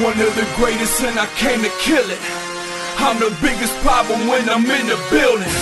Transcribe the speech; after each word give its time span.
One 0.00 0.18
of 0.18 0.34
the 0.34 0.48
greatest, 0.56 1.02
and 1.02 1.18
I 1.18 1.26
came 1.36 1.60
to 1.60 1.68
kill 1.78 2.08
it. 2.08 2.18
I'm 2.96 3.20
the 3.20 3.36
biggest 3.44 3.76
problem 3.84 4.28
when 4.28 4.48
I'm 4.48 4.64
in 4.64 4.86
the 4.88 4.96
building. 5.12 5.52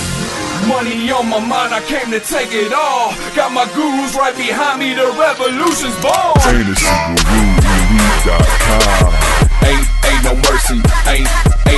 Money 0.71 1.11
on 1.11 1.27
my 1.27 1.43
mind, 1.43 1.75
I 1.75 1.83
came 1.91 2.11
to 2.15 2.21
take 2.21 2.55
it 2.55 2.73
all. 2.73 3.11
Got 3.35 3.51
my 3.51 3.67
gurus 3.75 4.15
right 4.15 4.37
behind 4.39 4.79
me, 4.79 4.95
the 4.95 5.11
revolution's 5.19 5.99
born. 5.99 6.39
Ain't, 9.67 9.87
ain't 10.07 10.23
no 10.23 10.35
mercy, 10.47 10.79
ain't, 11.11 11.27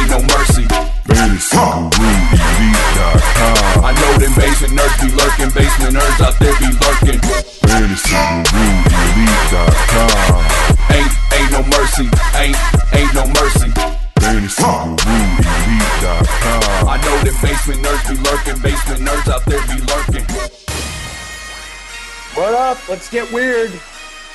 ain't 0.00 0.08
no 0.10 0.20
mercy. 0.32 0.64
FantasyGuruElite.com. 1.04 3.84
I 3.84 3.92
know 3.92 4.12
them 4.18 4.32
basement 4.34 4.72
nerds 4.72 4.96
be 5.00 5.08
lurking, 5.12 5.50
basement 5.52 5.94
nerds 5.96 6.20
out 6.24 6.38
there 6.40 6.56
be 6.56 6.72
lurking. 6.80 7.20
FantasyGuruElite.com. 7.68 10.44
Ain't, 10.90 11.12
ain't 11.36 11.52
no 11.52 11.62
mercy, 11.76 12.08
ain't, 12.36 12.56
ain't 12.94 13.12
no 13.14 13.26
mercy. 13.36 13.68
FantasyGuruElite.com. 14.20 16.88
I 16.88 16.96
know 17.04 17.16
them 17.24 17.36
basement 17.42 17.80
nerds 17.84 18.04
be 18.08 18.16
lurking, 18.24 18.58
basement 18.62 19.00
nerds 19.02 19.28
out 19.28 19.44
there 19.44 19.60
be 19.68 19.80
lurking. 19.84 20.24
What 22.34 22.54
up? 22.54 22.78
Let's 22.88 23.10
get 23.10 23.30
weird. 23.32 23.72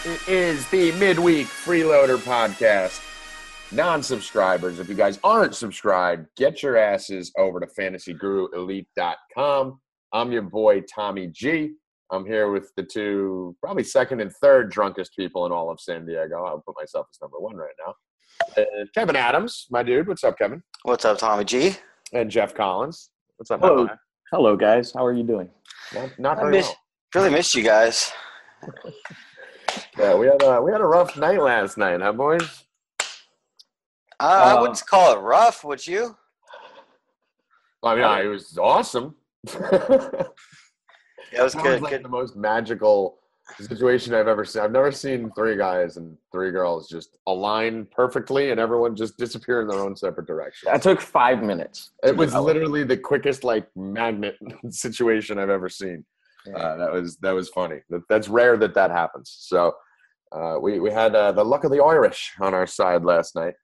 It 0.06 0.20
is 0.28 0.68
the 0.68 0.92
midweek 0.94 1.48
freeloader 1.48 2.18
podcast. 2.18 3.02
Non 3.76 4.02
subscribers, 4.02 4.80
if 4.80 4.88
you 4.88 4.96
guys 4.96 5.20
aren't 5.22 5.54
subscribed, 5.54 6.28
get 6.38 6.64
your 6.64 6.78
asses 6.78 7.34
over 7.38 7.60
to 7.60 7.68
fantasyguruelite.com. 7.68 9.80
I'm 10.14 10.32
your 10.32 10.44
boy, 10.44 10.80
Tommy 10.84 11.28
G. 11.28 11.74
I'm 12.10 12.26
here 12.26 12.52
with 12.52 12.72
the 12.78 12.84
two, 12.84 13.54
probably 13.62 13.84
second 13.84 14.22
and 14.22 14.32
third 14.42 14.72
drunkest 14.72 15.14
people 15.14 15.46
in 15.46 15.52
all 15.52 15.70
of 15.70 15.82
San 15.82 16.06
Diego. 16.06 16.46
I'll 16.46 16.64
put 16.66 16.76
myself 16.80 17.08
as 17.12 17.20
number 17.22 17.38
one 17.38 17.58
right 17.58 17.74
now. 17.86 17.94
Uh, 18.58 18.64
Kevin 18.94 19.18
Adams, 19.18 19.66
my 19.70 19.84
dude. 19.84 20.08
What's 20.08 20.24
up, 20.24 20.38
Kevin? 20.38 20.64
What's 20.84 21.04
up, 21.04 21.18
Tommy 21.18 21.44
G? 21.44 21.76
And 22.14 22.32
Jeff 22.32 22.56
Collins. 22.56 23.10
What's 23.36 23.52
up, 23.52 23.60
Hello. 23.60 23.88
guy? 23.88 23.96
Hello, 24.32 24.56
guys. 24.56 24.94
How 24.96 25.06
are 25.06 25.12
you 25.12 25.24
doing? 25.24 25.50
Not, 25.94 26.18
not 26.18 26.38
I 26.38 26.42
very 26.44 26.52
miss, 26.54 26.68
well. 26.68 26.78
really 27.24 27.32
missed 27.36 27.54
you 27.54 27.64
guys. 27.64 28.14
Yeah, 29.98 30.16
we 30.16 30.28
had 30.28 30.42
a 30.42 30.62
we 30.62 30.72
had 30.72 30.80
a 30.80 30.86
rough 30.86 31.18
night 31.18 31.42
last 31.42 31.78
night, 31.78 32.00
huh, 32.02 32.14
boys? 32.14 32.64
Uh, 34.20 34.24
I 34.24 34.52
Uh, 34.54 34.62
wouldn't 34.62 34.86
call 34.86 35.14
it 35.16 35.20
rough, 35.20 35.64
would 35.64 35.86
you? 35.86 36.16
I 37.84 37.96
mean, 37.96 38.04
I, 38.04 38.24
it 38.24 38.28
was 38.28 38.58
awesome. 38.58 39.16
that 39.46 40.32
Yeah, 41.32 41.40
it 41.42 41.44
was 41.44 41.56
was 41.56 41.64
good. 41.64 41.82
like 41.82 41.92
good. 41.92 42.04
the 42.04 42.10
most 42.10 42.36
magical 42.36 43.18
situation 43.60 44.14
I've 44.14 44.28
ever 44.28 44.46
seen. 44.46 44.62
I've 44.64 44.72
never 44.72 44.92
seen 44.92 45.32
three 45.36 45.56
guys 45.58 45.98
and 45.98 46.18
three 46.32 46.50
girls 46.52 46.88
just 46.88 47.18
align 47.28 47.88
perfectly 47.92 48.52
and 48.52 48.60
everyone 48.60 48.96
just 48.96 49.18
disappear 49.18 49.62
in 49.62 49.68
their 49.68 49.80
own 49.80 49.96
separate 49.96 50.28
directions. 50.28 50.72
That 50.72 50.82
took 50.82 51.02
five 51.02 51.44
minutes. 51.44 51.92
it 52.04 52.16
was 52.16 52.30
develop. 52.30 52.48
literally 52.48 52.84
the 52.84 52.98
quickest 52.98 53.44
like 53.44 53.68
magnet 53.76 54.36
situation 54.70 55.38
I've 55.38 55.50
ever 55.50 55.70
seen. 55.70 56.06
Uh, 56.56 56.76
that 56.78 56.92
was 56.92 57.18
that 57.18 57.32
was 57.32 57.50
funny. 57.50 57.80
That, 57.90 58.02
that's 58.08 58.28
rare 58.30 58.56
that 58.58 58.74
that 58.76 58.92
happens. 58.92 59.36
So 59.40 59.74
uh, 60.32 60.58
we 60.62 60.80
we 60.80 60.92
had 60.92 61.16
uh, 61.16 61.32
the 61.32 61.44
luck 61.44 61.64
of 61.66 61.72
the 61.72 61.84
Irish 61.84 62.34
on 62.40 62.54
our 62.54 62.68
side 62.68 63.04
last 63.04 63.36
night. 63.36 63.56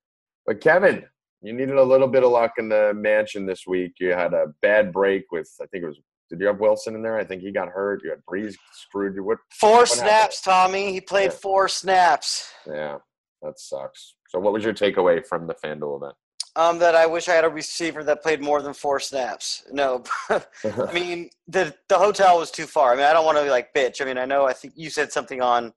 But 0.46 0.62
Kevin, 0.62 1.04
you 1.42 1.54
needed 1.54 1.76
a 1.78 1.84
little 1.84 2.08
bit 2.08 2.24
of 2.24 2.32
luck 2.32 2.54
in 2.58 2.70
the 2.70 2.94
mansion 2.96 3.46
this 3.46 3.66
week. 3.68 3.94
You 4.00 4.14
had 4.14 4.34
a 4.34 4.48
bad 4.62 4.92
break 4.92 5.32
with 5.32 5.50
I 5.62 5.66
think 5.68 5.84
it 5.84 5.88
was. 5.88 6.00
Did 6.30 6.40
you 6.40 6.48
have 6.48 6.60
Wilson 6.62 6.96
in 6.96 7.02
there? 7.04 7.18
I 7.18 7.26
think 7.26 7.42
he 7.42 7.52
got 7.52 7.68
hurt. 7.68 8.02
You 8.06 8.12
had 8.12 8.20
Brees 8.30 8.56
screwed 8.74 9.16
you. 9.16 9.24
What? 9.24 9.40
Four 9.60 9.72
happened? 9.80 9.90
snaps, 9.90 10.42
Tommy. 10.42 10.94
He 10.94 11.02
played 11.02 11.32
Yeah. 11.32 11.38
four 11.42 11.68
snaps. 11.68 12.50
Yeah, 12.66 13.00
that 13.42 13.60
sucks. 13.60 14.16
So 14.30 14.40
what 14.40 14.54
was 14.54 14.64
your 14.64 14.74
takeaway 14.74 15.26
from 15.28 15.46
the 15.46 15.56
FanDuel 15.56 15.98
event? 15.98 16.14
Um, 16.56 16.80
that 16.80 16.96
I 16.96 17.06
wish 17.06 17.28
I 17.28 17.34
had 17.34 17.44
a 17.46 17.50
receiver 17.50 18.04
that 18.06 18.22
played 18.24 18.42
more 18.42 18.62
than 18.62 18.74
four 18.74 19.00
snaps. 19.00 19.64
No, 19.72 20.04
I 20.30 20.42
mean 20.94 21.30
the 21.48 21.74
the 21.90 21.98
hotel 21.98 22.40
was 22.40 22.50
too 22.52 22.66
far. 22.66 22.94
I 22.94 22.96
mean, 22.96 23.06
I 23.06 23.12
don't 23.14 23.26
want 23.26 23.38
to 23.38 23.44
be 23.44 23.50
like 23.50 23.74
bitch. 23.74 24.02
I 24.02 24.06
mean, 24.06 24.18
I 24.18 24.26
know. 24.26 24.46
I 24.46 24.54
think 24.54 24.74
you 24.78 24.90
said 24.90 25.12
something 25.12 25.42
on 25.42 25.74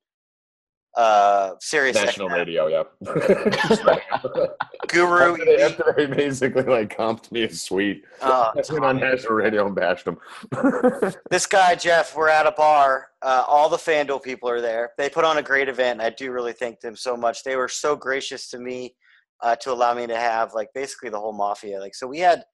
uh 0.96 1.54
Sirius 1.60 1.96
National 1.96 2.28
XM. 2.28 2.34
radio, 2.34 2.66
yeah. 2.68 2.82
Guru. 4.88 5.32
after, 5.32 5.44
they, 5.44 5.62
after 5.62 5.94
they 5.96 6.06
basically 6.06 6.62
like 6.62 6.96
comped 6.96 7.32
me 7.32 7.42
a 7.44 7.52
suite. 7.52 8.04
Uh, 8.20 8.52
I 8.56 8.72
went 8.72 8.84
on 8.84 9.00
national 9.00 9.34
radio 9.34 9.66
and 9.66 9.74
bashed 9.74 10.04
them. 10.04 10.18
this 11.30 11.46
guy 11.46 11.74
Jeff, 11.74 12.14
we're 12.16 12.28
at 12.28 12.46
a 12.46 12.52
bar. 12.52 13.08
Uh, 13.22 13.44
all 13.48 13.68
the 13.68 13.76
FanDuel 13.76 14.22
people 14.22 14.48
are 14.48 14.60
there. 14.60 14.92
They 14.96 15.08
put 15.08 15.24
on 15.24 15.38
a 15.38 15.42
great 15.42 15.68
event. 15.68 16.00
I 16.00 16.10
do 16.10 16.30
really 16.30 16.52
thank 16.52 16.80
them 16.80 16.94
so 16.94 17.16
much. 17.16 17.42
They 17.42 17.56
were 17.56 17.68
so 17.68 17.96
gracious 17.96 18.48
to 18.50 18.58
me 18.58 18.94
uh, 19.42 19.56
to 19.56 19.72
allow 19.72 19.94
me 19.94 20.06
to 20.06 20.16
have 20.16 20.54
like 20.54 20.68
basically 20.74 21.10
the 21.10 21.18
whole 21.18 21.32
mafia. 21.32 21.80
Like 21.80 21.94
so, 21.94 22.06
we 22.06 22.18
had 22.18 22.44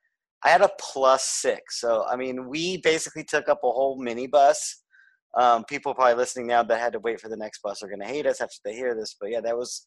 I 0.44 0.48
had 0.48 0.62
a 0.62 0.70
plus 0.80 1.24
six. 1.24 1.80
So 1.80 2.06
I 2.08 2.16
mean, 2.16 2.48
we 2.48 2.78
basically 2.78 3.24
took 3.24 3.48
up 3.48 3.60
a 3.62 3.70
whole 3.70 4.00
minibus. 4.00 4.76
Um, 5.36 5.64
people 5.64 5.94
probably 5.94 6.14
listening 6.14 6.46
now 6.46 6.62
that 6.62 6.80
had 6.80 6.92
to 6.92 6.98
wait 6.98 7.20
for 7.20 7.28
the 7.28 7.36
next 7.36 7.62
bus 7.62 7.82
are 7.82 7.88
going 7.88 8.00
to 8.00 8.06
hate 8.06 8.26
us 8.26 8.40
after 8.40 8.56
they 8.64 8.74
hear 8.74 8.94
this. 8.94 9.16
But 9.20 9.30
yeah, 9.30 9.40
that 9.40 9.56
was 9.56 9.86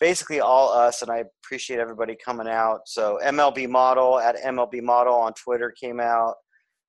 basically 0.00 0.40
all 0.40 0.72
us, 0.72 1.02
and 1.02 1.10
I 1.10 1.24
appreciate 1.44 1.78
everybody 1.78 2.16
coming 2.24 2.48
out. 2.48 2.80
So 2.86 3.18
MLB 3.24 3.68
Model 3.68 4.18
at 4.18 4.36
MLB 4.36 4.82
Model 4.82 5.14
on 5.14 5.32
Twitter 5.34 5.74
came 5.78 6.00
out. 6.00 6.34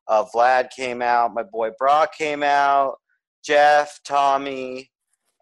Uh, 0.07 0.25
Vlad 0.33 0.69
came 0.75 1.01
out. 1.01 1.33
My 1.33 1.43
boy 1.43 1.69
Brock 1.77 2.15
came 2.17 2.41
out. 2.41 2.95
Jeff, 3.43 3.99
Tommy, 4.05 4.89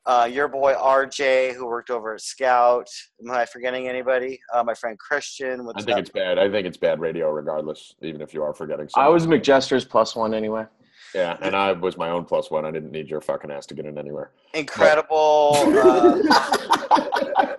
uh, 0.06 0.28
your 0.32 0.48
boy 0.48 0.74
RJ, 0.74 1.54
who 1.54 1.66
worked 1.66 1.90
over 1.90 2.14
at 2.14 2.22
Scout. 2.22 2.88
Am 3.24 3.32
I 3.32 3.46
forgetting 3.46 3.88
anybody? 3.88 4.40
Uh, 4.54 4.64
my 4.64 4.74
friend 4.74 4.98
Christian. 4.98 5.66
What's 5.66 5.84
I 5.84 5.86
think 5.86 5.98
up? 5.98 6.02
it's 6.02 6.10
bad. 6.10 6.40
I 6.40 6.50
think 6.50 6.66
it's 6.66 6.78
bad 6.78 7.00
radio, 7.00 7.30
regardless, 7.30 7.94
even 8.02 8.22
if 8.22 8.34
you 8.34 8.42
are 8.44 8.54
forgetting. 8.54 8.88
So 8.88 9.02
I 9.02 9.10
was 9.10 9.24
something. 9.24 9.42
McJester's 9.42 9.84
plus 9.84 10.16
one 10.16 10.34
anyway. 10.34 10.66
Yeah, 11.16 11.38
and 11.42 11.56
I 11.56 11.72
was 11.72 11.98
my 11.98 12.10
own 12.10 12.26
plus 12.26 12.52
one. 12.52 12.66
I 12.66 12.72
didn't 12.72 12.92
need 12.92 13.10
your 13.10 13.22
fucking 13.22 13.52
ass 13.52 13.66
to 13.68 13.74
get 13.74 13.86
in 13.86 13.98
anywhere. 13.98 14.32
incredible. 14.54 15.54
Uh, 15.56 16.22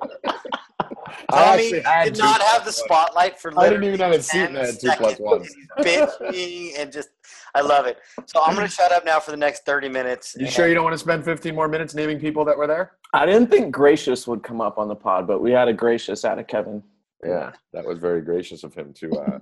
I 1.31 1.56
Tommy 1.56 1.81
actually 1.84 2.12
did 2.12 2.19
not 2.20 2.41
have 2.41 2.64
the 2.64 2.72
spotlight 2.72 3.38
for. 3.38 3.59
I 3.59 3.69
didn't 3.69 3.84
even 3.84 4.00
have 4.00 4.12
a 4.12 4.22
seat 4.22 4.38
10 4.38 4.48
and 4.48 4.59
I 4.59 4.66
had 4.66 4.81
two 4.81 4.88
plus 4.97 5.10
seconds. 5.12 5.20
ones. 5.20 5.54
Bitching 5.81 6.72
and 6.78 6.92
just, 6.92 7.10
I 7.54 7.60
love 7.60 7.86
it. 7.86 7.98
So 8.26 8.42
I'm 8.42 8.54
gonna 8.54 8.69
shut 8.69 8.92
up 8.92 9.04
now 9.04 9.20
for 9.20 9.31
the 9.31 9.36
next 9.36 9.66
30 9.66 9.88
minutes. 9.88 10.36
You 10.38 10.50
sure 10.50 10.69
you 10.69 10.75
don't 10.75 10.84
want 10.84 10.94
to 10.94 10.98
spend 10.98 11.25
15 11.25 11.54
more 11.54 11.69
minutes 11.69 11.94
naming 11.94 12.19
people 12.19 12.44
that 12.47 12.56
were 12.56 12.66
there? 12.66 12.92
I 13.12 13.26
didn't 13.26 13.50
think 13.50 13.72
Gracious 13.72 14.26
would 14.26 14.42
come 14.42 14.60
up 14.60 14.78
on 14.78 14.88
the 14.88 14.94
pod, 14.97 15.26
but 15.26 15.41
we 15.41 15.50
had 15.50 15.69
a 15.69 15.72
Gracious 15.72 16.25
out 16.25 16.38
of 16.38 16.47
Kevin. 16.47 16.82
Yeah, 17.25 17.53
that 17.72 17.84
was 17.84 17.98
very 17.98 18.22
gracious 18.22 18.62
of 18.62 18.75
him 18.75 18.92
to 18.94 19.10
uh, 19.12 19.38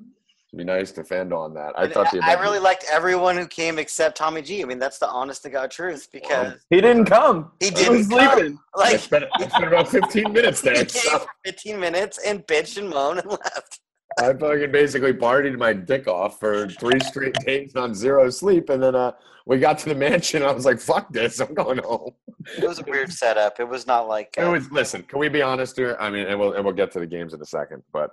to 0.50 0.56
be 0.56 0.64
nice 0.64 0.92
to 0.92 1.04
fend 1.04 1.32
on 1.32 1.54
that. 1.54 1.72
I 1.76 1.84
And 1.84 1.92
thought 1.92 2.10
the 2.12 2.18
I 2.20 2.28
event 2.32 2.40
really 2.40 2.58
liked 2.58 2.84
everyone 2.90 3.36
who 3.36 3.46
came 3.46 3.78
except 3.78 4.16
Tommy 4.16 4.42
G. 4.42 4.62
I 4.62 4.64
mean, 4.64 4.78
that's 4.78 4.98
the 4.98 5.08
honest 5.08 5.42
to 5.42 5.50
God 5.50 5.70
truth 5.70 6.08
because 6.12 6.54
He 6.70 6.80
didn't 6.80 7.06
come. 7.06 7.50
he 7.58 7.66
He 7.66 7.72
didn't 7.72 7.98
was 7.98 8.08
come. 8.08 8.38
sleeping. 8.38 8.58
I 8.76 8.78
Like 8.92 9.00
spent, 9.00 9.24
I 9.34 9.48
spent 9.48 9.66
about 9.66 9.88
15 9.88 10.32
minutes 10.32 10.60
he 10.62 10.68
there. 10.68 10.84
came 10.84 10.88
so 10.88 11.18
for 11.20 11.28
15 11.44 11.80
minutes 11.80 12.18
and 12.24 12.46
bitched 12.46 12.78
and 12.78 12.88
moaned 12.90 13.20
and 13.20 13.30
left. 13.30 13.80
I 14.18 14.32
fucking 14.32 14.72
basically 14.72 15.12
partied 15.12 15.58
my 15.58 15.72
dick 15.74 16.06
off 16.08 16.40
for 16.40 16.68
three 16.68 17.00
straight 17.00 17.34
days 17.44 17.74
on 17.76 17.94
zero 17.94 18.30
sleep, 18.30 18.70
and 18.70 18.82
then 18.82 18.94
uh, 18.94 19.12
we 19.44 19.58
got 19.58 19.78
to 19.80 19.90
the 19.90 19.94
mansion. 19.94 20.40
And 20.42 20.50
I 20.50 20.54
was 20.54 20.64
like, 20.64 20.80
"Fuck 20.80 21.12
this! 21.12 21.38
I'm 21.38 21.52
going 21.52 21.78
home." 21.78 22.12
It 22.56 22.66
was 22.66 22.78
a 22.78 22.84
weird 22.84 23.12
setup. 23.12 23.60
It 23.60 23.68
was 23.68 23.86
not 23.86 24.08
like 24.08 24.34
It 24.38 24.44
uh, 24.44 24.52
was. 24.52 24.70
Listen, 24.70 25.02
can 25.02 25.18
we 25.18 25.28
be 25.28 25.42
honest 25.42 25.76
here? 25.76 25.98
I 26.00 26.08
mean, 26.08 26.26
and 26.28 26.40
we'll 26.40 26.54
and 26.54 26.64
we'll 26.64 26.72
get 26.72 26.92
to 26.92 27.00
the 27.00 27.06
games 27.06 27.34
in 27.34 27.42
a 27.42 27.44
second, 27.44 27.82
but 27.92 28.12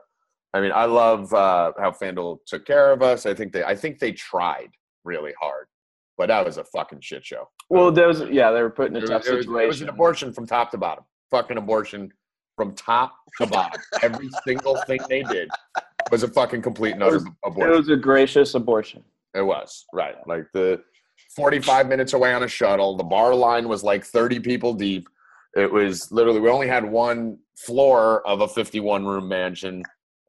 I 0.53 0.61
mean, 0.61 0.71
I 0.71 0.85
love 0.85 1.33
uh, 1.33 1.71
how 1.79 1.91
FanDuel 1.91 2.39
took 2.45 2.65
care 2.65 2.91
of 2.91 3.01
us. 3.01 3.25
I 3.25 3.33
think 3.33 3.53
they, 3.53 3.63
I 3.63 3.75
think 3.75 3.99
they 3.99 4.11
tried 4.11 4.69
really 5.03 5.33
hard, 5.39 5.65
but 6.17 6.27
that 6.27 6.45
was 6.45 6.57
a 6.57 6.63
fucking 6.63 6.99
shit 7.01 7.25
show. 7.25 7.49
Well, 7.69 7.91
there 7.91 8.07
was 8.07 8.21
yeah, 8.29 8.51
they 8.51 8.61
were 8.61 8.69
put 8.69 8.89
in 8.89 8.95
a 8.95 8.99
It 8.99 9.01
was, 9.01 9.09
tough 9.09 9.19
was- 9.21 9.27
situation. 9.45 9.63
it 9.63 9.67
was 9.67 9.81
an 9.81 9.89
abortion 9.89 10.31
from 10.33 10.45
top 10.45 10.71
to 10.71 10.77
bottom. 10.77 11.03
Fucking 11.31 11.57
abortion 11.57 12.11
from 12.55 12.75
top 12.75 13.15
to 13.39 13.47
bottom. 13.47 13.81
Every 14.03 14.29
single 14.45 14.75
thing 14.85 14.99
they 15.09 15.23
did 15.23 15.49
was 16.11 16.21
a 16.21 16.27
fucking 16.27 16.61
complete 16.61 16.91
and 16.93 17.01
utter 17.01 17.15
It 17.17 17.23
abortion. 17.43 17.73
It 17.73 17.77
was 17.77 17.89
a 17.89 17.95
gracious 17.95 18.53
abortion. 18.53 19.03
It 19.33 19.41
was 19.41 19.85
right. 19.91 20.15
Like 20.27 20.45
the 20.53 20.83
45 21.35 21.87
minutes 21.87 22.13
away 22.13 22.31
on 22.35 22.43
a 22.43 22.47
shuttle. 22.47 22.95
The 22.95 23.03
bar 23.03 23.33
line 23.33 23.67
was 23.67 23.83
like 23.83 24.05
30 24.05 24.39
people 24.41 24.75
deep. 24.75 25.07
It 25.55 25.71
was 25.71 26.11
literally 26.11 26.39
we 26.39 26.49
only 26.49 26.67
had 26.67 26.85
one 26.85 27.39
floor 27.57 28.25
of 28.27 28.41
a 28.41 28.47
51 28.47 29.03
room 29.05 29.27
mansion. 29.27 29.81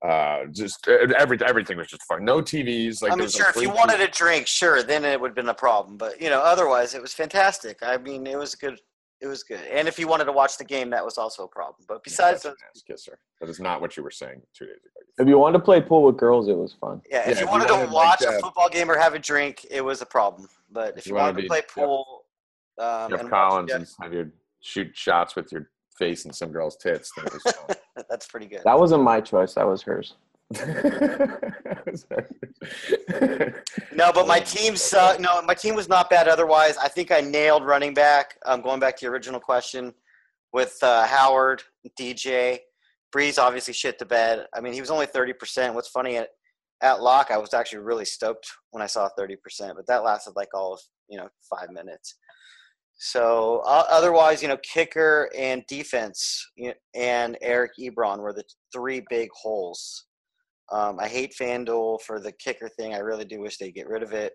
Uh, 0.06 0.45
just 0.51 0.87
uh, 0.87 0.99
every 1.19 1.39
everything 1.47 1.79
was 1.79 1.87
just 1.89 2.03
fun. 2.03 2.25
No 2.25 2.43
TVs. 2.43 3.01
Like 3.03 3.12
I 3.12 3.17
mean, 3.17 3.29
sure, 3.29 3.49
if 3.49 3.56
you 3.56 3.62
three 3.62 3.71
wanted 3.71 3.97
TV 4.01 4.09
a 4.09 4.11
drink, 4.11 4.47
sure, 4.47 4.83
then 4.83 5.05
it 5.05 5.19
would 5.19 5.29
have 5.29 5.35
been 5.37 5.49
a 5.49 5.55
problem. 5.55 5.97
But 5.97 6.21
you 6.21 6.29
know, 6.29 6.41
otherwise, 6.41 6.95
it 6.95 7.01
was 7.01 7.15
fantastic. 7.15 7.79
I 7.83 7.97
mean, 7.97 8.27
it 8.27 8.37
was 8.37 8.55
good. 8.55 8.79
It 9.23 9.27
was 9.29 9.43
good. 9.45 9.61
And 9.73 9.89
if 9.89 9.99
you 9.99 10.06
wanted 10.06 10.25
to 10.27 10.33
watch 10.33 10.59
the 10.59 10.65
game, 10.65 10.91
that 10.91 11.03
was 11.03 11.17
also 11.17 11.45
a 11.45 11.49
problem. 11.49 11.87
But 11.89 12.05
besides, 12.05 12.43
That's 12.43 12.56
an 12.61 12.67
ass 12.77 12.83
kisser. 12.83 13.19
That 13.41 13.49
is 13.49 13.61
not 13.61 13.81
what 13.81 13.97
you 13.97 14.03
were 14.03 14.11
saying 14.11 14.43
two 14.55 14.67
days 14.67 14.75
ago. 14.77 15.06
If 15.23 15.29
you 15.29 15.39
wanted 15.39 15.59
to 15.59 15.65
play 15.65 15.81
pool 15.81 16.03
with 16.03 16.19
girls, 16.19 16.49
it 16.49 16.56
was 16.59 16.75
fun. 16.75 17.01
yeah, 17.09 17.19
Yeah, 17.19 17.23
if 17.23 17.29
if 17.29 17.35
you 17.41 17.47
you 17.47 17.51
wanted 17.53 17.71
wanted, 17.71 17.87
to 17.87 17.93
watch 17.93 18.23
uh, 18.23 18.31
a 18.37 18.41
football 18.41 18.69
game 18.69 18.91
or 18.91 18.99
have 18.99 19.15
a 19.15 19.19
drink, 19.19 19.65
it 19.71 19.83
was 19.83 20.03
a 20.03 20.06
problem. 20.06 20.49
But 20.71 20.99
if 20.99 21.06
you 21.06 21.11
you 21.11 21.15
wanna 21.15 21.27
wanted 21.29 21.37
to 21.37 21.43
be- 21.43 21.49
play 21.49 21.59
yep. 21.59 21.69
pool, 21.71 22.25
um, 22.79 23.11
Jeff 23.11 23.21
and 23.21 23.31
watch- 23.31 23.31
Collins 23.31 23.71
yeah, 23.71 23.77
and 23.77 23.87
have 24.03 24.12
you 24.12 24.31
shoot 24.61 24.91
shots 24.95 25.35
with 25.37 25.51
your 25.53 25.71
face 25.99 26.25
and 26.25 26.35
some 26.35 26.50
girl's 26.50 26.76
tits. 26.76 27.11
That 27.17 27.32
was. 27.32 27.76
That's 28.11 28.26
pretty 28.26 28.46
good. 28.46 28.61
That 28.64 28.79
wasn't 28.79 29.02
my 29.02 29.20
choice. 29.20 29.55
That 29.55 29.67
was 29.67 29.82
hers. 29.82 30.14
No, 33.94 34.12
but 34.12 34.26
my 34.26 34.41
team 34.41 34.76
sucked. 34.76 35.20
No, 35.20 35.41
my 35.43 35.55
team 35.55 35.75
was 35.75 35.88
not 35.88 36.11
bad. 36.11 36.29
Otherwise, 36.29 36.76
I 36.76 36.88
think 36.88 37.12
I 37.12 37.20
nailed 37.20 37.64
running 37.64 37.94
back. 37.94 38.37
Um, 38.44 38.61
going 38.61 38.81
back 38.81 38.96
to 38.96 39.05
your 39.05 39.12
original 39.12 39.41
question 39.41 39.94
with 40.52 40.76
uh, 40.82 41.06
Howard, 41.06 41.62
DJ, 41.99 42.58
Brees 43.14 43.38
obviously 43.38 43.73
shit 43.73 43.99
the 43.99 44.05
bed. 44.05 44.46
I 44.52 44.61
mean, 44.61 44.73
he 44.73 44.81
was 44.81 44.91
only 44.91 45.06
thirty 45.06 45.32
percent. 45.32 45.75
What's 45.75 45.88
funny 45.88 46.17
at 46.17 46.29
at 46.82 47.00
lock, 47.00 47.31
I 47.31 47.38
was 47.38 47.55
actually 47.55 47.79
really 47.79 48.05
stoked 48.05 48.50
when 48.73 48.82
I 48.82 48.87
saw 48.87 49.08
thirty 49.17 49.37
percent, 49.37 49.76
but 49.76 49.87
that 49.87 50.02
lasted 50.02 50.35
like 50.35 50.49
all 50.55 50.75
of 50.75 50.81
you 51.08 51.19
know 51.19 51.29
five 51.49 51.70
minutes. 51.70 52.17
So 53.06 53.61
uh, 53.67 53.85
otherwise, 53.91 54.41
you 54.41 54.49
know, 54.49 54.56
kicker 54.62 55.29
and 55.37 55.62
defense 55.69 56.51
you 56.56 56.69
know, 56.69 56.75
and 56.95 57.37
Eric 57.43 57.73
Ebron 57.79 58.21
were 58.21 58.33
the 58.33 58.45
three 58.73 59.03
big 59.11 59.29
holes. 59.35 60.06
Um, 60.73 60.99
I 60.99 61.06
hate 61.09 61.35
FanDuel 61.39 62.01
for 62.01 62.19
the 62.19 62.33
kicker 62.33 62.67
thing. 62.67 62.95
I 62.95 63.01
really 63.01 63.27
do 63.27 63.41
wish 63.41 63.59
they'd 63.59 63.75
get 63.75 63.89
rid 63.89 64.03
of 64.03 64.12
it. 64.15 64.33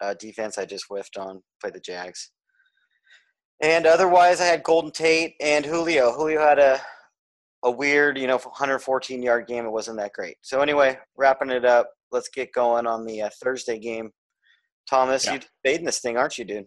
Uh, 0.00 0.14
defense, 0.18 0.56
I 0.56 0.64
just 0.64 0.86
whiffed 0.88 1.18
on. 1.18 1.42
Play 1.60 1.72
the 1.72 1.80
Jags. 1.80 2.30
And 3.62 3.86
otherwise, 3.86 4.40
I 4.40 4.46
had 4.46 4.62
Golden 4.62 4.90
Tate 4.90 5.34
and 5.42 5.66
Julio. 5.66 6.10
Julio 6.12 6.40
had 6.40 6.58
a 6.58 6.80
a 7.64 7.70
weird, 7.70 8.16
you 8.18 8.26
know, 8.26 8.38
114 8.38 9.22
yard 9.22 9.46
game. 9.46 9.66
It 9.66 9.70
wasn't 9.70 9.98
that 9.98 10.14
great. 10.14 10.36
So 10.40 10.62
anyway, 10.62 10.98
wrapping 11.18 11.50
it 11.50 11.66
up. 11.66 11.90
Let's 12.12 12.30
get 12.30 12.52
going 12.54 12.86
on 12.86 13.04
the 13.04 13.22
uh, 13.22 13.30
Thursday 13.42 13.78
game. 13.78 14.10
Thomas, 14.88 15.26
Yeah. 15.26 15.34
you 15.34 15.40
debating 15.62 15.84
this 15.86 16.00
thing, 16.00 16.16
aren't 16.16 16.38
you, 16.38 16.44
dude? 16.46 16.66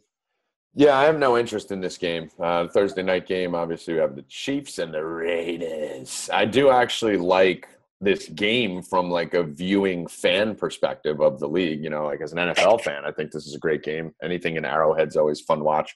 Yeah, 0.76 0.98
I 0.98 1.06
have 1.06 1.18
no 1.18 1.38
interest 1.38 1.72
in 1.72 1.82
this 1.82 1.98
game. 1.98 2.30
Uh, 2.40 2.68
Thursday 2.68 3.02
night 3.02 3.26
game, 3.26 3.56
obviously, 3.56 3.96
we 3.96 4.00
have 4.00 4.16
the 4.16 4.22
Chiefs 4.24 4.78
and 4.78 4.94
the 4.94 5.04
Raiders. 5.04 6.30
I 6.32 6.46
do 6.46 6.70
actually 6.70 7.18
like 7.18 7.68
this 8.00 8.28
game 8.30 8.84
from 8.84 9.10
like 9.10 9.34
a 9.34 9.44
viewing 9.44 10.06
fan 10.08 10.56
perspective 10.56 11.20
of 11.20 11.40
the 11.40 11.48
league. 11.48 11.84
You 11.84 11.90
know, 11.90 12.06
like 12.06 12.22
as 12.22 12.32
an 12.32 12.38
NFL 12.38 12.82
fan, 12.82 13.06
I 13.06 13.12
think 13.12 13.32
this 13.32 13.48
is 13.48 13.56
a 13.56 13.60
great 13.60 13.84
game. 13.84 14.14
Anything 14.22 14.56
in 14.56 14.66
Arrowhead's 14.66 15.16
always 15.16 15.42
fun 15.42 15.64
watch. 15.64 15.96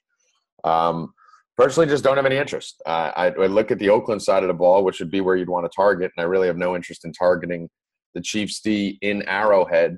Um, 0.63 1.13
personally, 1.57 1.87
just 1.87 2.03
don't 2.03 2.17
have 2.17 2.25
any 2.25 2.37
interest. 2.37 2.81
Uh, 2.85 3.11
I, 3.15 3.25
I 3.27 3.45
look 3.45 3.69
at 3.69 3.77
the 3.77 3.89
Oakland 3.89 4.21
side 4.23 4.43
of 4.43 4.47
the 4.47 4.53
ball, 4.53 4.83
which 4.83 4.99
would 4.99 5.11
be 5.11 5.21
where 5.21 5.35
you'd 5.35 5.49
want 5.49 5.71
to 5.71 5.75
target, 5.75 6.11
and 6.15 6.23
I 6.23 6.27
really 6.27 6.47
have 6.47 6.57
no 6.57 6.75
interest 6.75 7.05
in 7.05 7.13
targeting 7.13 7.69
the 8.15 8.21
Chiefs 8.21 8.61
D 8.61 8.97
in 9.01 9.21
Arrowhead. 9.23 9.97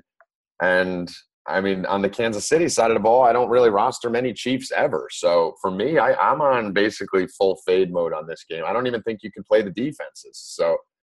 And 0.60 1.10
I 1.46 1.60
mean, 1.60 1.84
on 1.86 2.00
the 2.00 2.08
Kansas 2.08 2.48
City 2.48 2.68
side 2.68 2.90
of 2.90 2.94
the 2.94 3.00
ball, 3.00 3.22
I 3.22 3.32
don't 3.32 3.50
really 3.50 3.68
roster 3.68 4.08
many 4.08 4.32
Chiefs 4.32 4.72
ever. 4.72 5.08
So 5.10 5.54
for 5.60 5.70
me, 5.70 5.98
I, 5.98 6.14
I'm 6.14 6.40
on 6.40 6.72
basically 6.72 7.26
full 7.26 7.60
fade 7.66 7.92
mode 7.92 8.14
on 8.14 8.26
this 8.26 8.44
game. 8.48 8.64
I 8.66 8.72
don't 8.72 8.86
even 8.86 9.02
think 9.02 9.20
you 9.22 9.30
can 9.30 9.44
play 9.44 9.60
the 9.60 9.70
defenses. 9.70 10.38
So 10.38 10.78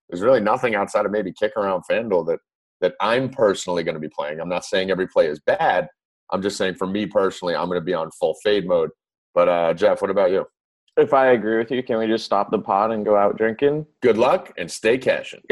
there's 0.09 0.21
really 0.21 0.39
nothing 0.39 0.73
outside 0.73 1.05
of 1.05 1.11
maybe 1.11 1.31
kick 1.31 1.53
around 1.55 1.83
FanDuel 1.89 2.27
that 2.27 2.39
that 2.81 2.93
I'm 2.99 3.29
personally 3.29 3.83
going 3.83 3.95
to 3.95 4.01
be 4.01 4.09
playing. 4.09 4.41
I'm 4.41 4.49
not 4.49 4.65
saying 4.65 4.91
every 4.91 5.07
play 5.07 5.27
is 5.27 5.39
bad. 5.39 5.87
I'm 6.31 6.41
just 6.41 6.57
saying 6.57 6.75
for 6.75 6.87
me 6.87 7.05
personally, 7.05 7.55
I'm 7.55 7.67
going 7.67 7.79
to 7.79 7.85
be 7.85 7.93
on 7.93 8.11
full 8.11 8.35
fade 8.43 8.67
mode. 8.67 8.89
But 9.33 9.47
uh, 9.47 9.73
Jeff, 9.73 10.01
what 10.01 10.11
about 10.11 10.31
you? 10.31 10.45
If 10.97 11.13
I 11.13 11.27
agree 11.27 11.57
with 11.57 11.71
you, 11.71 11.83
can 11.83 11.97
we 11.97 12.07
just 12.07 12.25
stop 12.25 12.51
the 12.51 12.59
pod 12.59 12.91
and 12.91 13.05
go 13.05 13.15
out 13.15 13.37
drinking? 13.37 13.85
Good 14.01 14.17
luck 14.17 14.53
and 14.57 14.69
stay 14.71 14.97
cashing. 14.97 15.41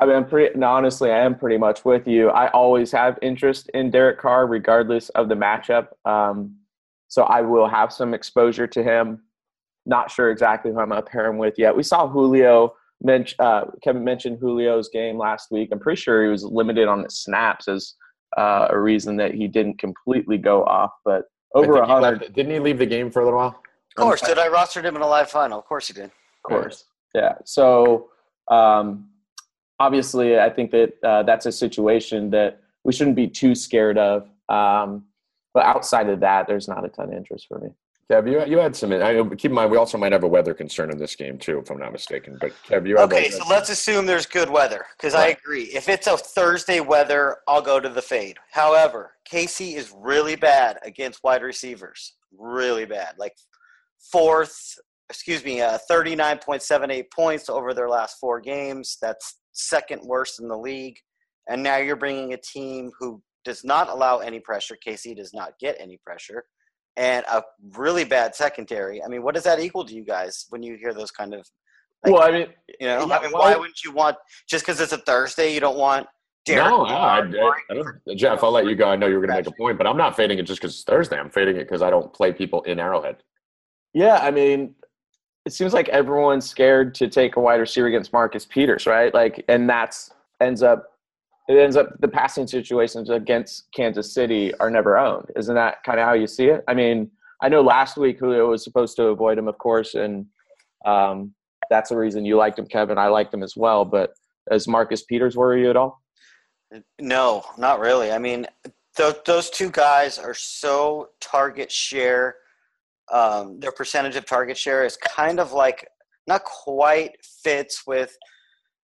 I 0.00 0.06
mean, 0.06 0.16
I'm 0.16 0.26
pretty. 0.28 0.56
No, 0.58 0.68
honestly, 0.68 1.10
I 1.10 1.18
am 1.18 1.34
pretty 1.36 1.58
much 1.58 1.84
with 1.84 2.06
you. 2.06 2.30
I 2.30 2.48
always 2.50 2.92
have 2.92 3.18
interest 3.20 3.68
in 3.74 3.90
Derek 3.90 4.18
Carr, 4.18 4.46
regardless 4.46 5.08
of 5.10 5.28
the 5.28 5.34
matchup. 5.34 5.88
Um, 6.04 6.56
so 7.08 7.24
I 7.24 7.40
will 7.40 7.66
have 7.68 7.92
some 7.92 8.14
exposure 8.14 8.66
to 8.66 8.82
him. 8.82 9.22
Not 9.86 10.10
sure 10.10 10.30
exactly 10.30 10.70
who 10.70 10.78
I'm 10.78 10.90
gonna 10.90 11.02
pair 11.02 11.26
him 11.26 11.38
with 11.38 11.54
yet. 11.58 11.74
We 11.76 11.82
saw 11.82 12.06
Julio. 12.08 12.74
Mench, 13.06 13.34
uh, 13.38 13.66
Kevin 13.80 14.02
mentioned 14.02 14.40
Julio's 14.40 14.88
game 14.88 15.18
last 15.18 15.52
week. 15.52 15.68
I'm 15.70 15.78
pretty 15.78 16.00
sure 16.00 16.24
he 16.24 16.28
was 16.30 16.42
limited 16.42 16.88
on 16.88 17.02
the 17.02 17.08
snaps 17.10 17.68
as 17.68 17.94
uh, 18.36 18.66
a 18.70 18.78
reason 18.78 19.16
that 19.18 19.34
he 19.34 19.46
didn't 19.46 19.78
completely 19.78 20.36
go 20.36 20.64
off. 20.64 20.90
But 21.04 21.26
I 21.54 21.60
over 21.60 21.76
a 21.76 21.86
he 21.86 21.92
hundred, 21.92 22.20
left- 22.22 22.32
didn't 22.34 22.52
he 22.52 22.58
leave 22.58 22.78
the 22.78 22.86
game 22.86 23.10
for 23.10 23.22
a 23.22 23.24
little 23.24 23.38
while? 23.38 23.62
Of 23.96 24.02
course, 24.02 24.20
did 24.20 24.38
I 24.38 24.48
rostered 24.48 24.84
him 24.84 24.96
in 24.96 25.02
a 25.02 25.06
live 25.06 25.30
final? 25.30 25.58
Of 25.60 25.64
course 25.64 25.86
he 25.86 25.92
did. 25.94 26.04
Of 26.04 26.42
course. 26.42 26.84
Yeah. 27.14 27.34
So 27.44 28.10
um, 28.50 29.08
obviously, 29.80 30.38
I 30.38 30.50
think 30.50 30.70
that 30.72 30.92
uh, 31.02 31.22
that's 31.22 31.46
a 31.46 31.52
situation 31.52 32.30
that 32.30 32.60
we 32.84 32.92
shouldn't 32.92 33.16
be 33.16 33.28
too 33.28 33.54
scared 33.54 33.98
of. 33.98 34.28
Um, 34.48 35.04
but 35.54 35.64
outside 35.64 36.08
of 36.08 36.20
that, 36.20 36.46
there's 36.46 36.68
not 36.68 36.84
a 36.84 36.88
ton 36.88 37.08
of 37.08 37.14
interest 37.14 37.46
for 37.48 37.58
me. 37.58 37.70
Kev, 38.10 38.30
you 38.30 38.42
you 38.50 38.58
had 38.58 38.74
some. 38.74 38.90
I, 38.92 39.22
keep 39.36 39.50
in 39.50 39.52
mind, 39.52 39.70
we 39.70 39.76
also 39.76 39.98
might 39.98 40.12
have 40.12 40.22
a 40.22 40.28
weather 40.28 40.54
concern 40.54 40.90
in 40.90 40.96
this 40.96 41.14
game 41.14 41.36
too, 41.36 41.58
if 41.58 41.70
I'm 41.70 41.78
not 41.78 41.92
mistaken. 41.92 42.38
But 42.40 42.52
Kev, 42.66 42.88
you 42.88 42.96
have 42.96 43.12
Okay, 43.12 43.28
a, 43.28 43.32
so 43.32 43.44
let's 43.50 43.68
assume 43.68 44.06
there's 44.06 44.24
good 44.24 44.48
weather 44.48 44.86
because 44.96 45.14
I 45.14 45.28
agree. 45.28 45.64
If 45.64 45.90
it's 45.90 46.06
a 46.06 46.16
Thursday 46.16 46.80
weather, 46.80 47.36
I'll 47.46 47.60
go 47.60 47.80
to 47.80 47.88
the 47.88 48.00
fade. 48.00 48.38
However, 48.50 49.12
KC 49.30 49.74
is 49.74 49.92
really 49.94 50.36
bad 50.36 50.78
against 50.84 51.22
wide 51.22 51.42
receivers. 51.42 52.14
Really 52.32 52.86
bad. 52.86 53.14
Like 53.18 53.34
fourth, 54.10 54.78
excuse 55.10 55.44
me, 55.44 55.60
uh, 55.60 55.76
39.78 55.90 57.10
points 57.12 57.50
over 57.50 57.74
their 57.74 57.90
last 57.90 58.16
four 58.18 58.40
games. 58.40 58.96
That's 59.02 59.37
second 59.58 60.02
worst 60.02 60.40
in 60.40 60.48
the 60.48 60.56
league. 60.56 60.96
And 61.48 61.62
now 61.62 61.76
you're 61.76 61.96
bringing 61.96 62.32
a 62.32 62.36
team 62.36 62.90
who 62.98 63.22
does 63.44 63.64
not 63.64 63.88
allow 63.88 64.18
any 64.18 64.40
pressure. 64.40 64.76
KC 64.86 65.16
does 65.16 65.32
not 65.34 65.52
get 65.58 65.76
any 65.78 65.98
pressure. 66.04 66.44
And 66.96 67.24
a 67.30 67.42
really 67.76 68.04
bad 68.04 68.34
secondary. 68.34 69.02
I 69.02 69.08
mean, 69.08 69.22
what 69.22 69.34
does 69.34 69.44
that 69.44 69.60
equal 69.60 69.84
to 69.84 69.94
you 69.94 70.04
guys 70.04 70.46
when 70.50 70.62
you 70.62 70.76
hear 70.76 70.92
those 70.92 71.10
kind 71.10 71.34
of 71.34 71.46
Like- 72.04 72.12
well, 72.14 72.22
I 72.22 72.30
mean, 72.30 72.46
you 72.80 72.86
know, 72.86 73.06
Yeah, 73.06 73.18
I 73.18 73.22
mean, 73.22 73.32
well- 73.32 73.42
why 73.42 73.56
wouldn't 73.56 73.82
you 73.84 73.92
want 73.92 74.16
just 74.48 74.64
because 74.64 74.80
it's 74.80 74.92
a 74.92 74.98
Thursday? 74.98 75.52
You 75.52 75.60
don't 75.60 75.78
want 75.78 76.06
Derek. 76.44 76.64
no, 76.64 76.84
no, 76.84 76.94
I, 76.94 77.18
I, 77.18 77.52
I 77.70 77.74
don't, 77.74 78.16
Jeff, 78.16 78.42
I'll 78.42 78.52
let 78.52 78.66
you 78.66 78.74
go. 78.74 78.88
I 78.88 78.96
know 78.96 79.06
you 79.06 79.14
were 79.14 79.20
going 79.26 79.30
to 79.30 79.36
make 79.36 79.46
a 79.46 79.56
point, 79.60 79.76
but 79.78 79.86
I'm 79.86 79.96
not 79.96 80.16
fading 80.16 80.38
it 80.38 80.44
just 80.44 80.60
because 80.60 80.74
it's 80.74 80.84
Thursday. 80.84 81.18
I'm 81.18 81.28
fading 81.30 81.56
it 81.56 81.64
because 81.64 81.82
I 81.82 81.90
don't 81.90 82.12
play 82.12 82.32
people 82.32 82.62
in 82.62 82.78
Arrowhead. 82.78 83.16
yeah, 83.94 84.18
I 84.22 84.30
mean, 84.30 84.74
it 85.48 85.54
seems 85.54 85.72
like 85.72 85.88
everyone's 85.88 86.46
scared 86.46 86.94
to 86.96 87.08
take 87.08 87.36
a 87.36 87.40
wide 87.40 87.54
receiver 87.54 87.86
against 87.86 88.12
Marcus 88.12 88.44
Peters, 88.44 88.84
right? 88.84 89.14
Like, 89.14 89.42
and 89.48 89.66
that's 89.66 90.10
ends 90.42 90.62
up 90.62 90.92
it 91.48 91.56
ends 91.56 91.74
up 91.74 91.98
the 92.00 92.06
passing 92.06 92.46
situations 92.46 93.08
against 93.08 93.72
Kansas 93.74 94.12
City 94.12 94.52
are 94.60 94.70
never 94.70 94.98
owned. 94.98 95.24
Isn't 95.36 95.54
that 95.54 95.82
kind 95.84 95.98
of 95.98 96.04
how 96.04 96.12
you 96.12 96.26
see 96.26 96.48
it? 96.48 96.62
I 96.68 96.74
mean, 96.74 97.10
I 97.40 97.48
know 97.48 97.62
last 97.62 97.96
week 97.96 98.18
Julio 98.18 98.50
was 98.50 98.62
supposed 98.62 98.94
to 98.96 99.04
avoid 99.04 99.38
him, 99.38 99.48
of 99.48 99.56
course, 99.56 99.94
and 99.94 100.26
um, 100.84 101.32
that's 101.70 101.88
the 101.88 101.96
reason 101.96 102.26
you 102.26 102.36
liked 102.36 102.58
him, 102.58 102.66
Kevin. 102.66 102.98
I 102.98 103.08
liked 103.08 103.32
him 103.32 103.42
as 103.42 103.56
well. 103.56 103.86
But 103.86 104.12
does 104.50 104.68
Marcus 104.68 105.04
Peters 105.04 105.34
worry 105.34 105.62
you 105.62 105.70
at 105.70 105.76
all? 105.78 106.02
No, 107.00 107.42
not 107.56 107.80
really. 107.80 108.12
I 108.12 108.18
mean, 108.18 108.46
th- 108.98 109.24
those 109.24 109.48
two 109.48 109.70
guys 109.70 110.18
are 110.18 110.34
so 110.34 111.08
target 111.22 111.72
share. 111.72 112.36
Um, 113.12 113.58
their 113.60 113.72
percentage 113.72 114.16
of 114.16 114.26
target 114.26 114.56
share 114.56 114.84
is 114.84 114.96
kind 114.96 115.40
of 115.40 115.52
like 115.52 115.86
not 116.26 116.44
quite 116.44 117.12
fits 117.42 117.82
with 117.86 118.16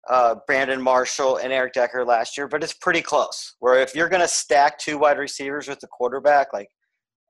uh, 0.08 0.36
Brandon 0.46 0.80
Marshall 0.80 1.36
and 1.38 1.52
Eric 1.52 1.74
Decker 1.74 2.04
last 2.04 2.36
year, 2.36 2.48
but 2.48 2.62
it's 2.62 2.72
pretty 2.74 3.02
close. 3.02 3.54
Where 3.60 3.80
if 3.80 3.94
you're 3.94 4.08
going 4.08 4.22
to 4.22 4.28
stack 4.28 4.78
two 4.78 4.98
wide 4.98 5.18
receivers 5.18 5.68
with 5.68 5.80
the 5.80 5.86
quarterback, 5.88 6.52
like 6.52 6.68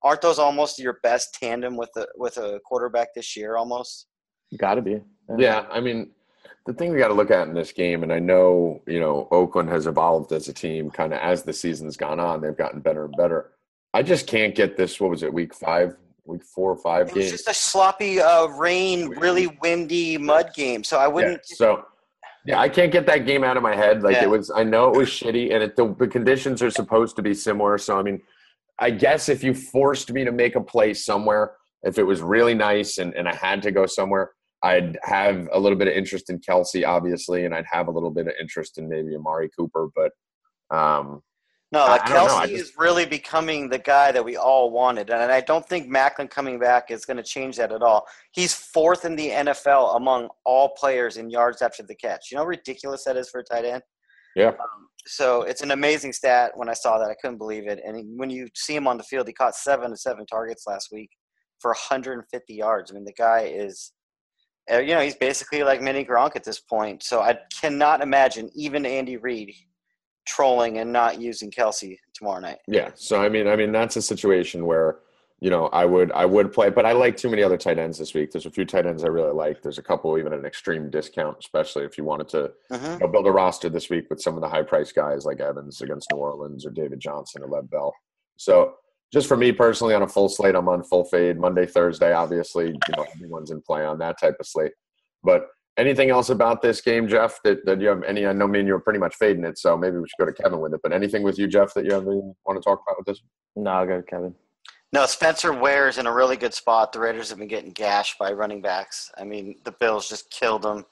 aren't 0.03 0.23
those 0.23 0.39
almost 0.39 0.79
your 0.79 0.99
best 1.03 1.35
tandem 1.35 1.77
with 1.77 1.91
a 1.97 2.07
with 2.17 2.37
a 2.37 2.61
quarterback 2.65 3.15
this 3.15 3.37
year 3.37 3.57
almost? 3.57 4.07
Got 4.57 4.75
to 4.75 4.83
be. 4.83 5.01
Yeah, 5.39 5.67
I 5.71 5.81
mean, 5.81 6.11
the 6.67 6.73
thing 6.73 6.93
we 6.93 6.99
got 6.99 7.09
to 7.09 7.15
look 7.15 7.31
at 7.31 7.47
in 7.47 7.55
this 7.55 7.73
game, 7.73 8.03
and 8.03 8.13
I 8.13 8.19
know 8.19 8.83
you 8.87 9.01
know 9.01 9.29
Oakland 9.31 9.69
has 9.69 9.87
evolved 9.87 10.33
as 10.33 10.49
a 10.49 10.53
team, 10.53 10.91
kind 10.91 11.13
of 11.13 11.21
as 11.21 11.43
the 11.43 11.53
season's 11.53 11.97
gone 11.97 12.21
on, 12.21 12.41
they've 12.41 12.57
gotten 12.57 12.81
better 12.81 13.05
and 13.05 13.17
better. 13.17 13.53
I 13.93 14.03
just 14.03 14.27
can't 14.27 14.55
get 14.55 14.77
this. 14.77 15.01
What 15.01 15.11
was 15.11 15.23
it? 15.23 15.33
Week 15.33 15.55
five, 15.55 15.97
week 16.31 16.45
four 16.45 16.71
or 16.73 16.77
five 16.79 17.09
It 17.09 17.15
was 17.15 17.25
game. 17.25 17.33
just 17.33 17.49
a 17.49 17.55
sloppy 17.55 18.21
uh, 18.21 18.47
rain, 18.47 19.09
really 19.11 19.49
windy 19.63 20.17
mud 20.17 20.53
game. 20.55 20.83
So 20.85 20.99
I 20.99 21.09
wouldn't. 21.09 21.45
So, 21.45 21.85
yeah, 22.47 22.59
I 22.59 22.69
can't 22.69 22.91
get 22.91 23.05
that 23.07 23.27
game 23.27 23.45
out 23.45 23.57
of 23.57 23.63
my 23.63 23.77
head. 23.77 24.03
Like 24.03 24.17
Yeah. 24.17 24.25
it 24.25 24.31
was, 24.31 24.51
I 24.51 24.65
know 24.65 24.91
it 24.91 24.97
was 24.97 25.09
shitty, 25.09 25.53
and 25.53 25.63
it, 25.63 25.77
the, 25.77 25.95
the 25.99 26.09
conditions 26.09 26.63
are 26.63 26.71
supposed 26.71 27.17
to 27.17 27.23
be 27.23 27.35
similar. 27.35 27.77
So, 27.79 27.99
I 27.99 28.03
mean, 28.03 28.21
I 28.79 28.91
guess 28.91 29.29
if 29.29 29.45
you 29.45 29.53
forced 29.53 30.11
me 30.13 30.25
to 30.25 30.33
make 30.33 30.57
a 30.57 30.61
play 30.61 30.95
somewhere, 30.95 31.53
if 31.83 31.99
it 31.99 32.05
was 32.05 32.23
really 32.23 32.55
nice 32.55 32.99
and, 32.99 33.15
and 33.15 33.29
I 33.29 33.35
had 33.35 33.61
to 33.63 33.71
go 33.71 33.85
somewhere, 33.87 34.31
I'd 34.63 34.99
have 35.03 35.49
a 35.53 35.59
little 35.59 35.77
bit 35.79 35.89
of 35.89 35.95
interest 35.95 36.31
in 36.31 36.39
Kelce, 36.39 36.87
obviously, 36.87 37.45
and 37.47 37.55
I'd 37.55 37.65
have 37.71 37.89
a 37.89 37.91
little 37.91 38.11
bit 38.11 38.27
of 38.27 38.35
interest 38.41 38.79
in 38.79 38.89
maybe 38.89 39.15
Amari 39.17 39.49
Cooper. 39.59 39.89
But 39.95 40.13
um, 40.77 41.23
No, 41.73 41.81
like 41.87 42.03
I 42.03 42.09
Kelce 42.13 42.29
I 42.31 42.47
just- 42.47 42.71
is 42.71 42.73
really 42.77 43.07
becoming 43.07 43.69
the 43.69 43.79
guy 43.79 44.11
that 44.11 44.25
we 44.25 44.37
all 44.37 44.71
wanted, 44.73 45.11
and 45.11 45.31
I 45.31 45.41
don't 45.41 45.67
think 45.69 45.89
Maclin 45.89 46.29
coming 46.29 46.59
back 46.59 46.91
is 46.91 47.05
going 47.05 47.17
to 47.17 47.23
change 47.23 47.57
that 47.59 47.71
at 47.71 47.81
all. 47.83 48.07
He's 48.33 48.53
fourth 48.53 49.05
in 49.05 49.15
the 49.15 49.31
NFL 49.31 49.95
among 49.97 50.31
all 50.45 50.71
players 50.71 51.17
in 51.17 51.31
yards 51.31 51.63
after 51.63 51.85
the 51.85 51.95
catch. 51.95 52.31
You 52.31 52.37
know 52.37 52.43
how 52.43 52.49
ridiculous 52.49 53.05
that 53.05 53.17
is 53.17 53.31
for 53.31 53.41
a 53.41 53.45
tight 53.45 53.65
end. 53.65 53.83
yeah, 54.37 54.53
So 55.07 55.43
it's 55.43 55.61
an 55.63 55.71
amazing 55.71 56.13
stat. 56.13 56.53
When 56.57 56.69
I 56.69 56.73
saw 56.75 56.99
that, 56.99 57.09
I 57.11 57.15
couldn't 57.21 57.39
believe 57.39 57.67
it. 57.69 57.81
And 57.85 57.97
he- 57.97 58.05
when 58.17 58.31
you 58.31 58.49
see 58.55 58.75
him 58.77 58.87
on 58.89 58.97
the 58.99 59.05
field, 59.05 59.27
he 59.29 59.33
caught 59.33 59.55
seven 59.55 59.91
to 59.91 59.97
seven 59.97 60.27
targets 60.27 60.65
last 60.67 60.91
week, 60.93 61.11
for 61.61 61.73
150 61.73 62.55
yards. 62.55 62.91
I 62.91 62.95
mean, 62.95 63.05
the 63.05 63.13
guy 63.13 63.43
is, 63.43 63.93
uh, 64.73 64.79
you 64.79 64.95
know, 64.95 65.01
he's 65.01 65.17
basically 65.17 65.63
like 65.63 65.81
mini 65.81 66.05
Gronk 66.05 66.35
at 66.37 66.45
this 66.45 66.61
point. 66.61 67.03
So 67.03 67.21
I 67.23 67.39
cannot 67.61 68.03
imagine 68.03 68.51
even 68.55 68.85
Andy 68.87 69.17
Reid 69.17 69.55
trolling 70.27 70.79
and 70.79 70.93
not 70.93 71.21
using 71.21 71.51
Kelce 71.51 71.97
tomorrow 72.15 72.41
night. 72.41 72.59
Yeah. 72.69 72.91
So 72.95 73.21
I 73.21 73.29
mean, 73.29 73.47
I 73.49 73.57
mean 73.57 73.73
that's 73.73 73.97
a 73.97 74.03
situation 74.03 74.67
where 74.67 74.99
you 75.41 75.49
know 75.51 75.67
I 75.69 75.85
would 75.87 76.13
I 76.13 76.27
would 76.27 76.53
play, 76.53 76.69
but 76.71 76.85
I 76.85 76.93
like 76.93 77.17
too 77.17 77.31
many 77.31 77.43
other 77.43 77.57
tight 77.57 77.79
ends 77.79 77.99
this 77.99 78.13
week. 78.15 78.31
There's 78.31 78.47
a 78.47 78.51
few 78.51 78.65
tight 78.67 78.87
ends 78.87 79.05
I 79.05 79.09
really 79.09 79.33
like. 79.33 79.63
There's 79.63 79.79
a 79.79 79.83
couple 79.83 80.19
even 80.19 80.33
at 80.33 80.39
an 80.39 80.45
extreme 80.45 80.91
discount, 80.91 81.39
especially 81.41 81.85
if 81.85 81.97
you 81.97 82.05
wanted 82.05 82.29
to 82.29 82.53
Mhm. 82.71 82.93
you 82.95 82.99
know, 82.99 83.09
build 83.09 83.27
a 83.27 83.31
roster 83.33 83.69
this 83.71 83.89
week 83.89 84.09
with 84.11 84.21
some 84.21 84.35
of 84.35 84.43
the 84.43 84.49
high 84.49 84.63
price 84.63 84.93
guys 84.93 85.25
like 85.25 85.41
Evans 85.41 85.81
against 85.81 86.11
New 86.13 86.19
Orleans 86.19 86.67
or 86.67 86.71
David 86.71 87.01
Johnson 87.01 87.43
or 87.43 87.49
Lev 87.49 87.71
Bell. 87.71 87.95
So 88.37 88.75
just 89.13 89.27
for 89.27 89.37
me 89.37 89.51
personally, 89.51 89.95
on 89.95 90.03
a 90.03 90.09
full 90.09 90.29
slate, 90.29 90.55
I'm 90.55 90.69
on 90.69 90.85
full 90.85 91.05
fade 91.05 91.39
Monday, 91.39 91.67
Thursday. 91.67 92.13
Obviously, 92.13 92.67
you 92.69 92.97
know 92.97 93.05
everyone's 93.15 93.51
in 93.51 93.61
play 93.63 93.85
on 93.85 93.99
that 93.99 94.21
type 94.21 94.37
of 94.39 94.47
slate. 94.47 94.73
But 95.25 95.49
anything 95.77 96.11
else 96.11 96.31
about 96.31 96.63
this 96.63 96.81
game, 96.81 97.09
Jeff? 97.09 97.41
That, 97.45 97.65
that 97.67 97.81
you 97.81 97.89
have 97.89 98.03
any? 98.03 98.27
I 98.27 98.33
know 98.33 98.47
me 98.47 98.61
and 98.61 98.69
you 98.69 98.75
are 98.75 98.81
pretty 98.81 98.99
much 98.99 99.15
fading 99.17 99.45
it, 99.45 99.59
so 99.59 99.77
maybe 99.77 99.97
we 99.97 100.09
should 100.09 100.25
go 100.25 100.27
to 100.27 100.43
Kevin 100.43 100.61
with 100.61 100.75
it. 100.75 100.81
But 100.83 100.93
anything 100.93 101.23
with 101.23 101.39
you, 101.39 101.47
Jeff, 101.47 101.75
that 101.75 101.85
you 101.85 101.93
have 101.93 102.05
want 102.05 102.35
to 102.57 102.61
talk 102.61 102.83
about 102.87 102.99
with 102.99 103.07
this? 103.07 103.23
No, 103.57 103.71
I'll 103.71 103.87
go 103.87 104.03
Kevin. 104.03 104.35
No, 104.93 105.07
Spencer 105.07 105.53
Ware 105.53 105.89
is 105.89 105.99
in 105.99 106.07
a 106.07 106.13
really 106.13 106.37
good 106.37 106.53
spot. 106.53 106.93
The 106.93 106.99
Raiders 106.99 107.29
have 107.31 107.39
been 107.39 107.47
getting 107.49 107.71
gashed 107.71 108.19
by 108.19 108.33
running 108.33 108.61
backs. 108.61 109.11
I 109.17 109.25
mean, 109.25 109.57
the 109.65 109.73
Bills 109.79 110.09
just 110.09 110.31
killed 110.31 110.63
them. 110.63 110.85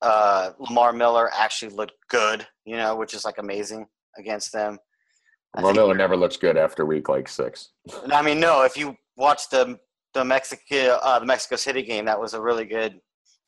Uh, 0.00 0.52
Lamar 0.58 0.92
Miller 0.92 1.30
actually 1.34 1.74
looked 1.74 1.96
good, 2.08 2.46
you 2.64 2.76
know, 2.76 2.96
which 2.96 3.12
is 3.12 3.24
like 3.24 3.38
amazing 3.38 3.86
against 4.18 4.52
them. 4.52 4.78
I 5.54 5.60
Lamar 5.60 5.74
Miller 5.74 5.94
never 5.94 6.16
looks 6.16 6.36
good 6.36 6.56
after 6.56 6.86
week 6.86 7.08
like 7.08 7.28
six. 7.28 7.72
I 8.10 8.22
mean, 8.22 8.40
no, 8.40 8.62
if 8.62 8.76
you 8.76 8.96
watch 9.16 9.48
the 9.50 9.78
the 10.14 10.24
Mexico 10.24 10.98
uh, 11.02 11.18
the 11.18 11.26
Mexico 11.26 11.56
City 11.56 11.82
game, 11.82 12.06
that 12.06 12.20
was 12.20 12.32
a 12.32 12.40
really 12.40 12.64
good 12.64 13.00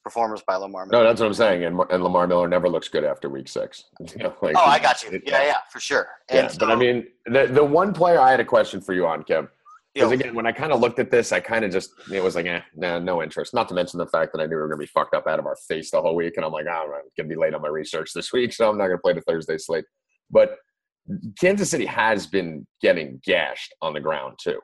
performance 0.08 0.42
by 0.46 0.56
Lamar 0.56 0.86
Miller. 0.86 1.02
No, 1.02 1.08
that's 1.08 1.20
what 1.20 1.26
I'm 1.26 1.34
saying. 1.34 1.64
And, 1.64 1.78
and 1.90 2.02
Lamar 2.02 2.26
Miller 2.26 2.48
never 2.48 2.68
looks 2.68 2.88
good 2.88 3.04
after 3.04 3.28
week 3.28 3.46
six. 3.48 3.84
You 4.00 4.06
know, 4.24 4.34
like- 4.40 4.56
oh, 4.56 4.64
I 4.64 4.78
got 4.78 5.02
you. 5.02 5.10
it- 5.10 5.22
Yeah, 5.26 5.42
yeah, 5.44 5.56
for 5.70 5.80
sure. 5.80 6.08
Yeah, 6.30 6.48
And 6.48 6.58
but 6.58 6.70
I 6.70 6.74
mean, 6.76 7.06
the 7.26 7.46
the 7.46 7.64
one 7.64 7.92
player 7.92 8.18
I 8.18 8.30
had 8.30 8.40
a 8.40 8.44
question 8.44 8.80
for 8.80 8.94
you 8.94 9.06
on, 9.06 9.22
Kev, 9.24 9.48
because 9.94 10.12
again, 10.12 10.34
when 10.34 10.46
I 10.46 10.52
kind 10.52 10.72
of 10.72 10.80
looked 10.80 10.98
at 10.98 11.10
this, 11.10 11.30
I 11.32 11.40
kind 11.40 11.64
of 11.64 11.70
just 11.70 11.90
it 12.12 12.22
was 12.22 12.36
like, 12.36 12.46
eh, 12.46 12.60
nah, 12.74 12.98
no 12.98 13.22
interest. 13.22 13.52
Not 13.52 13.68
to 13.68 13.74
mention 13.74 13.98
the 13.98 14.06
fact 14.06 14.32
that 14.32 14.40
I 14.40 14.46
knew 14.46 14.56
we 14.56 14.62
were 14.62 14.68
going 14.68 14.78
to 14.80 14.86
be 14.86 14.86
fucked 14.86 15.14
up 15.14 15.26
out 15.26 15.38
of 15.38 15.46
our 15.46 15.56
face 15.68 15.90
the 15.90 16.00
whole 16.00 16.14
week, 16.14 16.34
and 16.36 16.44
I'm 16.46 16.52
like, 16.52 16.66
oh, 16.70 16.82
I'm 16.84 16.88
going 17.16 17.28
to 17.28 17.34
be 17.34 17.36
late 17.36 17.52
on 17.54 17.60
my 17.62 17.68
research 17.68 18.12
this 18.14 18.32
week, 18.32 18.52
so 18.54 18.70
I'm 18.70 18.78
not 18.78 18.86
going 18.86 18.98
to 18.98 19.02
play 19.02 19.12
the 19.12 19.20
Thursday 19.22 19.58
slate. 19.58 19.84
But 20.30 20.56
Kansas 21.40 21.70
City 21.70 21.86
has 21.86 22.26
been 22.26 22.66
getting 22.80 23.20
gashed 23.26 23.74
on 23.82 23.92
the 23.92 24.00
ground 24.00 24.38
too. 24.42 24.60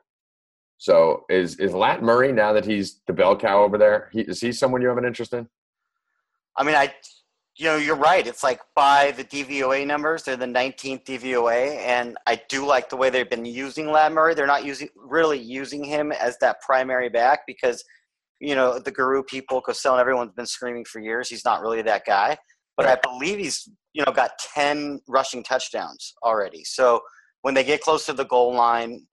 So 0.77 1.25
is 1.29 1.55
is 1.57 1.73
Lat 1.73 2.03
Murray 2.03 2.31
now 2.31 2.53
that 2.53 2.65
he's 2.65 3.01
the 3.07 3.13
bell 3.13 3.35
cow 3.35 3.63
over 3.63 3.77
there? 3.77 4.09
He, 4.11 4.21
is 4.21 4.41
he 4.41 4.51
someone 4.51 4.81
you 4.81 4.87
have 4.89 4.97
an 4.97 5.05
interest 5.05 5.33
in? 5.33 5.47
I 6.57 6.63
mean, 6.63 6.75
I, 6.75 6.93
you 7.57 7.65
know, 7.65 7.77
you're 7.77 7.95
right. 7.95 8.25
It's 8.25 8.43
like 8.43 8.61
by 8.75 9.11
the 9.11 9.23
DVOA 9.23 9.85
numbers, 9.85 10.23
they're 10.23 10.37
the 10.37 10.45
19th 10.45 11.05
DVOA, 11.05 11.77
and 11.77 12.17
I 12.27 12.41
do 12.49 12.65
like 12.65 12.89
the 12.89 12.97
way 12.97 13.09
they've 13.09 13.29
been 13.29 13.45
using 13.45 13.91
Lat 13.91 14.11
Murray. 14.11 14.33
They're 14.33 14.47
not 14.47 14.65
using 14.65 14.89
really 14.95 15.39
using 15.39 15.83
him 15.83 16.11
as 16.11 16.37
that 16.39 16.61
primary 16.61 17.09
back 17.09 17.41
because, 17.47 17.83
you 18.39 18.55
know, 18.55 18.79
the 18.79 18.91
Guru 18.91 19.23
people, 19.23 19.61
Cosell, 19.61 19.93
and 19.93 20.01
everyone's 20.01 20.33
been 20.33 20.45
screaming 20.45 20.85
for 20.85 20.99
years. 20.99 21.29
He's 21.29 21.45
not 21.45 21.61
really 21.61 21.81
that 21.83 22.05
guy, 22.05 22.37
but 22.75 22.85
I 22.85 22.97
believe 23.01 23.39
he's 23.39 23.69
you 23.93 24.03
know 24.05 24.11
got 24.11 24.31
10 24.53 25.01
rushing 25.07 25.41
touchdowns 25.41 26.13
already. 26.23 26.63
So 26.65 27.01
when 27.45 27.53
they 27.53 27.63
get 27.63 27.81
close 27.81 28.07
to 28.07 28.13
the 28.13 28.25
goal 28.25 28.55
line. 28.55 29.05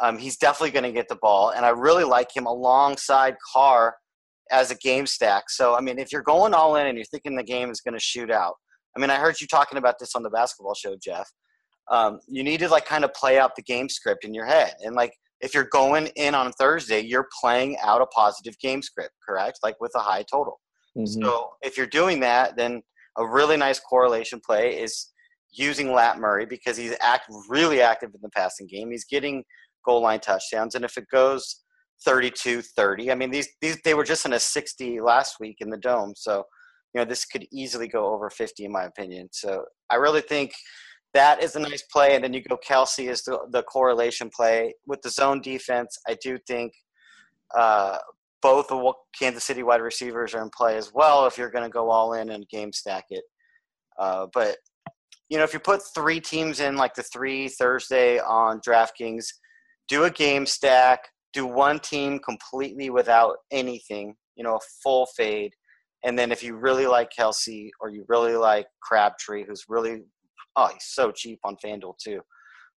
Um, 0.00 0.18
he's 0.18 0.36
definitely 0.36 0.70
going 0.70 0.84
to 0.84 0.92
get 0.92 1.08
the 1.08 1.18
ball, 1.20 1.50
and 1.50 1.64
I 1.64 1.70
really 1.70 2.04
like 2.04 2.34
him 2.34 2.46
alongside 2.46 3.36
Carr 3.52 3.96
as 4.50 4.70
a 4.70 4.74
game 4.76 5.06
stack. 5.06 5.48
So, 5.48 5.74
I 5.76 5.80
mean, 5.80 5.98
if 5.98 6.10
you're 6.12 6.22
going 6.22 6.54
all 6.54 6.76
in 6.76 6.86
and 6.86 6.96
you're 6.96 7.04
thinking 7.04 7.36
the 7.36 7.42
game 7.42 7.70
is 7.70 7.80
going 7.80 7.94
to 7.94 8.00
shoot 8.00 8.30
out, 8.30 8.54
I 8.96 9.00
mean, 9.00 9.10
I 9.10 9.16
heard 9.16 9.40
you 9.40 9.46
talking 9.46 9.78
about 9.78 9.98
this 9.98 10.14
on 10.14 10.22
the 10.22 10.30
basketball 10.30 10.74
show, 10.74 10.96
Jeff. 11.02 11.28
Um, 11.90 12.20
you 12.28 12.42
need 12.42 12.60
to 12.60 12.68
like 12.68 12.86
kind 12.86 13.04
of 13.04 13.12
play 13.14 13.38
out 13.38 13.56
the 13.56 13.62
game 13.62 13.88
script 13.88 14.24
in 14.24 14.34
your 14.34 14.46
head. 14.46 14.74
And 14.84 14.94
like, 14.94 15.12
if 15.40 15.54
you're 15.54 15.68
going 15.70 16.08
in 16.16 16.34
on 16.34 16.52
Thursday, 16.52 17.00
you're 17.00 17.28
playing 17.40 17.76
out 17.82 18.02
a 18.02 18.06
positive 18.06 18.58
game 18.58 18.82
script, 18.82 19.12
correct? 19.26 19.60
Like 19.62 19.80
with 19.80 19.92
a 19.94 20.00
high 20.00 20.24
total. 20.30 20.60
Mhm. 20.96 21.22
So 21.22 21.50
if 21.62 21.76
you're 21.76 21.86
doing 21.86 22.20
that, 22.20 22.56
then 22.56 22.82
a 23.16 23.26
really 23.26 23.56
nice 23.56 23.80
correlation 23.80 24.40
play 24.44 24.78
is 24.80 25.12
using 25.52 25.92
Lat 25.92 26.18
Murray 26.18 26.46
because 26.46 26.76
he's 26.76 26.94
act 27.00 27.26
really 27.48 27.80
active 27.80 28.10
in 28.14 28.20
the 28.22 28.30
passing 28.30 28.66
game. 28.66 28.90
He's 28.90 29.04
getting 29.04 29.44
goal 29.84 30.02
line 30.02 30.20
touchdowns, 30.20 30.74
and 30.74 30.84
if 30.84 30.96
it 30.96 31.04
goes 31.10 31.62
32-30, 32.06 33.10
I 33.10 33.14
mean 33.14 33.30
these 33.30 33.48
these 33.60 33.78
they 33.84 33.94
were 33.94 34.04
just 34.04 34.26
in 34.26 34.32
a 34.32 34.40
60 34.40 35.00
last 35.00 35.36
week 35.40 35.56
in 35.60 35.70
the 35.70 35.76
dome, 35.76 36.14
so 36.16 36.44
you 36.94 37.00
know 37.00 37.04
this 37.04 37.24
could 37.24 37.46
easily 37.52 37.88
go 37.88 38.12
over 38.12 38.30
50 38.30 38.64
in 38.64 38.72
my 38.72 38.84
opinion. 38.84 39.28
So 39.32 39.64
I 39.90 39.96
really 39.96 40.22
think 40.22 40.52
that 41.14 41.42
is 41.42 41.56
a 41.56 41.60
nice 41.60 41.82
play, 41.92 42.14
and 42.14 42.22
then 42.22 42.32
you 42.32 42.42
go 42.42 42.56
Kelce 42.56 43.10
is 43.10 43.22
the, 43.22 43.38
the 43.50 43.62
correlation 43.64 44.30
play 44.34 44.74
with 44.86 45.02
the 45.02 45.10
zone 45.10 45.40
defense. 45.40 45.98
I 46.08 46.16
do 46.22 46.38
think 46.46 46.72
uh, 47.56 47.98
both 48.42 48.68
the 48.68 48.92
Kansas 49.18 49.44
City 49.44 49.62
wide 49.62 49.80
receivers 49.80 50.34
are 50.34 50.42
in 50.42 50.50
play 50.56 50.76
as 50.76 50.92
well 50.94 51.26
if 51.26 51.36
you're 51.36 51.50
going 51.50 51.64
to 51.64 51.70
go 51.70 51.90
all 51.90 52.14
in 52.14 52.30
and 52.30 52.48
game 52.48 52.72
stack 52.72 53.04
it. 53.10 53.24
Uh, 53.98 54.26
but 54.32 54.56
you 55.28 55.38
know, 55.38 55.44
if 55.44 55.52
you 55.52 55.60
put 55.60 55.82
three 55.94 56.20
teams 56.20 56.60
in 56.60 56.76
like 56.76 56.94
the 56.94 57.02
three 57.02 57.48
Thursday 57.48 58.18
on 58.18 58.60
DraftKings, 58.66 59.26
do 59.90 60.04
a 60.04 60.10
game 60.10 60.46
stack, 60.46 61.08
do 61.34 61.44
one 61.46 61.80
team 61.80 62.20
completely 62.20 62.88
without 62.88 63.36
anything, 63.50 64.14
you 64.36 64.44
know, 64.44 64.56
a 64.56 64.60
full 64.82 65.06
fade. 65.16 65.52
And 66.04 66.18
then 66.18 66.32
if 66.32 66.42
you 66.42 66.56
really 66.56 66.86
like 66.86 67.10
Kelce 67.16 67.68
or 67.80 67.90
you 67.90 68.06
really 68.08 68.36
like 68.36 68.66
Crabtree, 68.80 69.44
who's 69.44 69.64
really, 69.68 70.02
oh, 70.56 70.68
he's 70.68 70.86
so 70.86 71.10
cheap 71.12 71.40
on 71.44 71.56
FanDuel 71.62 71.98
too. 71.98 72.20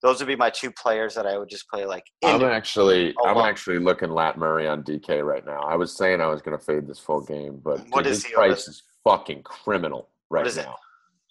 Those 0.03 0.19
would 0.19 0.27
be 0.27 0.35
my 0.35 0.51
two 0.51 0.73
players 0.73 1.15
that 1.15 1.27
I 1.27 1.39
would 1.39 1.49
just 1.49 1.69
play 1.69 1.87
like. 1.87 2.03
I'm 2.25 2.43
actually 2.43 3.15
I'm 3.25 3.37
actually 3.37 3.79
looking 3.79 4.11
Lat 4.11 4.37
Murray 4.37 4.67
on 4.67 4.83
DK 4.83 5.25
right 5.25 5.47
now. 5.47 5.61
I 5.61 5.77
was 5.77 5.97
saying 5.97 6.21
I 6.21 6.27
was 6.27 6.43
going 6.43 6.59
to 6.59 6.65
fade 6.65 6.89
this 6.89 6.99
full 6.99 7.21
game, 7.21 7.61
but 7.63 7.79
What 7.91 8.03
dude, 8.03 8.11
is 8.11 8.25
his 8.25 8.27
he 8.27 8.35
price 8.35 8.67
is 8.67 8.83
fucking 9.05 9.45
criminal 9.45 10.09
right 10.29 10.45
is 10.45 10.57
now. 10.57 10.75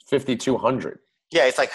Fifty 0.08 0.38
two 0.38 0.58
hundred. 0.58 1.00
yeah, 1.32 1.48
it's 1.48 1.58
like, 1.58 1.72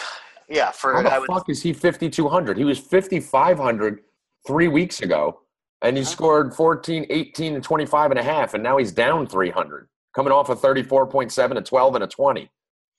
yeah, 0.49 0.71
for 0.71 0.95
How 0.95 1.03
the 1.03 1.13
I 1.13 1.19
would, 1.19 1.27
fuck 1.27 1.49
is 1.49 1.63
he 1.63 1.73
fifty 1.73 2.09
two 2.09 2.29
hundred? 2.29 2.57
He 2.57 2.65
was 2.65 2.79
fifty 2.79 3.21
five 3.21 3.59
hundred 3.59 4.01
three 4.47 4.69
weeks 4.69 5.01
ago, 5.03 5.41
and 5.83 5.97
he 5.97 6.05
scored 6.05 6.55
14, 6.55 7.07
18, 7.11 7.55
and 7.57 7.65
25 7.65 8.13
and 8.13 8.21
a 8.21 8.23
half, 8.23 8.55
and 8.55 8.63
now 8.63 8.77
he's 8.77 8.93
down 8.93 9.27
three 9.27 9.51
hundred, 9.51 9.89
coming 10.15 10.33
off 10.33 10.49
a 10.49 10.57
thirty 10.57 10.83
four 10.83 11.07
point 11.07 11.33
seven, 11.33 11.57
a 11.57 11.63
twelve, 11.63 11.95
and 11.95 12.05
a 12.05 12.07
twenty. 12.07 12.51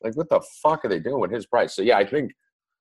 Like 0.03 0.15
what 0.15 0.29
the 0.29 0.41
fuck 0.61 0.83
are 0.85 0.89
they 0.89 0.99
doing 0.99 1.21
with 1.21 1.31
his 1.31 1.45
price? 1.45 1.75
So 1.75 1.81
yeah, 1.81 1.97
I 1.97 2.05
think 2.05 2.33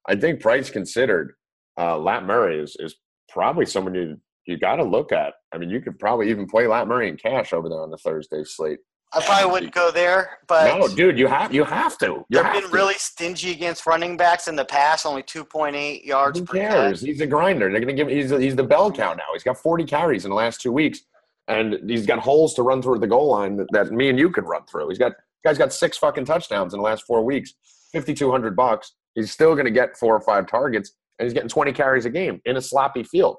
I 0.08 0.16
think 0.16 0.40
price 0.40 0.68
considered, 0.68 1.34
uh, 1.78 1.98
Lat 1.98 2.24
Murray 2.24 2.60
is 2.60 2.76
is 2.80 2.96
probably 3.28 3.66
someone 3.66 3.94
you 3.94 4.16
you 4.46 4.58
got 4.58 4.76
to 4.76 4.84
look 4.84 5.12
at. 5.12 5.34
I 5.52 5.58
mean, 5.58 5.70
you 5.70 5.80
could 5.80 5.98
probably 5.98 6.30
even 6.30 6.46
play 6.46 6.66
Lat 6.66 6.88
Murray 6.88 7.08
in 7.08 7.16
cash 7.16 7.52
over 7.52 7.68
there 7.68 7.80
on 7.80 7.90
the 7.90 7.98
Thursday 7.98 8.42
slate. 8.44 8.78
I 9.16 9.24
probably 9.24 9.50
wouldn't 9.52 9.72
go 9.72 9.90
there, 9.90 10.38
but 10.46 10.78
no, 10.78 10.88
dude, 10.88 11.18
you 11.18 11.26
have 11.26 11.52
you 11.54 11.64
have 11.64 11.96
to. 11.98 12.24
You 12.28 12.42
they've 12.42 12.52
been 12.52 12.62
to. 12.62 12.68
really 12.68 12.94
stingy 12.94 13.52
against 13.52 13.86
running 13.86 14.16
backs 14.16 14.48
in 14.48 14.56
the 14.56 14.64
past. 14.64 15.06
Only 15.06 15.22
two 15.22 15.44
point 15.44 15.74
eight 15.76 16.04
yards 16.04 16.38
Who 16.38 16.44
per 16.44 16.54
cares? 16.54 17.00
He's 17.00 17.20
a 17.20 17.26
grinder. 17.26 17.70
They're 17.70 17.80
going 17.80 17.96
to 17.96 18.04
give. 18.04 18.08
He's 18.08 18.30
he's 18.30 18.56
the 18.56 18.62
bell 18.64 18.92
cow 18.92 19.14
now. 19.14 19.24
He's 19.32 19.42
got 19.42 19.56
40 19.58 19.84
carries 19.84 20.24
in 20.24 20.30
the 20.30 20.36
last 20.36 20.60
two 20.60 20.72
weeks, 20.72 21.00
and 21.48 21.78
he's 21.88 22.06
got 22.06 22.18
holes 22.18 22.54
to 22.54 22.62
run 22.62 22.82
through 22.82 22.98
the 22.98 23.06
goal 23.06 23.28
line 23.30 23.56
that, 23.56 23.68
that 23.72 23.90
me 23.92 24.08
and 24.10 24.18
you 24.18 24.30
could 24.30 24.44
run 24.44 24.64
through. 24.66 24.88
He's 24.88 24.98
got 24.98 25.12
guy's 25.44 25.58
got 25.58 25.72
six 25.72 25.96
fucking 25.96 26.24
touchdowns 26.24 26.74
in 26.74 26.78
the 26.80 26.84
last 26.84 27.04
four 27.06 27.24
weeks. 27.24 27.54
5,200 27.92 28.54
bucks. 28.56 28.92
He's 29.14 29.30
still 29.30 29.54
going 29.54 29.64
to 29.64 29.70
get 29.70 29.96
four 29.96 30.14
or 30.14 30.20
five 30.20 30.46
targets, 30.46 30.92
and 31.18 31.24
he's 31.24 31.32
getting 31.32 31.48
20 31.48 31.72
carries 31.72 32.04
a 32.04 32.10
game 32.10 32.42
in 32.44 32.56
a 32.56 32.60
sloppy 32.60 33.02
field. 33.02 33.36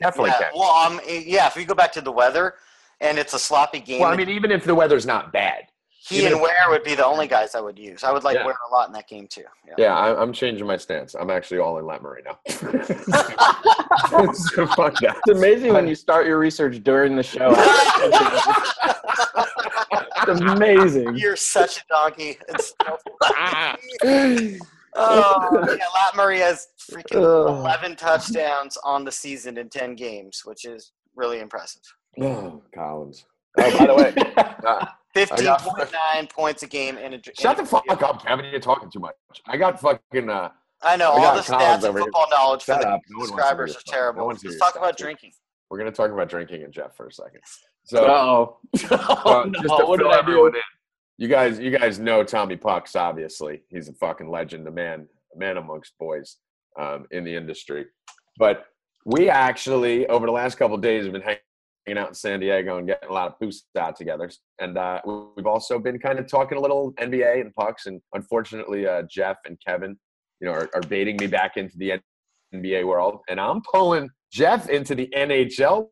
Definitely 0.00 0.30
Yeah, 0.30 0.38
can. 0.38 0.50
well, 0.54 0.70
um, 0.70 1.00
yeah. 1.08 1.46
If 1.46 1.56
we 1.56 1.64
go 1.64 1.74
back 1.74 1.92
to 1.92 2.00
the 2.00 2.12
weather, 2.12 2.54
and 3.00 3.18
it's 3.18 3.34
a 3.34 3.38
sloppy 3.38 3.80
game, 3.80 4.00
Well, 4.00 4.10
I 4.10 4.16
mean, 4.16 4.28
even 4.28 4.50
if 4.50 4.64
the 4.64 4.74
weather's 4.74 5.06
not 5.06 5.32
bad. 5.32 5.64
he 6.08 6.16
even 6.18 6.32
and 6.32 6.36
if- 6.36 6.42
Ware 6.42 6.68
would 6.70 6.84
be 6.84 6.94
the 6.94 7.04
only 7.04 7.26
guys 7.26 7.54
I 7.54 7.60
would 7.60 7.78
use. 7.78 8.04
I 8.04 8.12
would 8.12 8.24
like 8.24 8.36
Yeah. 8.36 8.46
Ware 8.46 8.56
a 8.70 8.74
lot 8.74 8.88
in 8.88 8.92
that 8.94 9.08
game 9.08 9.26
too. 9.28 9.44
Yeah. 9.66 9.74
Yeah, 9.78 9.96
I, 9.96 10.20
I'm 10.20 10.32
changing 10.32 10.66
my 10.66 10.76
stance. 10.76 11.14
I'm 11.14 11.30
actually 11.30 11.58
all 11.58 11.78
in 11.78 11.86
Lat 11.86 12.02
Murray 12.02 12.22
now. 12.24 12.38
so 12.48 12.56
fuck 14.66 14.94
that. 15.00 15.16
It's 15.26 15.38
amazing 15.38 15.72
when 15.72 15.86
you 15.88 15.94
start 15.94 16.26
your 16.26 16.38
research 16.38 16.82
during 16.82 17.16
the 17.16 17.22
show. 17.22 17.52
it's 20.28 20.40
amazing. 20.40 21.16
You're 21.16 21.36
such 21.36 21.78
a 21.78 21.82
donkey. 21.88 22.36
It's 22.48 22.74
so 22.82 22.98
oh, 24.96 25.64
yeah, 25.68 25.84
Lat 25.94 26.16
Murray 26.16 26.38
has 26.38 26.68
freaking 26.90 27.16
Ugh. 27.16 27.48
11 27.48 27.96
touchdowns 27.96 28.76
on 28.84 29.04
the 29.04 29.12
season 29.12 29.58
in 29.58 29.68
10 29.68 29.94
games, 29.94 30.42
which 30.44 30.64
is 30.64 30.92
really 31.14 31.40
impressive. 31.40 31.82
Oh, 32.20 32.62
Collins. 32.74 33.24
Oh, 33.58 33.78
by 33.78 33.86
the 33.86 33.94
way, 33.94 34.14
uh, 34.66 34.86
15.9 35.14 36.30
points 36.30 36.62
a 36.62 36.66
game 36.66 36.98
in 36.98 37.12
a. 37.12 37.16
in 37.16 37.22
shut 37.38 37.58
a- 37.58 37.62
the 37.62 37.68
fuck 37.68 37.84
up, 38.02 38.24
Kevin. 38.24 38.46
You're 38.46 38.60
talking 38.60 38.90
too 38.90 39.00
much. 39.00 39.14
I 39.46 39.56
got 39.56 39.80
fucking. 39.80 40.28
Uh, 40.30 40.50
I 40.82 40.96
know 40.96 41.12
I 41.12 41.24
all 41.24 41.36
the 41.36 41.42
Collins 41.42 41.46
stats 41.48 41.74
and 41.76 41.84
over 41.84 41.98
here. 41.98 42.04
football 42.04 42.26
knowledge 42.30 42.62
for 42.64 42.72
Shut 42.72 42.82
the 42.82 42.88
up. 42.88 43.00
No 43.10 43.18
one 43.18 43.28
wants 43.30 43.30
to 43.32 43.36
hear 43.36 43.42
subscribers 43.44 43.70
are 43.70 43.80
stuff. 43.80 43.84
No 43.86 43.92
terrible. 43.92 44.26
Let's 44.28 44.58
talk 44.58 44.76
about 44.76 44.88
stuff. 44.88 44.96
drinking. 44.96 45.32
we're 45.68 45.78
gonna 45.78 45.92
talk 45.92 46.10
about 46.10 46.28
drinking 46.28 46.62
and 46.64 46.72
Jeff 46.72 46.96
for 46.96 47.06
a 47.08 47.12
second. 47.12 47.40
So 47.84 48.06
oh, 48.06 48.56
uh, 48.90 49.18
oh 49.24 49.50
just 49.50 49.64
no, 49.66 49.78
to 49.80 49.86
what 49.86 49.98
did 49.98 50.04
fill 50.04 50.12
I 50.14 50.18
everyone 50.18 50.52
do? 50.52 50.58
in, 50.58 50.62
you 51.18 51.28
guys, 51.28 51.58
you 51.58 51.70
guys 51.76 51.98
know 51.98 52.24
Tommy 52.24 52.56
Pucks. 52.56 52.96
Obviously, 52.96 53.62
he's 53.68 53.88
a 53.88 53.92
fucking 53.94 54.30
legend, 54.30 54.66
a 54.68 54.70
man, 54.70 55.06
a 55.34 55.38
man 55.38 55.58
amongst 55.58 55.98
boys 55.98 56.36
um, 56.78 57.06
in 57.10 57.24
the 57.24 57.34
industry. 57.34 57.86
But 58.38 58.64
we 59.04 59.28
actually, 59.28 60.06
over 60.06 60.24
the 60.24 60.32
last 60.32 60.56
couple 60.56 60.76
of 60.76 60.82
days, 60.82 61.04
have 61.04 61.12
been 61.12 61.20
hanging 61.20 61.40
out 61.98 62.08
in 62.08 62.14
San 62.14 62.40
Diego 62.40 62.78
and 62.78 62.86
getting 62.86 63.08
a 63.08 63.12
lot 63.12 63.28
of 63.28 63.38
boosts 63.40 63.66
out 63.78 63.96
together. 63.96 64.30
And 64.60 64.78
uh, 64.78 65.00
we've 65.36 65.46
also 65.46 65.78
been 65.78 65.98
kind 65.98 66.18
of 66.18 66.28
talking 66.28 66.56
a 66.56 66.60
little 66.60 66.92
NBA 66.94 67.40
and 67.40 67.54
pucks. 67.54 67.86
And 67.86 68.00
unfortunately, 68.14 68.86
uh, 68.86 69.02
Jeff 69.10 69.38
and 69.44 69.58
Kevin, 69.66 69.96
you 70.40 70.46
know, 70.46 70.52
are, 70.52 70.68
are 70.74 70.82
baiting 70.82 71.16
me 71.16 71.26
back 71.26 71.56
into 71.56 71.76
the 71.76 72.00
NBA 72.54 72.86
world, 72.86 73.20
and 73.28 73.40
I'm 73.40 73.60
pulling 73.72 74.10
Jeff 74.32 74.68
into 74.68 74.94
the 74.94 75.08
NHL 75.16 75.88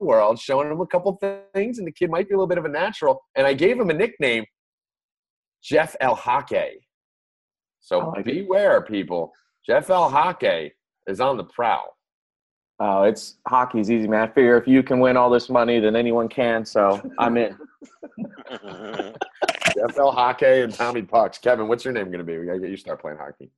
world, 0.00 0.38
showing 0.38 0.70
him 0.70 0.80
a 0.80 0.86
couple 0.86 1.16
things, 1.54 1.78
and 1.78 1.86
the 1.86 1.92
kid 1.92 2.10
might 2.10 2.28
be 2.28 2.34
a 2.34 2.36
little 2.36 2.46
bit 2.46 2.58
of 2.58 2.64
a 2.64 2.68
natural. 2.68 3.22
And 3.34 3.46
I 3.46 3.54
gave 3.54 3.78
him 3.78 3.90
a 3.90 3.94
nickname, 3.94 4.44
Jeff 5.62 5.96
El 6.00 6.16
Hake. 6.16 6.80
So 7.80 7.98
like 7.98 8.26
it. 8.26 8.46
beware, 8.46 8.82
people. 8.82 9.32
Jeff 9.66 9.90
El 9.90 10.10
Hake 10.10 10.72
is 11.06 11.20
on 11.20 11.36
the 11.36 11.44
prowl. 11.44 11.96
Oh, 12.80 13.02
it's 13.04 13.36
hockey's 13.46 13.90
easy, 13.90 14.08
man. 14.08 14.22
I 14.22 14.26
figure 14.26 14.56
if 14.56 14.66
you 14.66 14.82
can 14.82 14.98
win 14.98 15.16
all 15.16 15.30
this 15.30 15.48
money, 15.48 15.78
then 15.78 15.94
anyone 15.94 16.28
can. 16.28 16.64
So 16.64 17.00
I'm 17.18 17.36
in. 17.36 17.56
Jeff 19.76 19.96
El 19.98 20.12
Hake 20.14 20.42
and 20.64 20.74
Tommy 20.74 21.02
Pucks. 21.02 21.38
Kevin, 21.38 21.68
what's 21.68 21.84
your 21.84 21.94
name 21.94 22.06
going 22.06 22.18
to 22.18 22.24
be? 22.24 22.36
We 22.38 22.46
got 22.46 22.54
to 22.54 22.58
get 22.60 22.70
you 22.70 22.76
start 22.76 23.00
playing 23.00 23.18
hockey. 23.18 23.50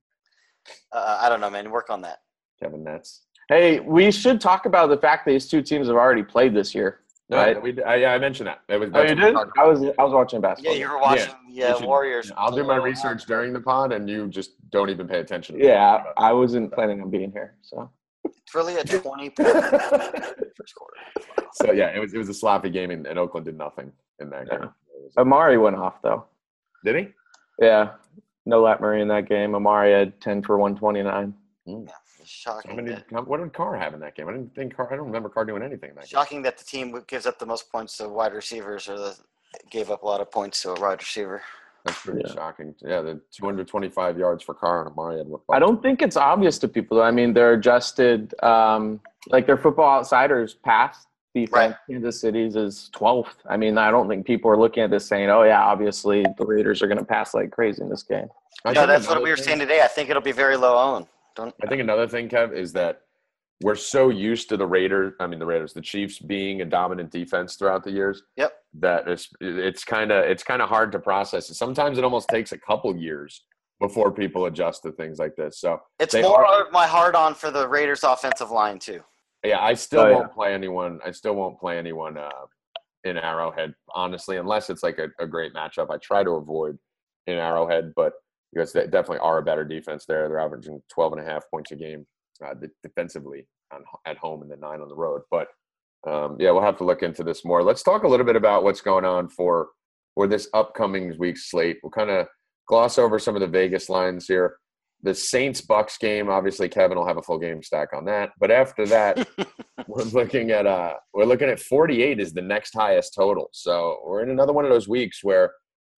uh, 0.91 1.19
I 1.21 1.29
don't 1.29 1.41
know, 1.41 1.49
man. 1.49 1.69
Work 1.71 1.89
on 1.89 2.01
that. 2.01 2.19
Kevin 2.61 2.83
Nets. 2.83 3.23
Hey, 3.49 3.79
we 3.79 4.11
should 4.11 4.41
talk 4.41 4.65
about 4.65 4.87
the 4.89 4.97
fact 4.97 5.25
that 5.25 5.31
these 5.31 5.47
two 5.47 5.61
teams 5.61 5.87
have 5.87 5.95
already 5.95 6.23
played 6.23 6.53
this 6.53 6.75
year. 6.75 6.99
No, 7.29 7.37
Right. 7.37 7.61
we, 7.61 7.81
I, 7.83 7.95
yeah, 7.95 8.13
I 8.13 8.17
mentioned 8.19 8.47
that. 8.47 8.61
It 8.69 8.77
was, 8.79 8.89
Oh, 8.93 9.01
you 9.01 9.15
did? 9.15 9.35
I 9.35 9.65
was 9.65 9.81
I 9.99 10.03
was 10.03 10.13
watching 10.13 10.39
basketball. 10.41 10.73
Yeah, 10.73 10.79
you 10.79 10.89
were 10.91 10.99
watching 10.99 11.33
You 11.49 11.63
the 11.63 11.69
uh, 11.75 11.77
should- 11.79 11.85
Warriors. 11.87 12.31
I'll 12.37 12.51
do 12.55 12.63
my 12.63 12.77
research 12.77 13.25
during 13.25 13.51
the 13.51 13.59
pod, 13.59 13.91
and 13.91 14.09
you 14.09 14.27
just 14.27 14.51
don't 14.69 14.89
even 14.89 15.07
pay 15.07 15.19
attention. 15.19 15.57
To 15.57 15.63
Yeah, 15.65 16.03
I 16.17 16.31
wasn't 16.33 16.71
planning 16.71 17.01
on 17.01 17.09
being 17.09 17.31
here. 17.31 17.55
So 17.61 17.89
It's 18.47 18.55
really 18.55 18.77
a 18.77 18.83
20 18.85 19.29
point 19.31 19.35
first 19.35 20.75
quarter. 20.75 20.97
so 21.51 21.73
yeah, 21.73 21.89
it 21.93 21.99
was 21.99 22.13
it 22.13 22.17
was 22.17 22.29
a 22.29 22.33
sloppy 22.33 22.69
game, 22.69 22.91
and, 22.91 23.05
and 23.05 23.19
Oakland 23.19 23.45
did 23.45 23.57
nothing 23.57 23.91
in 24.21 24.29
that 24.29 24.47
Yeah. 24.49 24.59
game. 24.59 24.69
Amari 25.17 25.57
went 25.57 25.75
off 25.75 26.01
though. 26.01 26.23
Did 26.85 26.95
he? 26.95 27.07
Yeah, 27.59 27.89
no 28.45 28.61
Lat 28.61 28.79
Murray 28.79 29.01
in 29.01 29.09
that 29.09 29.27
game. 29.27 29.53
Amari 29.53 29.91
had 29.91 30.21
ten 30.21 30.41
for 30.41 30.57
one 30.57 30.77
twenty 30.77 31.03
nine. 31.03 31.33
Hmm. 31.65 31.83
It's 32.21 32.43
How 32.45 32.61
shocking. 32.61 32.77
many, 32.77 32.91
that, 33.11 33.27
what 33.27 33.41
did 33.41 33.51
Carr 33.53 33.75
have 33.77 33.93
in 33.93 33.99
that 33.99 34.15
game? 34.15 34.29
I 34.29 34.31
didn't 34.31 34.55
think 34.55 34.75
Carr. 34.77 34.91
I 34.93 34.95
don't 34.95 35.07
remember 35.07 35.27
Carr 35.27 35.43
doing 35.43 35.61
anything 35.61 35.89
in 35.89 35.95
that 35.95 36.03
game. 36.05 36.07
shocking 36.09 36.41
that 36.43 36.57
the 36.57 36.63
team 36.63 36.97
gives 37.07 37.25
up 37.25 37.39
the 37.39 37.45
most 37.45 37.69
points 37.69 37.97
to 37.97 38.07
wide 38.07 38.33
receivers 38.33 38.87
or 38.87 38.97
the 38.97 39.15
gave 39.69 39.91
up 39.91 40.03
a 40.03 40.05
lot 40.05 40.21
of 40.21 40.31
points 40.31 40.61
to 40.61 40.71
a 40.71 40.79
wide 40.79 40.99
receiver. 41.01 41.41
That's 41.87 42.01
pretty 42.01 42.21
Yeah. 42.25 42.33
shocking. 42.33 42.75
Yeah, 42.81 43.01
the 43.01 43.21
225 43.31 44.17
yards 44.19 44.43
for 44.43 44.53
Carr 44.53 44.81
and 44.81 44.91
Amari 44.91 45.17
had. 45.17 45.27
I 45.49 45.59
don't 45.59 45.81
think 45.81 46.01
it's 46.01 46.17
obvious 46.17 46.59
to 46.59 46.67
people. 46.67 47.01
I 47.01 47.11
mean, 47.11 47.33
they're 47.33 47.53
adjusted. 47.53 48.33
Um, 48.43 48.99
like 49.29 49.47
their 49.47 49.57
football 49.57 49.97
outsiders 49.99 50.53
past 50.53 51.07
defense. 51.33 51.51
Right. 51.53 51.75
Kansas 51.89 52.19
City's 52.21 52.55
is 52.55 52.89
twelfth. 52.93 53.37
I 53.49 53.57
mean, 53.57 53.77
I 53.77 53.89
don't 53.91 54.07
think 54.07 54.25
people 54.25 54.51
are 54.51 54.57
looking 54.57 54.83
at 54.83 54.89
this 54.89 55.05
saying, 55.05 55.29
"Oh 55.29 55.43
yeah, 55.43 55.61
obviously 55.63 56.25
the 56.37 56.45
Raiders 56.45 56.81
are 56.81 56.87
going 56.87 56.97
to 56.99 57.05
pass 57.05 57.33
like 57.33 57.51
crazy 57.51 57.81
in 57.81 57.89
this 57.89 58.03
game." 58.03 58.27
I 58.65 58.73
No, 58.73 58.85
that's 58.85 59.07
what 59.07 59.21
we 59.23 59.29
were 59.29 59.35
thing- 59.35 59.45
saying 59.45 59.59
today. 59.59 59.81
I 59.81 59.87
think 59.87 60.09
it'll 60.09 60.21
be 60.21 60.31
very 60.31 60.57
low 60.57 60.77
owned. 60.77 61.07
Don't. 61.35 61.53
I 61.63 61.67
think 61.67 61.81
another 61.81 62.07
thing, 62.07 62.27
Kev, 62.29 62.51
is 62.53 62.73
that 62.73 63.01
we're 63.61 63.75
so 63.75 64.09
used 64.09 64.49
to 64.49 64.57
the 64.57 64.67
Raiders. 64.67 65.13
I 65.19 65.27
mean, 65.27 65.39
the 65.39 65.45
Raiders, 65.45 65.73
the 65.73 65.81
Chiefs 65.81 66.19
being 66.19 66.61
a 66.61 66.65
dominant 66.65 67.11
defense 67.11 67.55
throughout 67.55 67.83
the 67.83 67.91
years. 67.91 68.21
Yep. 68.35 68.53
That 68.79 69.07
it's 69.07 69.29
it's 69.41 69.83
kind 69.83 70.11
of 70.11 70.25
it's 70.25 70.43
kind 70.43 70.61
of 70.61 70.69
hard 70.69 70.91
to 70.91 70.99
process. 70.99 71.55
Sometimes 71.57 71.97
it 71.97 72.03
almost 72.03 72.29
takes 72.29 72.51
a 72.51 72.57
couple 72.57 72.95
years 72.95 73.43
before 73.79 74.11
people 74.11 74.45
adjust 74.45 74.83
to 74.83 74.91
things 74.91 75.17
like 75.19 75.35
this. 75.35 75.59
So 75.59 75.79
It's 75.99 76.13
more 76.13 76.45
are- 76.45 76.65
of 76.67 76.71
my 76.71 76.85
hard 76.87 77.15
on 77.15 77.33
for 77.33 77.49
the 77.51 77.67
Raiders 77.67 78.03
offensive 78.03 78.51
line 78.51 78.77
too. 78.79 79.01
yeah, 79.43 79.59
I 79.63 79.73
still 79.73 80.01
Oh, 80.01 80.07
yeah. 80.09 80.15
won't 80.17 80.33
play 80.33 80.53
anyone. 80.53 80.99
I 81.05 81.11
still 81.11 81.35
won't 81.35 81.59
play 81.59 81.77
anyone 81.77 82.17
uh, 82.17 82.29
in 83.03 83.17
Arrowhead, 83.17 83.73
honestly, 83.93 84.37
unless 84.37 84.69
it's 84.69 84.83
like 84.83 84.97
a, 84.99 85.07
a 85.19 85.25
great 85.27 85.53
matchup. 85.53 85.89
I 85.91 85.97
try 85.97 86.23
to 86.23 86.31
avoid 86.31 86.77
in 87.27 87.37
Arrowhead, 87.37 87.93
but 87.95 88.13
because 88.53 88.73
they 88.73 88.83
definitely 88.85 89.19
are 89.19 89.37
a 89.39 89.43
better 89.43 89.63
defense 89.63 90.05
there. 90.05 90.27
They're 90.27 90.39
averaging 90.39 90.81
12 90.89 91.13
and 91.13 91.21
a 91.21 91.25
half 91.25 91.43
points 91.51 91.71
a 91.71 91.75
game 91.75 92.05
uh, 92.43 92.53
de- 92.53 92.69
defensively 92.83 93.47
on, 93.73 93.83
at 94.05 94.17
home 94.17 94.41
and 94.41 94.51
the 94.51 94.57
nine 94.57 94.81
on 94.81 94.89
the 94.89 94.95
road. 94.95 95.21
But 95.31 95.47
um, 96.07 96.37
yeah, 96.39 96.51
we'll 96.51 96.61
have 96.61 96.77
to 96.77 96.85
look 96.85 97.03
into 97.03 97.23
this 97.23 97.43
more. 97.43 97.63
Let's 97.63 97.83
talk 97.83 98.03
a 98.03 98.07
little 98.07 98.25
bit 98.25 98.35
about 98.35 98.63
what's 98.63 98.81
going 98.81 99.05
on 99.05 99.29
for 99.29 99.69
for 100.15 100.27
this 100.27 100.49
upcoming 100.53 101.15
week's 101.19 101.49
slate. 101.49 101.77
We'll 101.83 101.91
kind 101.91 102.09
of 102.09 102.27
gloss 102.67 102.97
over 102.97 103.19
some 103.19 103.35
of 103.35 103.41
the 103.41 103.47
Vegas 103.47 103.89
lines 103.89 104.25
here. 104.27 104.57
The 105.03 105.13
Saints 105.13 105.61
Bucks 105.61 105.97
game, 105.99 106.27
obviously, 106.27 106.67
Kevin 106.69 106.97
will 106.97 107.05
have 107.07 107.17
a 107.17 107.21
full 107.21 107.37
game 107.37 107.61
stack 107.61 107.89
on 107.93 108.03
that. 108.05 108.31
But 108.39 108.49
after 108.49 108.87
that, 108.87 109.27
we're 109.87 110.03
looking 110.03 110.51
at 110.51 110.65
uh 110.65 110.95
we're 111.13 111.25
looking 111.25 111.49
at 111.49 111.59
48 111.59 112.19
is 112.19 112.33
the 112.33 112.41
next 112.41 112.73
highest 112.73 113.13
total. 113.13 113.49
So 113.51 113.99
we're 114.05 114.23
in 114.23 114.29
another 114.29 114.53
one 114.53 114.65
of 114.65 114.71
those 114.71 114.87
weeks 114.87 115.23
where 115.23 115.51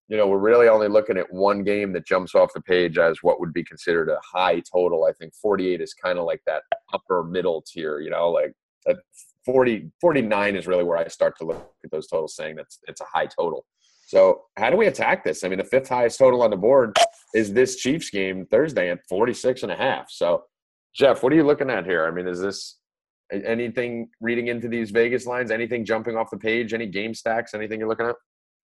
you 0.09 0.17
know 0.17 0.27
we're 0.27 0.39
really 0.39 0.67
only 0.67 0.87
looking 0.87 1.17
at 1.17 1.31
one 1.31 1.63
game 1.63 1.93
that 1.93 2.05
jumps 2.05 2.33
off 2.35 2.51
the 2.53 2.61
page 2.61 2.97
as 2.97 3.19
what 3.21 3.39
would 3.39 3.53
be 3.53 3.63
considered 3.63 4.09
a 4.09 4.19
high 4.23 4.59
total. 4.59 5.05
I 5.05 5.13
think 5.13 5.33
48 5.35 5.79
is 5.81 5.93
kind 5.93 6.17
of 6.17 6.25
like 6.25 6.41
that 6.47 6.63
upper 6.93 7.23
middle 7.23 7.63
tier, 7.65 7.99
you 7.99 8.09
know, 8.09 8.29
like 8.29 8.51
uh, 8.89 8.95
40 9.45 9.91
49 10.01 10.55
is 10.55 10.67
really 10.67 10.83
where 10.83 10.97
I 10.97 11.07
start 11.07 11.37
to 11.37 11.45
look 11.45 11.71
at 11.85 11.91
those 11.91 12.07
totals 12.07 12.35
saying 12.35 12.55
that's 12.55 12.79
it's 12.87 13.01
a 13.01 13.05
high 13.05 13.27
total. 13.27 13.65
So 14.07 14.45
how 14.57 14.71
do 14.71 14.77
we 14.77 14.87
attack 14.87 15.23
this? 15.23 15.43
I 15.43 15.49
mean, 15.49 15.59
the 15.59 15.63
fifth 15.63 15.89
highest 15.89 16.17
total 16.17 16.41
on 16.41 16.49
the 16.49 16.57
board 16.57 16.97
is 17.35 17.53
this 17.53 17.75
Chiefs 17.75 18.09
game 18.09 18.47
Thursday 18.49 18.89
at 18.89 19.01
46 19.07 19.61
and 19.61 19.71
a 19.71 19.75
half. 19.75 20.09
So 20.09 20.43
Jeff, 20.95 21.21
what 21.21 21.31
are 21.31 21.35
you 21.35 21.45
looking 21.45 21.69
at 21.69 21.85
here? 21.85 22.07
I 22.07 22.11
mean, 22.11 22.27
is 22.27 22.41
this 22.41 22.79
anything 23.31 24.09
reading 24.19 24.47
into 24.47 24.67
these 24.67 24.89
Vegas 24.89 25.27
lines? 25.27 25.51
Anything 25.51 25.85
jumping 25.85 26.17
off 26.17 26.31
the 26.31 26.37
page? 26.37 26.73
Any 26.73 26.87
game 26.87 27.13
stacks? 27.13 27.53
Anything 27.53 27.79
you're 27.79 27.87
looking 27.87 28.07
at? 28.07 28.15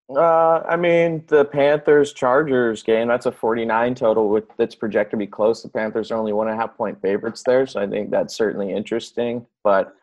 Uh, 0.08 0.62
I 0.68 0.76
mean, 0.76 1.24
the 1.26 1.44
Panthers 1.44 2.12
Chargers 2.12 2.82
game, 2.82 3.08
that's 3.08 3.26
a 3.26 3.32
49 3.32 3.94
total 3.96 4.28
with 4.28 4.44
that's 4.56 4.74
projected 4.74 5.12
to 5.12 5.16
be 5.16 5.26
close. 5.26 5.62
The 5.62 5.68
Panthers 5.68 6.12
are 6.12 6.16
only 6.16 6.32
one 6.32 6.46
and 6.46 6.56
a 6.56 6.60
half 6.60 6.76
point 6.76 7.00
favorites 7.02 7.42
there, 7.44 7.66
so 7.66 7.80
I 7.80 7.88
think 7.88 8.10
that's 8.10 8.36
certainly 8.36 8.72
interesting. 8.72 9.44
But 9.64 9.96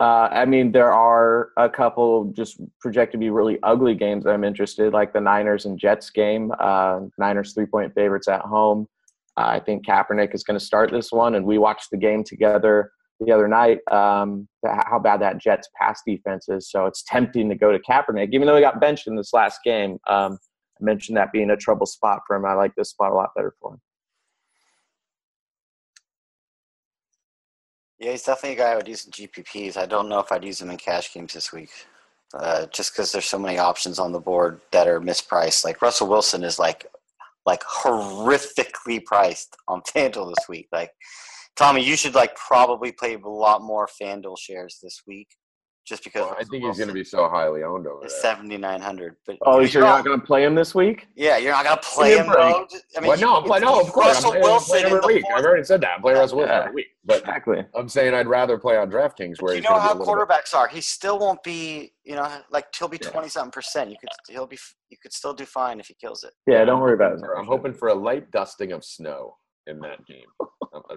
uh, 0.00 0.28
I 0.30 0.46
mean, 0.46 0.72
there 0.72 0.90
are 0.90 1.50
a 1.58 1.68
couple 1.68 2.32
just 2.32 2.62
projected 2.80 3.12
to 3.12 3.18
be 3.18 3.28
really 3.28 3.58
ugly 3.62 3.94
games 3.94 4.24
that 4.24 4.30
I'm 4.30 4.44
interested, 4.44 4.94
like 4.94 5.12
the 5.12 5.20
Niners 5.20 5.66
and 5.66 5.78
Jets 5.78 6.08
game. 6.08 6.50
Uh, 6.58 7.00
Niners 7.18 7.52
three 7.52 7.66
point 7.66 7.94
favorites 7.94 8.26
at 8.26 8.40
home. 8.40 8.88
Uh, 9.36 9.44
I 9.48 9.60
think 9.60 9.86
Kaepernick 9.86 10.34
is 10.34 10.44
going 10.44 10.58
to 10.58 10.64
start 10.64 10.90
this 10.90 11.12
one, 11.12 11.34
and 11.34 11.44
we 11.44 11.58
watched 11.58 11.90
the 11.90 11.98
game 11.98 12.24
together 12.24 12.92
the 13.20 13.32
other 13.32 13.48
night. 13.48 13.78
Um, 13.90 14.48
how 14.64 14.98
bad 14.98 15.20
that 15.20 15.38
Jets 15.38 15.68
pass 15.80 16.02
defense 16.06 16.48
is, 16.48 16.70
so 16.70 16.86
it's 16.86 17.02
tempting 17.02 17.48
to 17.48 17.54
go 17.54 17.72
to 17.72 17.78
Kaepernick, 17.78 18.30
even 18.32 18.46
though 18.46 18.56
he 18.56 18.62
got 18.62 18.80
benched 18.80 19.06
in 19.06 19.16
this 19.16 19.32
last 19.32 19.60
game. 19.64 19.98
Um, 20.08 20.38
I 20.80 20.84
mentioned 20.84 21.16
that 21.16 21.32
being 21.32 21.50
a 21.50 21.56
trouble 21.56 21.86
spot 21.86 22.20
for 22.26 22.36
him. 22.36 22.44
I 22.44 22.54
like 22.54 22.74
this 22.74 22.90
spot 22.90 23.12
a 23.12 23.14
lot 23.14 23.30
better 23.36 23.54
for 23.60 23.74
him. 23.74 23.80
Yeah, 27.98 28.12
he's 28.12 28.22
definitely 28.22 28.56
a 28.56 28.64
guy 28.64 28.72
I 28.72 28.76
would 28.76 28.88
use 28.88 29.04
in 29.04 29.12
GPPs. 29.12 29.76
I 29.76 29.84
don't 29.84 30.08
know 30.08 30.20
if 30.20 30.32
I'd 30.32 30.44
use 30.44 30.62
him 30.62 30.70
in 30.70 30.78
cash 30.78 31.12
games 31.12 31.34
this 31.34 31.52
week, 31.52 31.70
uh, 32.32 32.64
just 32.66 32.94
because 32.94 33.12
there's 33.12 33.26
so 33.26 33.38
many 33.38 33.58
options 33.58 33.98
on 33.98 34.12
the 34.12 34.20
board 34.20 34.62
that 34.72 34.88
are 34.88 35.00
mispriced. 35.00 35.64
Like 35.64 35.82
Russell 35.82 36.08
Wilson 36.08 36.42
is 36.42 36.58
like, 36.58 36.86
like 37.44 37.62
horrifically 37.62 39.04
priced 39.04 39.54
on 39.68 39.82
FanDuel 39.82 40.34
this 40.34 40.48
week. 40.48 40.68
Like, 40.72 40.92
Tommy, 41.56 41.84
you 41.84 41.96
should 41.96 42.14
like 42.14 42.34
probably 42.36 42.92
play 42.92 43.14
a 43.14 43.28
lot 43.28 43.62
more 43.62 43.88
FanDuel 44.00 44.38
shares 44.38 44.78
this 44.82 45.02
week, 45.06 45.28
just 45.86 46.04
because 46.04 46.32
I 46.38 46.44
think 46.44 46.64
he's 46.64 46.78
going 46.78 46.88
to 46.88 46.94
be 46.94 47.04
so 47.04 47.28
highly 47.28 47.62
owned 47.64 47.86
over 47.86 48.06
is 48.06 48.12
there. 48.12 48.20
seventy 48.22 48.56
nine 48.56 48.80
hundred. 48.80 49.16
But 49.26 49.36
Oh, 49.42 49.58
you're 49.60 49.68
you're 49.68 49.82
not 49.82 49.96
wrong. 49.96 50.04
going 50.04 50.20
to 50.20 50.26
play 50.26 50.42
him 50.44 50.54
this 50.54 50.74
week? 50.74 51.08
Yeah, 51.16 51.36
you're 51.36 51.52
not 51.52 51.64
gonna 51.64 51.80
play 51.82 52.16
him, 52.16 52.26
bro. 52.26 52.66
I 52.96 53.00
mean, 53.00 53.08
well, 53.10 53.18
no, 53.18 53.36
I'm 53.36 53.42
playing. 53.44 53.64
No, 53.64 53.80
of 53.80 53.92
course, 53.92 54.06
I'm 54.06 54.12
Russell 54.14 54.30
playing, 54.30 54.44
I'm 54.44 54.50
Wilson 54.50 54.68
playing 54.70 54.86
in 54.86 54.92
every 54.96 55.14
week. 55.14 55.22
fourth 55.24 55.38
I've 55.38 55.44
already 55.44 55.64
said 55.64 55.80
that. 55.82 55.90
I'm 55.96 56.00
playing 56.02 56.18
Russell 56.18 56.38
Wilson 56.38 56.54
Yeah. 56.54 56.60
every 56.62 56.74
week, 56.74 56.86
but 57.04 57.18
Exactly. 57.20 57.66
I'm 57.74 57.88
saying 57.88 58.14
I'd 58.14 58.26
rather 58.28 58.56
play 58.58 58.76
on 58.78 58.90
DraftKings 58.90 59.42
where 59.42 59.52
you 59.54 59.60
he's 59.60 59.64
know 59.64 59.70
gonna 59.76 59.80
be 59.82 59.88
how 59.88 59.94
a 59.94 59.98
little 59.98 60.14
bit- 60.16 60.28
quarterbacks 60.28 60.54
are. 60.54 60.68
He 60.68 60.80
still 60.80 61.18
won't 61.18 61.42
be, 61.42 61.92
you 62.04 62.14
know, 62.14 62.40
like 62.50 62.66
he'll 62.74 62.88
be 62.88 62.98
Yeah. 63.02 63.10
twenty 63.10 63.28
something 63.28 63.50
percent. 63.50 63.90
You 63.90 63.96
could, 64.00 64.08
he'll 64.32 64.46
be, 64.46 64.58
you 64.88 64.96
could 65.02 65.12
still 65.12 65.34
do 65.34 65.44
fine 65.44 65.78
if 65.80 65.88
he 65.88 65.94
kills 65.94 66.24
it. 66.24 66.32
Yeah, 66.46 66.64
don't 66.64 66.80
worry 66.80 66.94
about 66.94 67.12
it. 67.14 67.20
I'm 67.36 67.46
hoping 67.46 67.74
for 67.74 67.88
a 67.88 67.94
light 67.94 68.30
dusting 68.30 68.72
of 68.72 68.82
snow 68.84 69.36
in 69.66 69.78
that 69.80 70.06
game 70.06 70.24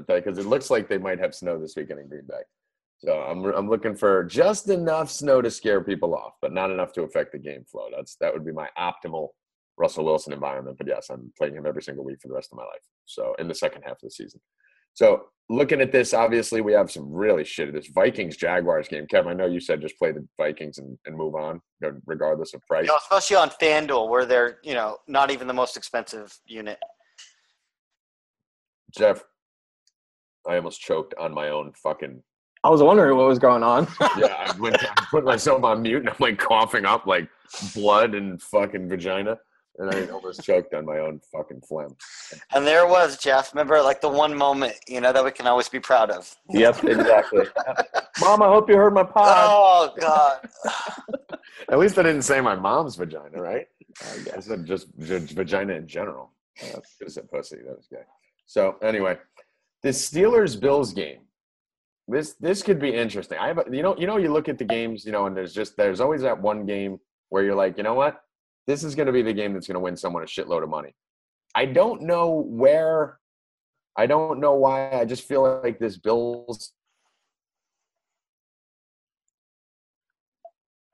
because 0.08 0.38
it 0.38 0.46
looks 0.46 0.70
like 0.70 0.88
they 0.88 0.98
might 0.98 1.20
have 1.20 1.36
snow 1.36 1.60
this 1.60 1.76
weekend 1.76 2.00
in 2.00 2.08
Green 2.08 2.26
Bay. 2.28 2.42
So 3.00 3.20
I'm 3.20 3.44
I'm 3.46 3.70
looking 3.70 3.96
for 3.96 4.24
just 4.24 4.70
enough 4.70 5.12
snow 5.12 5.42
to 5.42 5.52
scare 5.52 5.84
people 5.84 6.16
off, 6.16 6.34
but 6.42 6.54
not 6.54 6.72
enough 6.72 6.94
to 6.94 7.04
affect 7.04 7.34
the 7.34 7.38
game 7.38 7.66
flow. 7.70 7.88
That's 7.96 8.16
that 8.22 8.34
would 8.34 8.46
be 8.46 8.54
my 8.54 8.70
optimal 8.78 9.30
Russell 9.78 10.06
Wilson 10.06 10.34
environment. 10.34 10.78
But 10.78 10.88
yes, 10.88 11.10
I'm 11.10 11.32
playing 11.38 11.56
him 11.56 11.66
every 11.66 11.82
single 11.82 12.06
week 12.06 12.22
for 12.22 12.28
the 12.30 12.36
rest 12.36 12.52
of 12.52 12.58
my 12.58 12.64
life. 12.64 12.82
So 13.06 13.36
in 13.40 13.48
the 13.48 13.56
second 13.56 13.82
half 13.84 13.94
of 13.94 14.02
the 14.04 14.12
season. 14.12 14.40
So 14.94 15.24
looking 15.50 15.82
at 15.82 15.92
this, 15.92 16.14
obviously 16.14 16.62
we 16.62 16.72
have 16.74 16.92
some 16.92 17.12
really 17.12 17.44
shit. 17.44 17.74
This 17.74 17.88
Vikings 17.88 18.38
Jaguars 18.38 18.88
game, 18.88 19.08
Kevin. 19.08 19.32
I 19.32 19.34
know 19.34 19.48
you 19.48 19.60
said 19.60 19.82
just 19.82 19.98
play 19.98 20.12
the 20.12 20.26
Vikings 20.38 20.78
and, 20.78 20.98
and 21.06 21.16
move 21.16 21.36
on, 21.36 21.62
you 21.82 21.92
know, 21.92 22.00
regardless 22.06 22.54
of 22.54 22.62
price. 22.68 22.84
You 22.84 22.94
know, 22.94 22.98
especially 22.98 23.38
on 23.38 23.50
FanDuel, 23.50 24.10
where 24.10 24.26
they're 24.26 24.60
you 24.64 24.76
know 24.76 24.98
not 25.08 25.32
even 25.32 25.48
the 25.48 25.54
most 25.54 25.78
expensive 25.78 26.38
unit. 26.46 26.80
Jeff, 28.96 29.24
I 30.48 30.56
almost 30.58 30.82
choked 30.82 31.14
on 31.20 31.34
my 31.34 31.50
own 31.50 31.72
fucking. 31.82 32.22
I 32.66 32.70
was 32.70 32.82
wondering 32.82 33.18
what 33.18 33.28
was 33.28 33.40
going 33.40 33.64
on. 33.64 33.88
Yeah, 34.18 34.36
I 34.48 34.54
went. 34.60 34.82
I 34.84 35.06
put 35.12 35.26
myself 35.26 35.64
on 35.64 35.82
mute 35.82 36.00
and 36.00 36.10
I'm 36.10 36.16
like 36.20 36.38
coughing 36.38 36.86
up 36.86 37.06
like 37.06 37.28
blood 37.74 38.16
and 38.16 38.42
fucking 38.42 38.88
vagina, 38.88 39.38
and 39.80 39.90
I 39.94 40.06
almost 40.08 40.44
choked 40.44 40.74
on 40.74 40.86
my 40.86 41.00
own 41.00 41.20
fucking 41.32 41.62
phlegm. 41.68 41.96
And 42.54 42.66
there 42.66 42.88
was 42.88 43.18
Jeff. 43.18 43.54
Remember, 43.54 43.82
like 43.82 44.00
the 44.02 44.10
one 44.10 44.36
moment 44.36 44.76
you 44.88 45.02
know 45.02 45.12
that 45.12 45.24
we 45.24 45.32
can 45.32 45.46
always 45.48 45.68
be 45.70 45.80
proud 45.80 46.10
of. 46.10 46.34
yep, 46.50 46.82
exactly. 46.84 47.46
Mom, 48.22 48.42
I 48.42 48.48
hope 48.48 48.70
you 48.70 48.76
heard 48.78 48.94
my 48.94 49.04
pod. 49.04 49.48
Oh 49.50 49.94
God. 50.00 50.48
At 51.70 51.80
least 51.80 51.98
I 51.98 52.04
didn't 52.04 52.24
say 52.24 52.42
my 52.42 52.56
mom's 52.56 52.96
vagina, 52.96 53.42
right? 53.42 53.68
I 54.02 54.14
I 54.14 54.18
guess. 54.24 54.46
said 54.46 54.66
just 54.66 54.88
v- 54.96 55.34
vagina 55.34 55.74
in 55.74 55.88
general. 55.88 56.32
I 56.62 57.08
said 57.08 57.30
pussy. 57.30 57.58
That 57.66 57.76
was 57.78 57.88
gay. 57.90 58.04
So 58.46 58.76
anyway, 58.82 59.18
this 59.84 60.10
Steelers 60.10 60.60
Bills 60.60 60.94
game. 60.94 61.20
This 62.08 62.36
this 62.40 62.62
could 62.62 62.80
be 62.80 62.94
interesting. 62.94 63.38
I 63.38 63.48
have 63.48 63.60
a, 63.60 63.66
you 63.72 63.82
know 63.82 63.96
you 63.98 64.08
know 64.08 64.18
you 64.18 64.32
look 64.32 64.50
at 64.50 64.58
the 64.58 64.66
games 64.66 65.06
you 65.06 65.12
know 65.12 65.26
and 65.26 65.36
there's 65.38 65.54
just 65.54 65.78
there's 65.78 66.02
always 66.02 66.22
that 66.22 66.42
one 66.42 66.66
game 66.66 67.00
where 67.30 67.44
you're 67.44 67.56
like 67.56 67.78
you 67.78 67.84
know 67.84 67.94
what 67.94 68.22
this 68.68 68.84
is 68.84 68.96
going 68.96 69.08
to 69.08 69.14
be 69.14 69.22
the 69.22 69.34
game 69.34 69.54
that's 69.54 69.68
going 69.68 69.76
to 69.76 69.80
win 69.80 69.98
someone 69.98 70.24
a 70.24 70.26
shitload 70.26 70.64
of 70.64 70.70
money. 70.70 70.96
I 71.56 71.66
don't 71.66 72.02
know 72.02 72.46
where. 72.48 73.20
I 73.98 74.06
don't 74.06 74.40
know 74.40 74.56
why. 74.56 74.92
I 74.92 75.06
just 75.06 75.24
feel 75.24 75.62
like 75.64 75.80
this 75.80 75.98
Bills. 75.98 76.74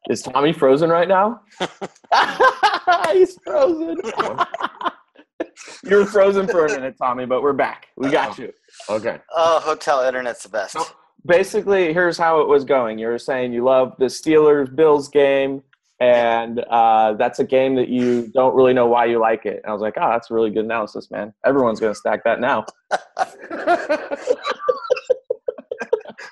Is 0.10 0.22
Tommy 0.24 0.54
frozen 0.54 0.90
right 0.90 1.08
now? 1.08 1.42
He's 3.14 3.38
frozen. 3.44 4.02
You're 5.84 6.06
frozen 6.06 6.48
for 6.48 6.66
a 6.66 6.70
minute, 6.70 6.96
Tommy, 6.98 7.26
but 7.26 7.42
we're 7.42 7.54
back. 7.54 7.88
We 7.98 8.10
got 8.10 8.38
you. 8.38 8.54
Okay. 8.90 9.20
Oh, 9.36 9.60
hotel 9.60 10.04
internet's 10.04 10.44
the 10.44 10.50
best. 10.50 10.74
So- 10.74 10.86
Basically, 11.26 11.92
here's 11.94 12.18
how 12.18 12.40
it 12.40 12.48
was 12.48 12.64
going. 12.64 12.98
You 12.98 13.08
were 13.08 13.20
saying 13.20 13.52
you 13.52 13.66
love 13.66 13.94
the 14.00 14.06
Steelers 14.06 14.74
Bills 14.74 15.10
game, 15.10 15.62
and 16.00 16.60
uh, 16.70 17.14
that's 17.16 17.40
a 17.40 17.44
game 17.44 17.76
that 17.76 17.90
you 17.90 18.32
don't 18.34 18.56
really 18.56 18.74
know 18.74 18.88
why 18.88 19.04
you 19.04 19.20
like 19.20 19.46
it. 19.46 19.58
And 19.62 19.66
I 19.70 19.74
was 19.74 19.82
like, 19.82 19.96
oh, 19.98 20.10
that's 20.12 20.32
a 20.32 20.34
really 20.34 20.50
good 20.50 20.64
analysis, 20.64 21.12
man. 21.12 21.34
Everyone's 21.46 21.82
going 21.82 21.92
to 21.92 22.00
stack 22.00 22.24
that 22.24 22.40
now. 22.40 22.66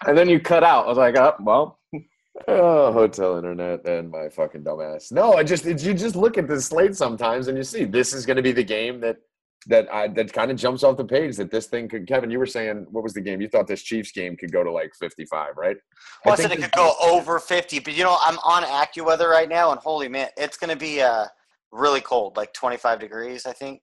And 0.08 0.18
then 0.18 0.30
you 0.30 0.40
cut 0.40 0.64
out. 0.64 0.86
I 0.86 0.90
was 0.90 0.98
like, 0.98 1.18
oh, 1.18 1.36
well, 1.42 1.80
Oh, 2.48 2.92
hotel 2.94 3.38
internet 3.38 3.86
and 3.88 4.10
my 4.12 4.30
fucking 4.30 4.64
dumbass. 4.64 5.12
No, 5.12 5.34
I 5.34 5.44
just 5.44 5.66
it's, 5.66 5.84
you 5.84 5.94
just 5.94 6.16
look 6.16 6.38
at 6.38 6.48
the 6.48 6.62
slate 6.62 6.96
sometimes 6.96 7.48
and 7.48 7.58
you 7.58 7.64
see 7.64 7.84
this 7.86 8.14
is 8.14 8.26
going 8.26 8.38
to 8.38 8.44
be 8.44 8.52
the 8.52 8.64
game 8.64 9.00
that 9.02 9.18
that 9.68 9.92
I 9.94 10.08
that 10.10 10.32
kind 10.32 10.52
of 10.52 10.58
jumps 10.58 10.84
off 10.84 10.98
the 10.98 11.06
page 11.06 11.36
that 11.38 11.52
this 11.52 11.66
thing 11.68 11.90
could. 11.90 12.08
Kevin, 12.08 12.30
you 12.30 12.40
were 12.40 12.46
saying 12.46 12.86
what 12.92 13.04
was 13.04 13.14
the 13.14 13.22
game? 13.22 13.42
You 13.42 13.50
thought 13.50 13.68
this 13.68 13.82
Chiefs 13.82 14.12
game 14.12 14.38
could 14.38 14.52
go 14.52 14.64
to 14.64 14.72
like 14.72 14.92
fifty-five, 15.00 15.58
right? 15.58 15.78
Well, 16.26 16.34
I 16.34 16.38
think 16.38 16.50
said 16.50 16.60
it 16.60 16.62
could 16.62 16.72
go 16.74 16.94
over 17.02 17.40
50, 17.40 17.80
but 17.80 17.96
you 17.98 18.04
know, 18.04 18.18
I'm 18.22 18.38
on 18.40 18.64
AccuWeather 18.64 19.30
right 19.30 19.50
now, 19.50 19.72
and 19.72 19.80
holy 19.80 20.08
man, 20.08 20.30
it's 20.38 20.58
going 20.58 20.70
to 20.70 20.78
be 20.78 21.02
uh, 21.02 21.26
really 21.72 22.02
cold, 22.02 22.38
like 22.38 22.54
25 22.54 23.00
degrees, 23.00 23.46
I 23.46 23.54
think. 23.54 23.82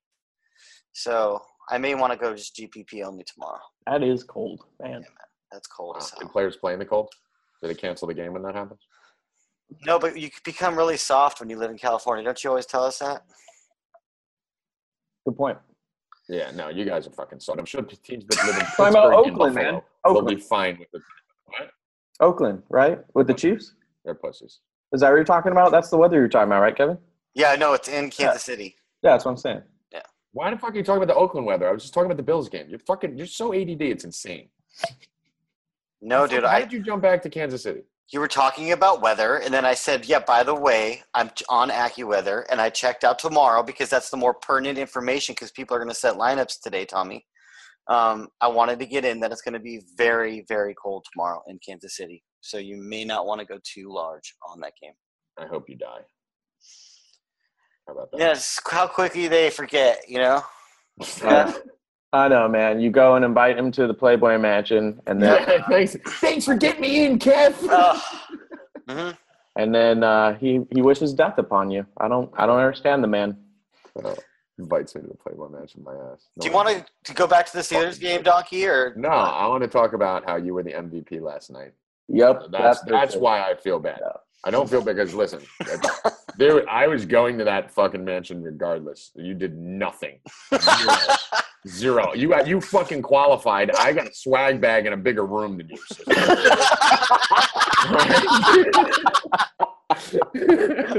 So 0.93 1.41
I 1.71 1.79
may 1.79 1.95
want 1.95 2.13
to 2.13 2.19
go 2.19 2.35
just 2.35 2.57
GPP 2.57 3.05
only 3.05 3.25
tomorrow. 3.25 3.61
that 3.87 4.03
is 4.03 4.23
cold, 4.25 4.63
man. 4.81 5.05
That's 5.53 5.67
cold 5.67 5.97
as 5.99 6.05
Wow. 6.05 6.19
hell. 6.21 6.29
Do 6.29 6.33
players 6.33 6.57
play 6.57 6.73
in 6.73 6.79
the 6.79 6.85
cold? 6.87 7.13
Do 7.65 7.69
they 7.69 7.75
cancel 7.75 8.07
the 8.07 8.13
game 8.13 8.35
when 8.35 8.43
that 8.43 8.55
happens? 8.55 8.81
No, 9.87 9.99
but 9.99 10.19
you 10.19 10.29
become 10.45 10.77
really 10.77 10.99
soft 10.99 11.41
when 11.41 11.49
you 11.49 11.57
live 11.57 11.71
in 11.71 11.79
California. 11.79 12.23
Don't 12.23 12.45
you 12.45 12.51
always 12.51 12.67
tell 12.67 12.85
us 12.85 12.99
that? 12.99 13.25
Good 15.27 15.35
point. 15.35 15.57
Yeah, 16.29 16.51
no, 16.51 16.69
you 16.69 16.85
guys 16.85 17.07
are 17.07 17.11
fucking 17.13 17.41
soft. 17.41 17.59
I'm 17.59 17.65
sure 17.65 17.81
the 17.81 17.97
teams 17.97 18.27
that 18.27 18.45
live 18.45 18.57
in 18.57 18.67
Talking 18.67 18.89
about 18.89 19.25
Pittsburgh 19.25 19.27
and 19.27 19.33
Oakland, 19.33 19.55
Buffalo 19.55 19.73
man. 19.73 19.83
will 20.05 20.19
Oakland. 20.19 20.37
be 20.37 20.43
fine 20.43 20.79
with 20.79 20.89
it. 20.93 21.03
What? 21.47 21.71
Oakland, 22.21 22.63
right? 22.69 22.99
With 23.15 23.29
the 23.29 23.35
Chiefs? 23.35 23.73
They're 24.05 24.15
pussies. 24.15 24.61
Is 24.93 25.01
that 25.01 25.09
what 25.09 25.15
you're 25.17 25.25
talking 25.25 25.53
about? 25.53 25.73
That's 25.73 25.89
the 25.89 25.97
weather 25.97 26.17
you're 26.19 26.29
talking 26.29 26.49
about, 26.49 26.61
right, 26.61 26.77
Kevin? 26.77 26.99
Yeah, 27.35 27.55
no, 27.55 27.73
it's 27.73 27.89
in 27.89 28.11
Kansas 28.11 28.43
City. 28.43 28.77
Yeah, 29.03 29.13
that's 29.13 29.25
what 29.25 29.31
I'm 29.31 29.37
saying. 29.39 29.63
Yeah. 29.91 30.03
Why 30.33 30.51
the 30.51 30.59
fuck 30.59 30.75
are 30.75 30.77
you 30.77 30.83
talking 30.85 31.03
about 31.03 31.15
the 31.15 31.19
Oakland 31.19 31.47
weather? 31.47 31.67
I 31.67 31.73
was 31.73 31.81
just 31.81 31.95
talking 31.95 32.07
about 32.11 32.19
the 32.19 32.23
Bills 32.25 32.51
game. 32.51 32.67
You're 32.69 32.79
fucking. 32.81 33.17
You're 33.17 33.27
so 33.27 33.55
ADD. 33.55 33.81
It's 33.81 34.05
insane. 34.05 34.51
No, 36.07 36.27
dude, 36.27 36.45
How 36.45 36.51
I 36.51 36.61
did 36.61 36.73
you 36.73 36.81
jump 36.81 37.03
back 37.03 37.23
to 37.23 37.31
Kansas 37.31 37.63
City? 37.63 37.83
you 38.13 38.21
were 38.21 38.29
talking 38.29 38.73
about 38.73 39.01
weather, 39.01 39.37
and 39.37 39.53
then 39.53 39.65
I 39.65 39.73
said, 39.73 40.05
yeah, 40.05 40.19
by 40.19 40.43
the 40.43 40.55
way, 40.55 41.03
I'm 41.15 41.31
on 41.49 41.71
AccuWeather, 41.71 42.45
and 42.51 42.61
I 42.61 42.69
checked 42.69 43.03
out 43.03 43.19
tomorrow 43.19 43.63
because 43.63 43.89
that's 43.89 44.11
the 44.11 44.19
more 44.19 44.35
pertinent 44.35 44.77
information 44.79 45.33
because 45.35 45.51
people 45.51 45.75
are 45.75 45.79
going 45.79 45.89
to 45.89 45.95
set 45.95 46.17
lineups 46.17 46.61
today, 46.63 46.85
Tommy. 46.85 47.25
Um, 47.89 48.29
I 48.43 48.49
wanted 48.49 48.79
to 48.81 48.87
get 48.87 49.07
in 49.07 49.21
that 49.21 49.33
it's 49.33 49.41
going 49.41 49.55
to 49.55 49.59
be 49.61 49.81
very, 49.97 50.45
very 50.47 50.75
cold 50.75 51.07
tomorrow 51.11 51.43
in 51.49 51.59
Kansas 51.67 51.97
City. 51.97 52.23
So 52.43 52.59
you 52.59 52.77
may 52.77 53.07
not 53.07 53.25
want 53.25 53.41
to 53.41 53.47
go 53.47 53.59
too 53.65 53.87
large 53.89 54.35
on 54.47 54.61
that 54.61 54.75
game. 54.83 54.93
I 55.39 55.47
hope 55.47 55.65
you 55.69 55.77
die. 55.77 56.03
How 57.87 57.95
about 57.95 58.11
that? 58.13 58.19
Yes, 58.21 58.61
how 58.71 58.87
quickly 58.87 59.29
they 59.29 59.49
forget, 59.49 60.03
you 60.09 60.19
know? 60.19 60.43
Yeah. 61.23 61.53
I 62.15 62.29
know, 62.29 62.47
man. 62.49 62.81
You 62.81 62.91
go 62.91 63.17
and 63.17 63.25
invite 63.25 63.59
him 63.59 63.73
to 63.73 63.89
the 63.89 63.95
Playboy 63.95 64.39
Mansion, 64.39 65.01
and 65.07 65.21
then 65.21 65.63
thanks, 65.69 65.97
thanks 66.21 66.45
for 66.45 66.55
getting 66.55 66.81
me 66.81 67.05
in, 67.05 67.19
Kev. 67.19 67.55
Uh, 67.69 67.99
mhm. 68.89 69.17
and 69.57 69.75
then 69.75 70.05
uh, 70.05 70.35
he 70.39 70.61
he 70.73 70.81
wishes 70.81 71.13
death 71.13 71.39
upon 71.39 71.73
you. 71.73 71.85
I 71.99 72.07
don't 72.07 72.31
I 72.37 72.47
don't 72.47 72.59
understand 72.59 73.03
the 73.03 73.09
man. 73.09 73.37
Oh, 74.05 74.15
invites 74.59 74.95
me 74.95 75.01
to 75.03 75.09
the 75.09 75.15
Playboy 75.15 75.49
Mansion, 75.49 75.83
my 75.83 75.93
ass. 75.93 76.29
No 76.37 76.43
Do 76.43 76.49
you 76.49 76.55
want 76.55 76.85
to 77.03 77.15
go 77.15 77.27
back 77.27 77.47
to 77.47 77.53
the 77.53 77.63
Steelers 77.63 77.99
game, 78.01 78.23
Donkey, 78.23 78.65
or 78.67 78.95
No, 78.97 79.09
I 79.09 79.49
want 79.49 79.63
to 79.63 79.69
talk 79.69 79.93
about 79.93 80.25
how 80.25 80.37
you 80.37 80.55
were 80.55 80.63
the 80.63 80.73
MVP 80.73 81.21
last 81.21 81.51
night. 81.51 81.73
Yep, 82.09 82.45
That's 82.53 82.81
that's 82.83 82.85
perfect. 82.87 83.23
why 83.23 83.41
I 83.51 83.57
feel 83.57 83.81
bad. 83.81 83.99
Yeah. 84.01 84.13
I 84.47 84.51
don't 84.51 84.69
feel 84.71 84.83
bad 84.83 84.97
because 84.97 85.15
listen, 85.15 85.41
that- 85.61 86.13
there 86.39 86.69
I 86.71 86.87
was 86.87 87.07
going 87.07 87.39
to 87.39 87.45
that 87.45 87.73
fucking 87.73 88.05
mansion 88.05 88.41
regardless. 88.43 89.11
You 89.17 89.35
did 89.35 89.57
nothing. 89.59 90.21
Zero. 91.67 92.13
You 92.15 92.29
got 92.29 92.47
you 92.47 92.61
fucking 92.61 93.03
qualified. 93.03 93.71
I 93.79 93.93
got 93.93 94.09
a 94.09 94.15
swag 94.15 94.61
bag 94.61 94.87
in 94.87 94.93
a 94.93 94.97
bigger 94.97 95.25
room 95.25 95.57
than 95.59 95.69
you. 95.71 95.79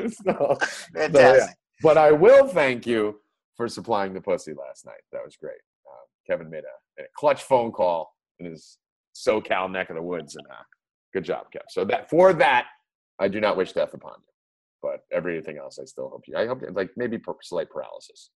So- 0.10 0.58
Fantastic. 0.94 1.58
but 1.82 1.98
I 1.98 2.12
will 2.12 2.48
thank 2.48 2.86
you 2.88 3.20
for 3.56 3.68
supplying 3.68 4.14
the 4.14 4.22
pussy 4.22 4.54
last 4.54 4.86
night. 4.86 5.02
That 5.12 5.24
was 5.24 5.36
great. 5.36 5.58
Uh, 5.86 6.06
Kevin 6.28 6.50
made 6.50 6.64
a, 6.64 7.04
a 7.04 7.06
clutch 7.16 7.44
phone 7.44 7.72
call 7.72 8.14
in 8.40 8.46
his 8.46 8.78
SoCal 9.16 9.72
neck 9.72 9.90
of 9.90 9.96
the 9.96 10.02
woods, 10.02 10.36
and 10.36 10.46
uh, 10.48 10.64
good 11.14 11.24
job, 11.24 11.48
Kev. 11.54 11.62
So 11.70 11.86
that 11.86 12.10
for 12.10 12.34
that, 12.34 12.66
I 13.20 13.28
do 13.28 13.40
not 13.40 13.58
wish 13.58 13.74
death 13.74 13.94
upon 13.94 14.14
you. 14.20 14.34
But 14.82 15.02
everything 15.12 15.58
else, 15.58 15.80
I 15.82 15.86
still 15.86 16.10
hope 16.10 16.24
you. 16.28 16.38
I 16.38 16.46
hope 16.46 16.62
like 16.74 16.92
maybe 16.96 17.20
slight 17.42 17.70
paralysis, 17.70 18.30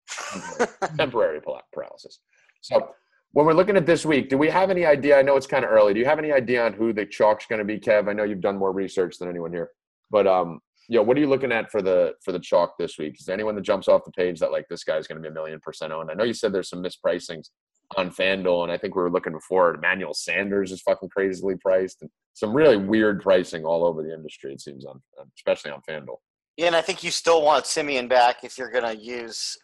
temporary 0.96 1.40
paralysis. 1.72 2.20
So 2.60 2.90
when 3.32 3.44
we're 3.44 3.54
looking 3.54 3.76
at 3.76 3.86
this 3.86 4.06
week, 4.06 4.28
do 4.28 4.38
we 4.38 4.48
have 4.48 4.70
any 4.70 4.86
idea? 4.86 5.18
I 5.18 5.22
know 5.22 5.36
it's 5.36 5.46
kind 5.46 5.64
of 5.64 5.70
early. 5.70 5.92
Do 5.92 6.00
you 6.00 6.06
have 6.06 6.18
any 6.18 6.32
idea 6.32 6.64
on 6.64 6.72
who 6.72 6.92
the 6.92 7.04
chalk's 7.04 7.46
going 7.46 7.58
to 7.58 7.64
be, 7.64 7.78
Kev? 7.78 8.08
I 8.08 8.12
know 8.12 8.24
you've 8.24 8.40
done 8.40 8.56
more 8.56 8.72
research 8.72 9.18
than 9.18 9.28
anyone 9.28 9.52
here, 9.52 9.70
but 10.10 10.26
um, 10.26 10.60
yeah, 10.88 11.00
what 11.00 11.16
are 11.16 11.20
you 11.20 11.28
looking 11.28 11.52
at 11.52 11.70
for 11.70 11.82
the 11.82 12.14
for 12.24 12.32
the 12.32 12.40
chalk 12.40 12.78
this 12.78 12.98
week? 12.98 13.16
Is 13.18 13.26
there 13.26 13.34
anyone 13.34 13.54
that 13.56 13.62
jumps 13.62 13.88
off 13.88 14.04
the 14.04 14.12
page 14.12 14.40
that 14.40 14.52
like 14.52 14.66
this 14.70 14.84
guy's 14.84 15.06
going 15.06 15.22
to 15.22 15.22
be 15.22 15.30
a 15.30 15.34
million 15.34 15.60
percent 15.60 15.92
owned? 15.92 16.10
I 16.10 16.14
know 16.14 16.24
you 16.24 16.32
said 16.32 16.52
there's 16.52 16.70
some 16.70 16.82
mispricings 16.82 17.50
on 17.96 18.10
FanDuel, 18.10 18.64
and 18.64 18.72
I 18.72 18.78
think 18.78 18.94
we 18.94 19.02
were 19.02 19.10
looking 19.10 19.32
before. 19.32 19.74
Emmanuel 19.74 20.14
Sanders 20.14 20.72
is 20.72 20.80
fucking 20.82 21.10
crazily 21.10 21.56
priced, 21.56 22.02
and 22.02 22.10
some 22.32 22.54
really 22.54 22.76
weird 22.76 23.20
pricing 23.20 23.64
all 23.64 23.84
over 23.84 24.02
the 24.02 24.14
industry. 24.14 24.52
It 24.52 24.60
seems 24.60 24.86
on, 24.86 25.00
especially 25.36 25.70
on 25.70 25.82
FanDuel. 25.88 26.16
Yeah, 26.58 26.66
and 26.66 26.76
I 26.76 26.82
think 26.82 27.04
you 27.04 27.12
still 27.12 27.42
want 27.42 27.66
Siemian 27.66 28.08
back 28.08 28.42
if 28.42 28.58
you're 28.58 28.72
gonna 28.72 28.92
use 28.92 29.56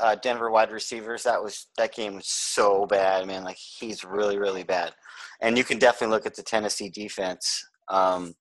uh, 0.00 0.16
Denver 0.16 0.50
wide 0.50 0.72
receivers. 0.72 1.22
That 1.22 1.40
was 1.40 1.68
that 1.78 1.94
game 1.94 2.16
was 2.16 2.26
so 2.26 2.86
bad, 2.86 3.24
man. 3.28 3.44
Like 3.44 3.56
he's 3.56 4.04
really, 4.04 4.36
really 4.36 4.64
bad. 4.64 4.92
And 5.40 5.56
you 5.56 5.62
can 5.62 5.78
definitely 5.78 6.12
look 6.12 6.26
at 6.26 6.34
the 6.34 6.42
Tennessee 6.42 6.90
defense. 6.90 7.64
Um, 7.88 8.34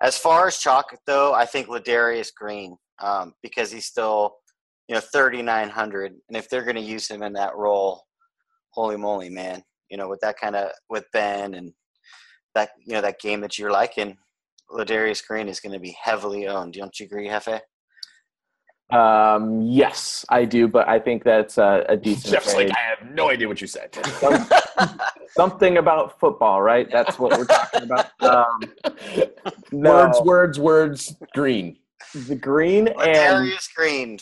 as 0.00 0.16
far 0.16 0.46
as 0.46 0.58
chalk, 0.58 0.96
though, 1.04 1.34
I 1.34 1.46
think 1.46 1.66
Ladarius 1.66 2.32
Green 2.32 2.76
um, 3.02 3.32
because 3.42 3.72
he's 3.72 3.86
still, 3.86 4.36
you 4.86 4.94
know, 4.94 5.00
3,900, 5.00 6.12
and 6.12 6.36
if 6.36 6.48
they're 6.48 6.64
gonna 6.64 6.78
use 6.78 7.08
him 7.10 7.24
in 7.24 7.32
that 7.32 7.56
role, 7.56 8.04
holy 8.70 8.96
moly, 8.96 9.30
man! 9.30 9.64
You 9.90 9.96
know, 9.96 10.08
with 10.08 10.20
that 10.20 10.38
kind 10.38 10.54
of 10.54 10.70
with 10.90 11.06
Ben 11.12 11.54
and 11.54 11.72
that 12.54 12.70
you 12.86 12.92
know 12.92 13.00
that 13.00 13.18
game 13.18 13.40
that 13.40 13.58
you're 13.58 13.72
liking. 13.72 14.16
Ladarius 14.70 15.26
Green 15.26 15.48
is 15.48 15.60
going 15.60 15.72
to 15.72 15.78
be 15.80 15.96
heavily 16.00 16.46
owned. 16.46 16.74
Don't 16.74 16.98
you 16.98 17.06
agree, 17.06 17.28
Hefe? 17.28 17.60
Um, 18.90 19.60
yes, 19.62 20.24
I 20.30 20.46
do, 20.46 20.66
but 20.66 20.88
I 20.88 20.98
think 20.98 21.22
that's 21.22 21.58
a, 21.58 21.84
a 21.90 21.96
decent 21.96 22.32
Jeff's 22.32 22.54
trade. 22.54 22.68
like, 22.70 22.78
I 22.78 22.80
have 22.80 23.10
no 23.10 23.28
idea 23.30 23.46
what 23.46 23.60
you 23.60 23.66
said. 23.66 23.94
Something 25.30 25.76
about 25.76 26.18
football, 26.18 26.62
right? 26.62 26.90
That's 26.90 27.18
what 27.18 27.36
we're 27.36 27.44
talking 27.44 27.82
about. 27.82 28.06
Um, 28.22 28.60
no, 29.72 29.90
Words, 29.92 30.20
words, 30.22 30.58
words. 30.58 31.16
Green. 31.34 31.76
the 32.14 32.34
green 32.34 32.88
and 32.88 32.96
Darius 33.14 33.68
Green. 33.76 34.18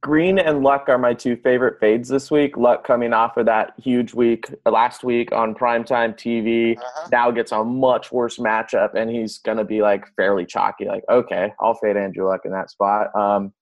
Green 0.00 0.38
and 0.38 0.62
Luck 0.62 0.88
are 0.88 0.96
my 0.96 1.12
two 1.12 1.36
favorite 1.36 1.78
fades 1.80 2.08
this 2.08 2.30
week. 2.30 2.56
Luck 2.56 2.86
coming 2.86 3.12
off 3.12 3.36
of 3.36 3.44
that 3.44 3.74
huge 3.78 4.14
week 4.14 4.48
uh, 4.64 4.70
last 4.70 5.04
week 5.04 5.32
on 5.32 5.54
primetime 5.54 6.16
TV. 6.16 6.78
Uh-huh. 6.78 7.08
Now 7.12 7.30
gets 7.30 7.52
a 7.52 7.62
much 7.62 8.10
worse 8.10 8.38
matchup, 8.38 8.94
and 8.94 9.10
he's 9.10 9.38
going 9.38 9.58
to 9.58 9.64
be 9.64 9.82
like 9.82 10.06
fairly 10.16 10.46
chalky. 10.46 10.86
Like, 10.86 11.04
okay, 11.10 11.52
I'll 11.60 11.74
fade 11.74 11.98
Andrew 11.98 12.26
Luck 12.26 12.42
in 12.46 12.52
that 12.52 12.70
spot. 12.70 13.14
Um, 13.14 13.52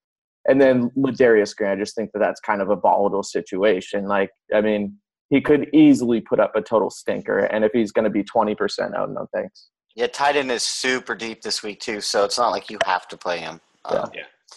and 0.46 0.60
then 0.60 0.90
Ladarius 0.90 1.56
Green, 1.56 1.70
I 1.70 1.76
just 1.76 1.96
think 1.96 2.12
that 2.12 2.20
that's 2.20 2.40
kind 2.40 2.62
of 2.62 2.70
a 2.70 2.76
volatile 2.76 3.24
situation. 3.24 4.06
Like, 4.06 4.30
I 4.54 4.60
mean, 4.60 4.96
he 5.30 5.40
could 5.40 5.68
easily 5.72 6.20
put 6.20 6.38
up 6.38 6.54
a 6.54 6.62
total 6.62 6.90
stinker, 6.90 7.40
and 7.40 7.64
if 7.64 7.72
he's 7.72 7.90
going 7.90 8.04
to 8.04 8.10
be 8.10 8.22
twenty 8.22 8.54
percent, 8.54 8.94
oh 8.96 9.06
no, 9.06 9.26
thanks. 9.34 9.68
Yeah, 9.96 10.06
tight 10.06 10.36
end 10.36 10.52
is 10.52 10.62
super 10.62 11.16
deep 11.16 11.42
this 11.42 11.64
week 11.64 11.80
too, 11.80 12.00
so 12.00 12.24
it's 12.24 12.38
not 12.38 12.50
like 12.50 12.70
you 12.70 12.78
have 12.84 13.08
to 13.08 13.16
play 13.16 13.38
him. 13.38 13.60
Um, 13.84 14.10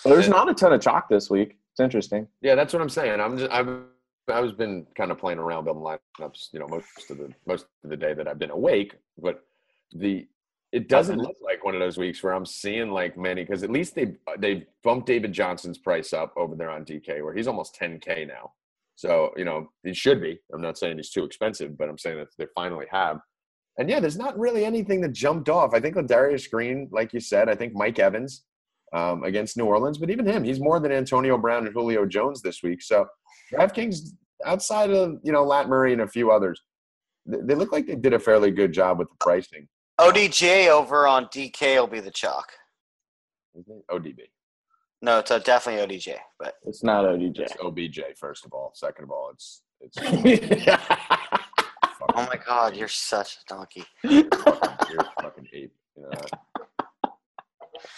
There's 0.03 0.29
not 0.29 0.49
a 0.49 0.53
ton 0.53 0.73
of 0.73 0.81
chalk 0.81 1.09
this 1.09 1.29
week. 1.29 1.57
It's 1.71 1.79
interesting. 1.79 2.27
Yeah, 2.41 2.55
that's 2.55 2.73
what 2.73 2.81
I'm 2.81 2.89
saying. 2.89 3.19
I'm 3.19 3.37
just 3.37 3.51
I've 3.51 3.67
I 4.29 4.41
was 4.41 4.51
been 4.51 4.85
kind 4.95 5.11
of 5.11 5.17
playing 5.17 5.39
around 5.39 5.65
building 5.65 5.83
lineups, 5.83 6.47
you 6.51 6.59
know, 6.59 6.67
most 6.67 7.09
of 7.09 7.17
the 7.17 7.29
most 7.45 7.65
of 7.83 7.89
the 7.89 7.97
day 7.97 8.13
that 8.13 8.27
I've 8.27 8.39
been 8.39 8.51
awake. 8.51 8.95
But 9.17 9.43
the 9.93 10.27
it 10.73 10.89
doesn't 10.89 11.19
look 11.19 11.37
like 11.41 11.63
one 11.63 11.75
of 11.75 11.79
those 11.79 11.97
weeks 11.97 12.21
where 12.21 12.33
I'm 12.33 12.45
seeing 12.45 12.91
like 12.91 13.17
many 13.17 13.43
because 13.43 13.63
at 13.63 13.69
least 13.69 13.95
they 13.95 14.15
they 14.37 14.67
bumped 14.83 15.07
David 15.07 15.31
Johnson's 15.33 15.77
price 15.77 16.13
up 16.13 16.33
over 16.35 16.55
there 16.55 16.69
on 16.69 16.83
DK 16.83 17.23
where 17.23 17.33
he's 17.33 17.47
almost 17.47 17.77
10k 17.79 18.27
now. 18.27 18.51
So 18.95 19.31
you 19.37 19.45
know 19.45 19.69
he 19.83 19.93
should 19.93 20.21
be. 20.21 20.39
I'm 20.53 20.61
not 20.61 20.77
saying 20.77 20.97
he's 20.97 21.11
too 21.11 21.23
expensive, 21.23 21.77
but 21.77 21.89
I'm 21.89 21.97
saying 21.97 22.17
that 22.17 22.27
they 22.37 22.47
finally 22.53 22.87
have. 22.91 23.19
And 23.77 23.89
yeah, 23.89 23.99
there's 23.99 24.17
not 24.17 24.37
really 24.37 24.65
anything 24.65 25.01
that 25.01 25.13
jumped 25.13 25.49
off. 25.49 25.73
I 25.73 25.79
think 25.79 25.95
with 25.95 26.07
Darius 26.07 26.47
Green, 26.47 26.89
like 26.91 27.13
you 27.13 27.19
said, 27.19 27.47
I 27.47 27.55
think 27.55 27.75
Mike 27.75 27.99
Evans 27.99 28.43
um, 28.93 29.23
against 29.23 29.57
New 29.57 29.65
Orleans, 29.65 29.97
but 29.97 30.09
even 30.09 30.25
him, 30.25 30.43
he's 30.43 30.59
more 30.59 30.79
than 30.79 30.91
Antonio 30.91 31.37
Brown 31.37 31.65
and 31.65 31.73
Julio 31.73 32.05
Jones 32.05 32.41
this 32.41 32.63
week. 32.63 32.81
So 32.81 33.07
DraftKings, 33.53 34.11
outside 34.45 34.91
of 34.91 35.19
you 35.23 35.31
know 35.31 35.43
Lat 35.43 35.67
Murray 35.67 35.93
and 35.93 36.01
a 36.01 36.07
few 36.07 36.31
others, 36.31 36.61
they, 37.25 37.39
they 37.41 37.55
look 37.55 37.71
like 37.71 37.87
they 37.87 37.95
did 37.95 38.13
a 38.13 38.19
fairly 38.19 38.51
good 38.51 38.71
job 38.71 38.99
with 38.99 39.09
the 39.09 39.15
pricing. 39.19 39.67
ODJ 39.99 40.67
over 40.67 41.07
on 41.07 41.25
DK 41.25 41.79
will 41.79 41.87
be 41.87 41.99
the 41.99 42.11
chalk. 42.11 42.51
Isn't? 43.59 43.87
ODB, 43.87 44.19
No, 45.01 45.19
it's 45.19 45.31
uh, 45.31 45.39
definitely 45.39 45.97
ODJ, 45.97 46.15
but 46.39 46.55
It's 46.65 46.83
not 46.83 47.05
ODJ. 47.05 47.39
it's 47.39 47.55
OBJ. 47.61 47.99
First 48.19 48.45
of 48.45 48.53
all, 48.53 48.71
second 48.75 49.05
of 49.05 49.11
all, 49.11 49.31
it's 49.33 49.63
it's. 49.81 49.97
oh 52.15 52.27
my 52.31 52.39
god, 52.45 52.75
you're 52.75 52.87
such 52.87 53.37
a 53.37 53.53
donkey. 53.53 53.83
You're 54.03 54.27
a 54.29 55.21
fucking 55.21 55.47
ape. 55.53 55.73
You 55.95 56.03
know 56.03 56.09
that? 56.11 56.31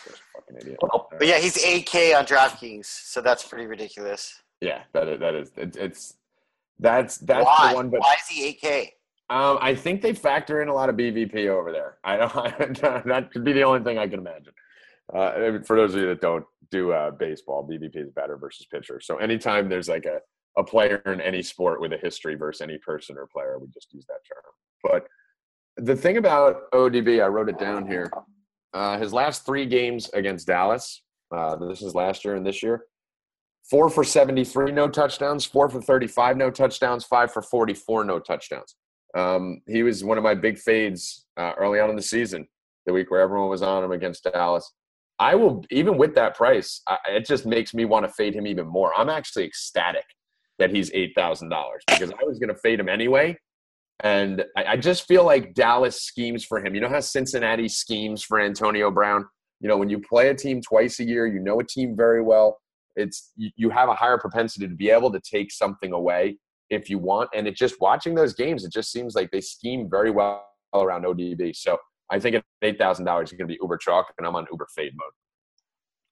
Just 0.06 0.22
a 0.29 0.29
fucking 0.50 0.62
idiot. 0.62 0.80
But 0.82 1.28
yeah, 1.28 1.38
he's 1.40 1.58
8K 1.58 2.18
on 2.18 2.26
DraftKings, 2.26 2.86
so 2.86 3.22
that's 3.22 3.44
pretty 3.44 3.66
ridiculous. 3.66 4.42
Yeah, 4.62 4.82
that 4.94 5.08
is 5.08 5.20
that 5.20 5.36
is 5.36 5.52
it, 5.56 5.76
it's 5.78 6.16
that's 6.80 7.18
that's 7.18 7.46
Why? 7.46 7.70
the 7.70 7.76
one. 7.76 7.90
But 7.90 8.02
Why 8.02 8.16
is 8.16 8.28
he 8.28 8.58
8K? 8.62 8.82
um, 9.30 9.58
I 9.62 9.76
think 9.76 10.02
they 10.02 10.14
factor 10.14 10.62
in 10.62 10.70
a 10.70 10.74
lot 10.74 10.90
of 10.90 10.96
BVP 10.96 11.48
over 11.48 11.72
there. 11.72 11.98
I 12.04 12.18
don't. 12.18 12.82
that 13.06 13.32
could 13.32 13.44
be 13.44 13.54
the 13.54 13.64
only 13.64 13.84
thing 13.84 13.98
I 13.98 14.08
can 14.08 14.20
imagine. 14.20 14.54
Uh, 15.14 15.60
for 15.66 15.76
those 15.76 15.96
of 15.96 16.02
you 16.02 16.08
that 16.08 16.22
don't 16.22 16.46
do 16.72 16.92
uh, 16.92 17.12
baseball, 17.12 17.68
BVP 17.68 17.96
is 17.96 18.12
batter 18.12 18.38
versus 18.38 18.68
pitcher. 18.72 19.00
So 19.02 19.18
anytime 19.18 19.70
there's 19.70 19.90
like 19.90 20.06
a 20.06 20.20
a 20.58 20.64
player 20.64 21.02
in 21.06 21.22
any 21.22 21.42
sport 21.42 21.80
with 21.80 21.94
a 21.94 21.98
history 21.98 22.36
versus 22.36 22.62
any 22.62 22.78
person 22.80 23.18
or 23.18 23.28
player, 23.28 23.58
we 23.60 23.68
just 23.68 23.94
use 23.94 24.06
that 24.08 24.20
term. 24.28 24.44
But 24.84 25.08
the 25.78 25.96
thing 25.96 26.18
about 26.18 26.70
ODB, 26.72 27.24
I 27.24 27.28
wrote 27.28 27.50
it 27.50 27.58
down 27.60 27.88
here. 27.88 28.12
Uh, 28.74 28.98
his 29.00 29.14
last 29.14 29.46
three 29.46 29.66
games 29.66 30.10
against 30.14 30.48
Dallas, 30.48 31.02
uh, 31.36 31.56
this 31.56 31.82
is 31.82 31.96
last 31.96 32.24
year 32.24 32.36
and 32.36 32.46
this 32.46 32.62
year, 32.62 32.86
four 33.70 33.90
for 33.90 34.04
73, 34.04 34.72
no 34.72 34.88
touchdowns, 34.88 35.46
four 35.46 35.70
for 35.70 35.82
35, 35.82 36.38
no 36.38 36.52
touchdowns, 36.52 37.06
five 37.06 37.32
for 37.32 37.42
44, 37.42 38.04
no 38.04 38.20
touchdowns. 38.20 38.76
Um, 39.16 39.62
he 39.68 39.84
was 39.84 40.04
one 40.04 40.18
of 40.18 40.24
my 40.24 40.36
big 40.36 40.60
fades 40.60 41.26
uh, 41.38 41.54
early 41.58 41.80
on 41.80 41.90
in 41.90 41.96
the 41.96 42.02
season, 42.02 42.48
the 42.86 42.94
week 42.94 43.10
where 43.10 43.22
everyone 43.22 43.50
was 43.50 43.62
on 43.62 43.84
him 43.84 43.92
against 43.92 44.24
Dallas. 44.24 44.72
I 45.18 45.36
will, 45.36 45.66
even 45.72 45.98
with 45.98 46.16
that 46.16 46.36
price, 46.36 46.82
I, 46.88 46.98
it 47.10 47.26
just 47.26 47.46
makes 47.46 47.74
me 47.74 47.86
want 47.86 48.06
to 48.06 48.12
fade 48.14 48.36
him 48.36 48.48
even 48.48 48.68
more. 48.68 48.94
I'm 48.96 49.10
actually 49.10 49.46
ecstatic 49.46 50.06
that 50.60 50.70
he's 50.70 50.92
$8,000 50.92 51.50
because 51.88 52.12
I 52.12 52.24
was 52.26 52.38
going 52.40 52.54
to 52.54 52.60
fade 52.62 52.80
him 52.80 52.90
anyway. 52.90 53.38
And 54.02 54.46
I, 54.56 54.66
I 54.66 54.78
just 54.78 55.08
feel 55.08 55.26
like 55.26 55.54
Dallas 55.54 56.02
schemes 56.04 56.46
for 56.46 56.64
him. 56.64 56.74
You 56.74 56.82
know 56.82 56.90
how 56.90 57.00
Cincinnati 57.00 57.68
schemes 57.68 58.24
for 58.24 58.40
Antonio 58.40 58.92
Brown? 58.92 59.26
You 59.60 59.68
know, 59.68 59.78
when 59.78 59.90
you 59.90 60.00
play 60.00 60.30
a 60.30 60.36
team 60.36 60.62
twice 60.62 61.00
a 61.00 61.04
year, 61.04 61.28
you 61.28 61.40
know 61.40 61.60
a 61.60 61.64
team 61.64 61.96
very 61.96 62.22
well. 62.22 62.60
It's 62.96 63.32
you, 63.36 63.50
you 63.56 63.70
have 63.70 63.90
a 63.90 63.94
higher 63.96 64.18
propensity 64.18 64.68
to 64.68 64.76
be 64.76 64.90
able 64.90 65.12
to 65.12 65.20
take 65.20 65.52
something 65.52 65.92
away 65.92 66.38
if 66.70 66.90
you 66.90 66.98
want. 66.98 67.30
And 67.34 67.48
it 67.48 67.56
just 67.56 67.76
watching 67.82 68.16
those 68.16 68.34
games, 68.34 68.64
it 68.64 68.72
just 68.72 68.92
seems 68.92 69.16
like 69.16 69.32
they 69.32 69.42
scheme 69.42 69.90
very 69.90 70.12
well 70.12 70.46
around 70.74 71.04
ODB. 71.04 71.56
So 71.56 71.78
I 72.10 72.20
think 72.20 72.36
at 72.38 72.44
eight 72.62 72.78
thousand 72.78 73.06
dollars, 73.06 73.32
it's 73.32 73.38
going 73.38 73.48
to 73.48 73.54
be 73.54 73.60
Uber 73.62 73.78
chalk, 73.78 74.14
and 74.18 74.26
I'm 74.26 74.36
on 74.36 74.48
Uber 74.52 74.68
fade 74.76 74.94
mode. 74.96 75.12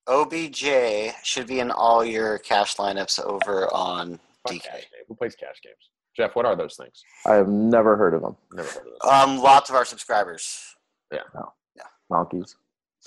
OBJ 0.09 1.13
should 1.23 1.47
be 1.47 1.59
in 1.59 1.71
all 1.71 2.05
your 2.05 2.37
cash 2.37 2.75
lineups 2.75 3.23
over 3.23 3.73
on 3.73 4.19
DK. 4.47 4.65
Who 5.07 5.15
plays 5.15 5.35
cash 5.35 5.59
games? 5.63 5.89
Jeff, 6.17 6.35
what 6.35 6.45
are 6.47 6.55
those 6.55 6.75
things? 6.75 7.03
I 7.27 7.35
have 7.35 7.47
never 7.47 7.95
heard 7.95 8.15
of 8.15 8.23
them. 8.23 8.35
Never 8.51 8.67
heard 8.67 8.87
of 8.87 8.93
those. 9.03 9.11
Um, 9.11 9.37
lots 9.37 9.69
of 9.69 9.75
our 9.75 9.85
subscribers. 9.85 10.75
Yeah. 11.13 11.19
No. 11.35 11.53
Yeah. 11.75 11.83
Monkeys. 12.09 12.55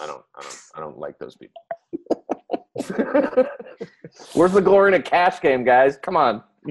I 0.00 0.06
don't. 0.06 0.22
I 0.36 0.42
don't. 0.42 0.62
I 0.76 0.80
don't 0.80 0.96
like 0.96 1.18
those 1.18 1.36
people. 1.36 1.60
Where's 4.34 4.52
the 4.52 4.60
glory 4.62 4.94
in 4.94 5.00
a 5.00 5.02
cash 5.02 5.40
game, 5.40 5.64
guys? 5.64 5.96
Come 5.96 6.16
on. 6.16 6.44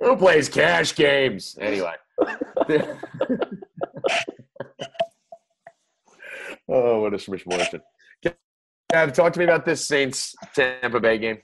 Who 0.00 0.16
plays 0.16 0.48
cash 0.48 0.96
games? 0.96 1.56
Anyway. 1.60 1.94
oh, 6.68 7.00
what 7.00 7.14
a 7.14 7.16
smishmortion. 7.16 7.80
Gav, 8.92 9.12
talk 9.12 9.32
to 9.34 9.38
me 9.38 9.44
about 9.44 9.64
this 9.64 9.84
Saints 9.84 10.34
Tampa 10.52 10.98
Bay 10.98 11.18
game. 11.18 11.38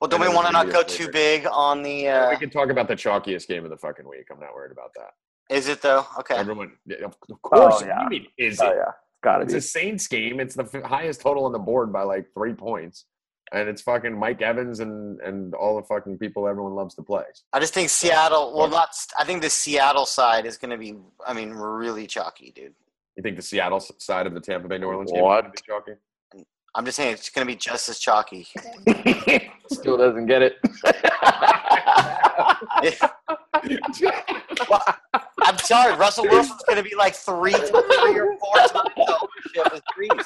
Well, 0.00 0.08
don't 0.08 0.20
we 0.20 0.28
want 0.28 0.46
to 0.46 0.52
not 0.52 0.66
go 0.66 0.78
video 0.82 0.84
too 0.84 1.04
later. 1.04 1.12
big 1.12 1.46
on 1.52 1.82
the? 1.82 2.08
Uh, 2.08 2.30
we 2.30 2.36
can 2.36 2.50
talk 2.50 2.70
about 2.70 2.88
the 2.88 2.94
chalkiest 2.96 3.46
game 3.48 3.64
of 3.64 3.70
the 3.70 3.76
fucking 3.76 4.08
week. 4.08 4.26
I'm 4.32 4.40
not 4.40 4.54
worried 4.54 4.72
about 4.72 4.92
that. 4.96 5.10
is 5.54 5.68
it 5.68 5.82
though? 5.82 6.06
Okay. 6.18 6.36
Everyone, 6.36 6.72
of 7.04 7.14
of 7.30 7.42
course. 7.42 7.82
Oh, 7.82 7.86
yeah. 7.86 8.02
What 8.02 8.08
do 8.10 8.16
you 8.16 8.22
mean, 8.22 8.30
is 8.38 8.60
Oh 8.62 8.68
it? 8.70 8.76
yeah, 8.76 8.92
gotta 9.22 9.42
It's 9.44 9.52
be. 9.52 9.58
a 9.58 9.62
Saints 9.62 10.06
game. 10.06 10.40
It's 10.40 10.54
the 10.54 10.62
f- 10.72 10.82
highest 10.84 11.20
total 11.20 11.44
on 11.44 11.52
the 11.52 11.58
board 11.58 11.92
by 11.92 12.02
like 12.02 12.26
three 12.34 12.54
points. 12.54 13.04
And 13.52 13.68
it's 13.68 13.82
fucking 13.82 14.16
Mike 14.16 14.40
Evans 14.42 14.78
and, 14.78 15.20
and 15.22 15.54
all 15.54 15.74
the 15.74 15.82
fucking 15.82 16.18
people 16.18 16.46
everyone 16.46 16.74
loves 16.76 16.94
to 16.94 17.02
play. 17.02 17.24
I 17.52 17.58
just 17.58 17.74
think 17.74 17.90
Seattle. 17.90 18.56
Well, 18.56 18.68
not. 18.68 18.90
I 19.18 19.24
think 19.24 19.42
the 19.42 19.50
Seattle 19.50 20.06
side 20.06 20.46
is 20.46 20.56
going 20.56 20.70
to 20.70 20.78
be. 20.78 20.94
I 21.26 21.32
mean, 21.34 21.50
really 21.50 22.06
chalky, 22.06 22.52
dude. 22.54 22.74
You 23.16 23.24
think 23.24 23.34
the 23.34 23.42
Seattle 23.42 23.80
side 23.80 24.28
of 24.28 24.34
the 24.34 24.40
Tampa 24.40 24.68
Bay 24.68 24.78
New 24.78 24.86
Orleans 24.86 25.10
game 25.10 25.22
What? 25.24 25.38
is 25.38 25.42
gonna 25.42 25.52
be 25.52 25.62
chalky? 25.66 26.00
I'm 26.74 26.84
just 26.84 26.96
saying 26.96 27.12
it's 27.14 27.30
going 27.30 27.46
to 27.46 27.52
be 27.52 27.56
just 27.56 27.88
as 27.88 27.98
chalky. 27.98 28.46
Still 29.72 29.96
doesn't 29.96 30.26
get 30.26 30.42
it. 30.42 30.56
I'm 35.42 35.58
sorry, 35.58 35.96
Russell 35.96 36.24
Wilson's 36.24 36.62
going 36.68 36.82
to 36.82 36.88
be 36.88 36.94
like 36.94 37.14
three, 37.14 37.52
three 37.52 38.20
or 38.20 38.36
four 38.38 38.56
times 38.56 38.72
the 38.96 39.18
ownership 39.20 39.72
as 39.72 39.80
Brees. 39.96 40.24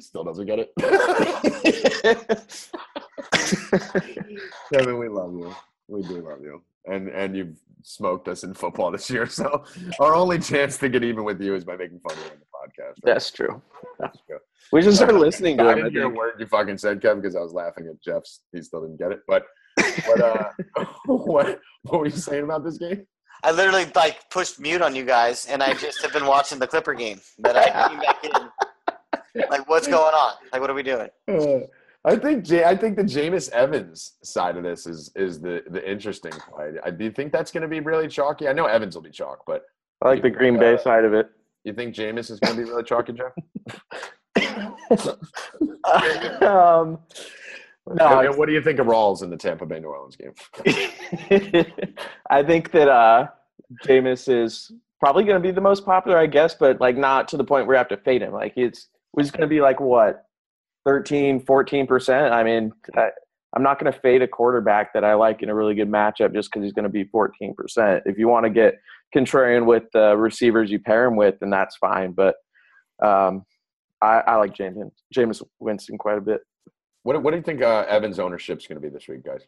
Still 0.00 0.24
doesn't 0.24 0.46
get 0.46 0.58
it. 0.58 0.72
Kevin, 4.72 4.98
we 4.98 5.08
love 5.08 5.32
you. 5.32 5.54
We 5.88 6.02
do 6.02 6.20
love 6.20 6.42
you. 6.42 6.62
And 6.86 7.08
and 7.08 7.36
you've 7.36 7.56
smoked 7.82 8.28
us 8.28 8.44
in 8.44 8.54
football 8.54 8.90
this 8.90 9.10
year. 9.10 9.26
So 9.30 9.64
our 10.00 10.14
only 10.14 10.38
chance 10.38 10.76
to 10.78 10.88
get 10.88 11.02
even 11.04 11.24
with 11.24 11.40
you 11.40 11.54
is 11.54 11.64
by 11.64 11.76
making 11.76 12.00
fun 12.00 12.16
of 12.16 12.24
you 12.24 12.30
on 12.30 12.38
the 12.38 12.44
podcast. 12.82 12.88
right? 12.88 12.96
That's 13.04 13.30
true. 13.30 13.62
That's 13.98 14.18
true. 14.26 14.38
We 14.72 14.82
should 14.82 14.94
start 14.94 15.14
listening 15.26 15.56
to 15.58 15.64
I 15.64 15.72
him. 15.72 15.72
I 15.72 15.74
didn't 15.82 15.92
hear 15.92 16.04
a 16.04 16.08
word 16.08 16.34
you 16.38 16.46
fucking 16.46 16.78
said, 16.78 17.00
Kevin, 17.02 17.20
because 17.20 17.36
I 17.36 17.40
was 17.40 17.52
laughing 17.52 17.86
at 17.88 18.00
Jeff's. 18.02 18.40
He 18.52 18.62
still 18.62 18.82
didn't 18.82 18.98
get 18.98 19.12
it. 19.12 19.20
But 19.26 19.44
what 20.06 20.20
uh 20.20 20.48
what 21.06 21.60
what 21.82 22.00
were 22.00 22.06
you 22.06 22.12
saying 22.12 22.44
about 22.44 22.64
this 22.64 22.78
game? 22.78 23.06
I 23.44 23.50
literally 23.50 23.86
like 23.94 24.30
pushed 24.30 24.60
mute 24.60 24.82
on 24.82 24.94
you 24.94 25.04
guys, 25.04 25.46
and 25.46 25.62
I 25.62 25.74
just 25.74 26.00
have 26.02 26.12
been 26.12 26.26
watching 26.26 26.58
the 26.58 26.66
Clipper 26.66 26.94
game. 26.94 27.20
But 27.38 27.56
I 27.56 27.88
came 27.88 27.98
back 27.98 28.24
in. 28.24 28.32
Like, 29.48 29.68
what's 29.68 29.88
going 29.88 30.14
on? 30.14 30.34
Like, 30.52 30.60
what 30.60 30.70
are 30.70 30.74
we 30.74 30.82
doing? 30.82 31.08
Uh, 32.04 32.12
I 32.12 32.16
think 32.16 32.48
Ja- 32.48 32.68
I 32.68 32.76
think 32.76 32.96
the 32.96 33.02
Jameis 33.02 33.50
Evans 33.50 34.14
side 34.22 34.56
of 34.56 34.62
this 34.62 34.86
is 34.86 35.10
is 35.16 35.40
the 35.40 35.62
the 35.68 35.88
interesting 35.88 36.32
play. 36.32 36.74
I 36.84 36.90
do 36.90 37.04
you 37.04 37.10
think 37.10 37.32
that's 37.32 37.50
going 37.50 37.62
to 37.62 37.68
be 37.68 37.80
really 37.80 38.08
chalky. 38.08 38.48
I 38.48 38.52
know 38.52 38.66
Evans 38.66 38.94
will 38.94 39.02
be 39.02 39.10
chalk, 39.10 39.44
but 39.46 39.64
I 40.02 40.08
like 40.08 40.22
the 40.22 40.30
Green 40.30 40.58
Bay 40.58 40.76
side 40.78 41.04
of 41.04 41.14
it. 41.14 41.30
You 41.64 41.72
think 41.72 41.94
Jameis 41.94 42.30
is 42.30 42.40
going 42.40 42.56
to 42.56 42.64
be 42.64 42.68
really 42.68 42.82
chalky, 42.82 43.12
Jeff? 43.12 43.32
um, 46.42 46.98
no, 47.86 48.20
And 48.20 48.36
what 48.36 48.46
do 48.46 48.52
you 48.52 48.62
think 48.62 48.78
of 48.78 48.86
Rawls 48.86 49.22
in 49.22 49.30
the 49.30 49.36
Tampa 49.36 49.66
Bay 49.66 49.78
New 49.78 49.88
Orleans 49.88 50.16
game? 50.16 50.32
I 52.30 52.42
think 52.42 52.70
that 52.72 52.88
uh, 52.88 53.28
Jameis 53.84 54.28
is 54.28 54.72
probably 55.00 55.24
going 55.24 55.40
to 55.40 55.40
be 55.40 55.52
the 55.52 55.60
most 55.60 55.84
popular, 55.84 56.18
I 56.18 56.26
guess, 56.26 56.54
but 56.54 56.80
like 56.80 56.96
not 56.96 57.28
to 57.28 57.36
the 57.36 57.44
point 57.44 57.66
where 57.66 57.74
you 57.74 57.78
have 57.78 57.88
to 57.88 57.96
fade 57.96 58.22
him. 58.22 58.32
Like 58.32 58.54
it's 58.56 58.88
was 59.14 59.30
going 59.30 59.42
to 59.42 59.46
be 59.46 59.60
like 59.60 59.80
what 59.80 60.26
13, 60.84 61.40
14 61.40 61.86
percent. 61.86 62.32
I 62.32 62.42
mean, 62.42 62.72
I, 62.96 63.08
I'm 63.54 63.62
not 63.62 63.78
going 63.78 63.92
to 63.92 63.98
fade 63.98 64.22
a 64.22 64.28
quarterback 64.28 64.92
that 64.94 65.04
I 65.04 65.14
like 65.14 65.42
in 65.42 65.48
a 65.50 65.54
really 65.54 65.74
good 65.74 65.90
matchup 65.90 66.34
just 66.34 66.50
because 66.50 66.64
he's 66.64 66.72
going 66.72 66.84
to 66.84 66.88
be 66.88 67.04
14 67.04 67.54
percent. 67.54 68.02
If 68.06 68.18
you 68.18 68.28
want 68.28 68.44
to 68.44 68.50
get 68.50 68.74
contrarian 69.14 69.66
with 69.66 69.84
the 69.92 70.16
receivers 70.16 70.70
you 70.70 70.78
pair 70.78 71.04
him 71.04 71.16
with, 71.16 71.38
then 71.40 71.50
that's 71.50 71.76
fine. 71.76 72.12
But 72.12 72.34
um, 73.02 73.44
I, 74.00 74.20
I 74.20 74.36
like 74.36 74.54
James, 74.54 74.76
Jameis 75.14 75.42
Winston 75.60 75.98
quite 75.98 76.18
a 76.18 76.20
bit. 76.22 76.40
What, 77.04 77.22
what 77.22 77.32
do 77.32 77.36
you 77.36 77.42
think 77.42 77.62
uh, 77.62 77.84
Evans' 77.88 78.18
ownership 78.18 78.58
is 78.58 78.66
going 78.66 78.80
to 78.80 78.86
be 78.88 78.92
this 78.92 79.08
week, 79.08 79.24
guys? 79.24 79.42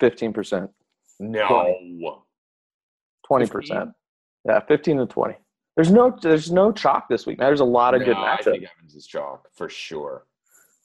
Fifteen 0.00 0.32
percent, 0.32 0.70
No. 1.20 1.46
twenty 3.26 3.46
percent. 3.46 3.90
Yeah, 4.44 4.60
fifteen 4.68 4.98
to 4.98 5.06
twenty. 5.06 5.36
There's 5.76 5.90
no 5.90 6.16
there's 6.22 6.52
no 6.52 6.70
chalk 6.70 7.08
this 7.08 7.26
week. 7.26 7.38
There's 7.38 7.60
a 7.60 7.64
lot 7.64 7.94
of 7.94 8.04
good 8.04 8.16
No, 8.16 8.24
I 8.24 8.40
think 8.42 8.64
Evans 8.78 8.94
is 8.94 9.06
chalk 9.06 9.48
for 9.52 9.68
sure. 9.68 10.24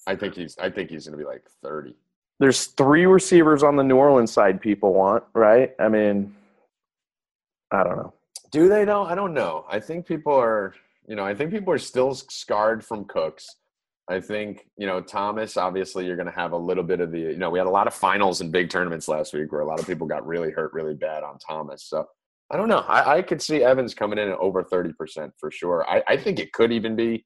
I 0.08 0.16
think 0.16 0.34
he's. 0.34 0.58
I 0.58 0.70
think 0.70 0.90
he's 0.90 1.06
going 1.06 1.18
to 1.18 1.24
be 1.24 1.30
like 1.30 1.44
thirty. 1.62 1.96
There's 2.40 2.66
three 2.68 3.06
receivers 3.06 3.64
on 3.64 3.76
the 3.76 3.84
New 3.84 3.98
Orleans 3.98 4.32
side 4.32 4.62
people 4.62 4.94
want, 4.94 5.24
right? 5.34 5.72
I 5.80 5.90
mean, 5.90 6.34
I 7.72 7.84
don't 7.84 7.98
know. 7.98 8.14
Do 8.52 8.68
they 8.68 8.86
know? 8.86 9.04
I 9.04 9.14
don't 9.14 9.34
know. 9.34 9.66
I 9.70 9.80
think 9.80 10.08
people 10.08 10.34
are. 10.34 10.74
You 11.08 11.16
know, 11.16 11.26
I 11.26 11.36
think 11.36 11.52
people 11.52 11.74
are 11.74 11.80
still 11.80 12.14
scarred 12.14 12.84
from 12.84 13.06
Cooks. 13.06 13.48
I 14.10 14.20
think 14.20 14.68
you 14.78 14.88
know 14.88 15.02
Thomas. 15.02 15.56
Obviously, 15.58 16.08
you're 16.08 16.16
going 16.16 16.26
to 16.26 16.32
have 16.32 16.54
a 16.54 16.58
little 16.58 16.84
bit 16.84 17.00
of 17.00 17.12
the. 17.12 17.20
You 17.20 17.38
know, 17.38 17.52
we 17.52 17.60
had 17.60 17.68
a 17.68 17.72
lot 17.72 17.86
of 17.86 17.94
finals 17.94 18.42
and 18.42 18.52
big 18.52 18.72
tournaments 18.72 19.08
last 19.08 19.34
week 19.34 19.52
where 19.52 19.62
a 19.62 19.68
lot 19.68 19.80
of 19.80 19.86
people 19.86 20.08
got 20.08 20.26
really 20.26 20.50
hurt, 20.50 20.74
really 20.74 20.96
bad 20.96 21.24
on 21.24 21.38
Thomas. 21.38 21.84
So 21.84 22.08
I 22.52 22.58
don't 22.58 22.68
know. 22.70 22.80
I, 22.80 23.18
I 23.18 23.22
could 23.22 23.42
see 23.42 23.64
Evans 23.64 23.94
coming 23.94 24.18
in 24.18 24.30
at 24.30 24.38
over 24.40 24.64
thirty 24.64 24.92
percent 24.94 25.34
for 25.40 25.52
sure. 25.52 25.86
I, 25.90 26.02
I 26.08 26.18
think 26.18 26.40
it 26.40 26.52
could 26.54 26.72
even 26.72 26.96
be 26.96 27.26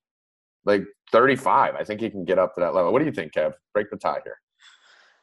like 0.66 0.84
thirty-five. 1.12 1.76
I 1.76 1.84
think 1.84 2.02
he 2.02 2.10
can 2.10 2.26
get 2.26 2.38
up 2.40 2.56
to 2.56 2.62
that 2.62 2.74
level. 2.76 2.92
What 2.92 3.00
do 3.00 3.06
you 3.06 3.12
think, 3.12 3.34
Kev? 3.34 3.54
Break 3.74 3.90
the 3.90 3.98
tie 3.98 4.20
here. 4.24 4.38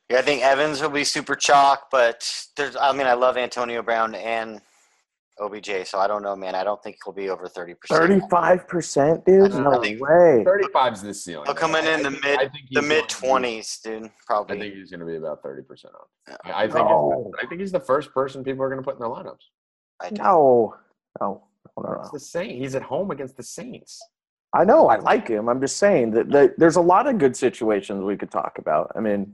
Yeah, 0.09 0.19
I 0.19 0.23
think 0.23 0.43
Evans 0.43 0.81
will 0.81 0.91
be 0.91 1.05
super 1.05 1.35
chalk, 1.37 1.89
but 1.93 2.29
there's. 2.57 2.77
I 2.77 2.93
mean, 2.93 3.07
I 3.07 3.13
love 3.13 3.37
Antonio 3.37 3.83
Brown 3.83 4.15
and 4.15 4.61
OBJ, 5.39 5.87
so 5.87 5.99
I 5.99 6.07
don't 6.07 6.23
know, 6.23 6.35
man. 6.35 6.55
I 6.55 6.65
don't 6.65 6.83
think 6.83 6.97
he'll 7.05 7.13
be 7.15 7.29
over 7.31 7.47
thirty 7.47 7.75
percent. 7.75 8.01
Thirty-five 8.01 8.67
percent, 8.69 9.25
dude. 9.27 9.53
I 9.53 9.59
No 9.63 9.81
think- 9.83 10.01
way. 10.03 10.43
35 10.45 10.93
is 10.95 11.03
the 11.03 11.15
ceiling. 11.15 11.45
He'll 11.47 11.55
come 11.55 11.75
in 11.77 11.87
in 11.87 12.03
the 12.03 12.11
mid, 12.11 12.25
I 12.39 12.49
think 12.49 12.53
he's 12.69 12.75
the 12.75 12.81
going 12.81 12.89
mid 12.89 13.09
to 13.09 13.21
be- 13.21 13.27
twenties, 13.29 13.81
dude. 13.85 14.11
Probably. 14.27 14.57
I 14.57 14.61
think 14.61 14.75
he's 14.75 14.91
going 14.91 15.01
to 15.01 15.07
be 15.07 15.17
about 15.17 15.43
30% 15.43 15.61
on. 15.69 15.91
Yeah. 16.29 16.37
I 16.47 16.63
I 16.65 16.69
think 16.69 16.89
No. 16.89 17.31
I 17.43 17.47
think 17.47 17.61
he's 17.61 17.73
the 17.73 17.81
first 17.81 18.13
person 18.15 18.43
people 18.43 18.63
are 18.65 18.69
going 18.71 18.81
to 18.81 18.85
put 18.85 18.95
in 18.95 19.01
their 19.01 19.09
lineups. 19.09 19.45
I 20.01 20.11
do. 20.11 20.23
No, 20.23 20.75
no, 21.21 21.43
no, 21.77 21.83
no, 21.83 22.01
It's 22.01 22.11
the 22.11 22.21
Saints. 22.21 22.55
He's 22.63 22.75
at 22.75 22.83
home 22.83 23.11
against 23.11 23.37
the 23.37 23.43
Saints. 23.43 24.01
I 24.55 24.65
know 24.65 24.89
I 24.89 24.97
like 24.97 25.29
him. 25.29 25.49
I'm 25.49 25.61
just 25.61 25.77
saying 25.77 26.11
that, 26.13 26.31
that 26.31 26.59
there's 26.59 26.77
a 26.77 26.81
lot 26.81 27.07
of 27.07 27.19
good 27.19 27.37
situations 27.37 28.03
we 28.03 28.17
could 28.17 28.31
talk 28.33 28.59
about. 28.59 28.91
I 28.97 29.01
mean, 29.01 29.33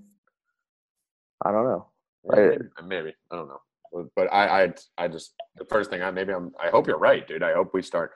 I 1.44 1.52
don't 1.52 1.64
know. 1.64 1.86
Right. 2.24 2.58
Maybe, 2.58 2.64
maybe. 2.86 3.14
I 3.30 3.36
don't 3.36 3.48
know. 3.48 3.60
But- 3.92 4.06
But 4.16 4.26
I, 4.32 4.64
I, 4.64 4.74
I 4.98 5.08
just 5.08 5.34
the 5.56 5.64
first 5.64 5.88
thing 5.90 6.02
I 6.02 6.10
maybe 6.10 6.32
I'm. 6.32 6.52
I 6.60 6.68
hope 6.68 6.86
you're 6.86 6.98
right, 6.98 7.26
dude. 7.26 7.42
I 7.42 7.54
hope 7.54 7.72
we 7.72 7.80
start, 7.82 8.10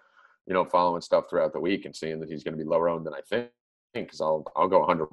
you 0.46 0.52
know, 0.52 0.64
following 0.64 1.00
stuff 1.00 1.24
throughout 1.30 1.52
the 1.54 1.60
week 1.60 1.84
and 1.86 1.94
seeing 1.96 2.20
that 2.20 2.28
he's 2.28 2.42
going 2.44 2.56
to 2.58 2.62
be 2.62 2.68
lower 2.68 2.88
owned 2.88 3.06
than 3.06 3.14
I 3.14 3.20
think. 3.30 3.48
Because 3.94 4.20
I'll 4.20 4.44
I'll 4.56 4.68
go 4.68 4.80
100 4.80 5.08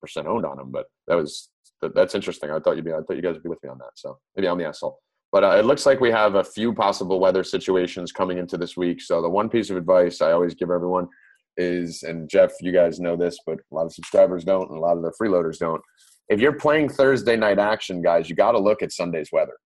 percent 0.00 0.26
owned 0.28 0.46
on 0.46 0.60
him. 0.60 0.70
But 0.70 0.86
that 1.08 1.16
was 1.16 1.48
that, 1.80 1.94
that's 1.96 2.14
interesting. 2.14 2.50
I 2.50 2.60
thought 2.60 2.76
you'd 2.76 2.84
be. 2.84 2.92
I 2.92 3.00
thought 3.00 3.16
you 3.16 3.22
guys 3.22 3.34
would 3.34 3.42
be 3.42 3.48
with 3.48 3.62
me 3.64 3.70
on 3.70 3.78
that. 3.78 3.92
So 3.96 4.18
maybe 4.36 4.46
I'm 4.46 4.58
the 4.58 4.66
asshole. 4.66 5.00
But 5.30 5.44
uh, 5.44 5.56
it 5.58 5.66
looks 5.66 5.84
like 5.84 6.00
we 6.00 6.10
have 6.10 6.36
a 6.36 6.44
few 6.44 6.72
possible 6.72 7.20
weather 7.20 7.44
situations 7.44 8.12
coming 8.12 8.38
into 8.38 8.56
this 8.56 8.76
week. 8.76 9.02
So 9.02 9.20
the 9.20 9.28
one 9.28 9.48
piece 9.48 9.68
of 9.70 9.76
advice 9.76 10.22
I 10.22 10.32
always 10.32 10.54
give 10.54 10.70
everyone 10.70 11.08
is, 11.58 12.02
and 12.02 12.28
Jeff, 12.30 12.52
you 12.60 12.72
guys 12.72 12.98
know 12.98 13.16
this, 13.16 13.38
but 13.46 13.58
a 13.58 13.74
lot 13.74 13.86
of 13.86 13.92
subscribers 13.92 14.44
don't, 14.44 14.70
and 14.70 14.78
a 14.78 14.80
lot 14.80 14.96
of 14.96 15.02
the 15.02 15.12
freeloaders 15.20 15.58
don't. 15.58 15.82
If 16.28 16.40
you're 16.40 16.54
playing 16.54 16.88
Thursday 16.88 17.36
night 17.36 17.58
action, 17.58 18.00
guys, 18.00 18.30
you 18.30 18.36
got 18.36 18.52
to 18.52 18.58
look 18.58 18.82
at 18.82 18.92
Sunday's 18.92 19.30
weather, 19.32 19.56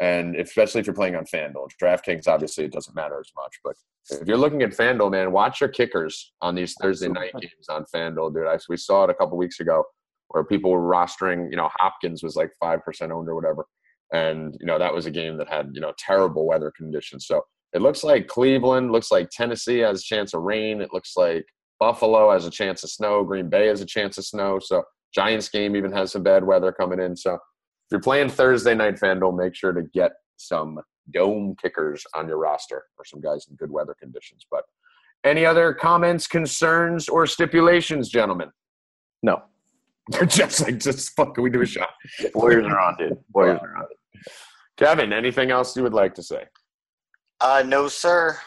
and 0.00 0.34
especially 0.36 0.80
if 0.80 0.86
you're 0.86 0.94
playing 0.94 1.14
on 1.14 1.24
FanDuel. 1.24 1.68
DraftKings, 1.80 2.26
obviously, 2.26 2.64
it 2.64 2.72
doesn't 2.72 2.94
matter 2.94 3.20
as 3.20 3.30
much, 3.36 3.58
but 3.62 3.74
if 4.10 4.26
you're 4.26 4.36
looking 4.36 4.62
at 4.62 4.70
FanDuel, 4.70 5.10
man, 5.10 5.30
watch 5.30 5.60
your 5.60 5.68
kickers 5.68 6.32
on 6.40 6.54
these 6.54 6.74
Thursday 6.80 7.08
night 7.08 7.32
games 7.34 7.68
on 7.68 7.84
FanDuel, 7.94 8.34
dude. 8.34 8.46
I, 8.46 8.58
we 8.68 8.76
saw 8.76 9.04
it 9.04 9.10
a 9.10 9.14
couple 9.14 9.36
weeks 9.36 9.60
ago 9.60 9.84
where 10.28 10.42
people 10.42 10.70
were 10.70 10.80
rostering, 10.80 11.50
you 11.50 11.56
know, 11.56 11.68
Hopkins 11.78 12.22
was 12.22 12.34
like 12.34 12.50
five 12.58 12.84
percent 12.84 13.12
owned 13.12 13.28
or 13.28 13.34
whatever 13.34 13.66
and 14.12 14.56
you 14.60 14.66
know 14.66 14.78
that 14.78 14.94
was 14.94 15.06
a 15.06 15.10
game 15.10 15.36
that 15.38 15.48
had 15.48 15.70
you 15.74 15.80
know 15.80 15.92
terrible 15.98 16.46
weather 16.46 16.72
conditions. 16.76 17.26
So 17.26 17.42
it 17.72 17.82
looks 17.82 18.04
like 18.04 18.28
cleveland 18.28 18.92
looks 18.92 19.10
like 19.10 19.30
tennessee 19.30 19.78
has 19.78 20.00
a 20.00 20.04
chance 20.04 20.34
of 20.34 20.42
rain. 20.42 20.80
It 20.80 20.92
looks 20.92 21.16
like 21.16 21.44
buffalo 21.80 22.30
has 22.32 22.46
a 22.46 22.50
chance 22.50 22.84
of 22.84 22.90
snow. 22.90 23.24
Green 23.24 23.48
bay 23.48 23.66
has 23.66 23.80
a 23.80 23.86
chance 23.86 24.18
of 24.18 24.24
snow. 24.24 24.58
So 24.62 24.84
giants 25.14 25.48
game 25.48 25.74
even 25.74 25.92
has 25.92 26.12
some 26.12 26.22
bad 26.22 26.44
weather 26.44 26.72
coming 26.72 27.00
in. 27.00 27.16
So 27.16 27.34
if 27.34 27.40
you're 27.90 28.00
playing 28.00 28.28
thursday 28.28 28.74
night 28.74 28.96
fanduel 28.96 29.36
make 29.36 29.54
sure 29.54 29.72
to 29.72 29.82
get 29.94 30.12
some 30.36 30.78
dome 31.12 31.56
kickers 31.60 32.04
on 32.14 32.28
your 32.28 32.38
roster 32.38 32.84
or 32.98 33.04
some 33.04 33.20
guys 33.20 33.46
in 33.48 33.56
good 33.56 33.70
weather 33.70 33.96
conditions. 33.98 34.46
But 34.50 34.64
any 35.24 35.46
other 35.46 35.72
comments 35.72 36.26
concerns 36.26 37.08
or 37.08 37.26
stipulations 37.26 38.08
gentlemen? 38.08 38.50
No, 39.22 39.42
they're 40.08 40.26
just 40.26 40.60
like 40.60 40.78
just 40.78 41.14
fuck 41.16 41.34
can 41.34 41.44
we 41.44 41.50
do 41.50 41.62
a 41.62 41.66
shot? 41.66 41.90
Warriors 42.34 42.66
are 42.66 42.78
on, 42.78 42.96
dude. 42.98 43.18
Warriors 43.32 43.60
are 43.62 43.76
on. 43.76 43.84
Kevin 44.76 45.12
anything 45.12 45.50
else 45.50 45.76
you 45.76 45.82
would 45.82 45.94
like 45.94 46.14
to 46.14 46.22
say 46.22 46.44
Uh, 47.42 47.62
no, 47.66 47.88
sir. 47.88 48.38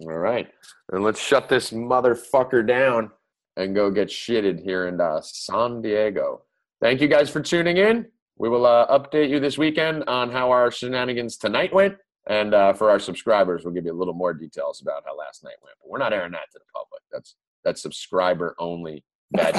All 0.00 0.08
right. 0.12 0.48
Then 0.88 1.02
let's 1.04 1.20
shut 1.20 1.48
this 1.48 1.70
motherfucker 1.70 2.66
down 2.66 3.10
and 3.56 3.76
go 3.76 3.92
get 3.92 4.08
shitted 4.08 4.60
here 4.60 4.88
in 4.88 5.00
uh, 5.00 5.20
San 5.22 5.80
Diego. 5.80 6.42
Thank 6.80 7.00
you 7.00 7.06
guys 7.06 7.30
for 7.30 7.40
tuning 7.40 7.76
in. 7.76 8.06
We 8.36 8.48
will 8.48 8.66
uh, 8.66 8.88
update 8.88 9.28
you 9.30 9.38
this 9.38 9.56
weekend 9.56 10.02
on 10.08 10.32
how 10.32 10.50
our 10.50 10.72
shenanigans 10.72 11.36
tonight 11.36 11.72
went. 11.72 11.94
And 12.26 12.54
uh, 12.54 12.72
for 12.72 12.90
our 12.90 12.98
subscribers, 12.98 13.64
we'll 13.64 13.74
give 13.74 13.84
you 13.84 13.92
a 13.92 14.00
little 14.00 14.14
more 14.14 14.34
details 14.34 14.82
about 14.82 15.04
how 15.06 15.16
last 15.16 15.44
night 15.44 15.54
went. 15.62 15.76
But 15.80 15.88
we're 15.90 15.98
not 15.98 16.12
airing 16.12 16.32
that 16.32 16.50
to 16.52 16.58
the 16.58 16.64
public. 16.74 17.02
That's 17.12 17.36
that's 17.64 17.80
subscriber 17.80 18.56
only. 18.58 19.04
Bad 19.30 19.54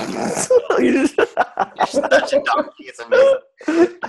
You're 0.80 1.08
such 1.88 2.34
a 2.34 2.42
donkey. 2.44 2.86
It's 2.92 3.00
amazing. 3.00 4.00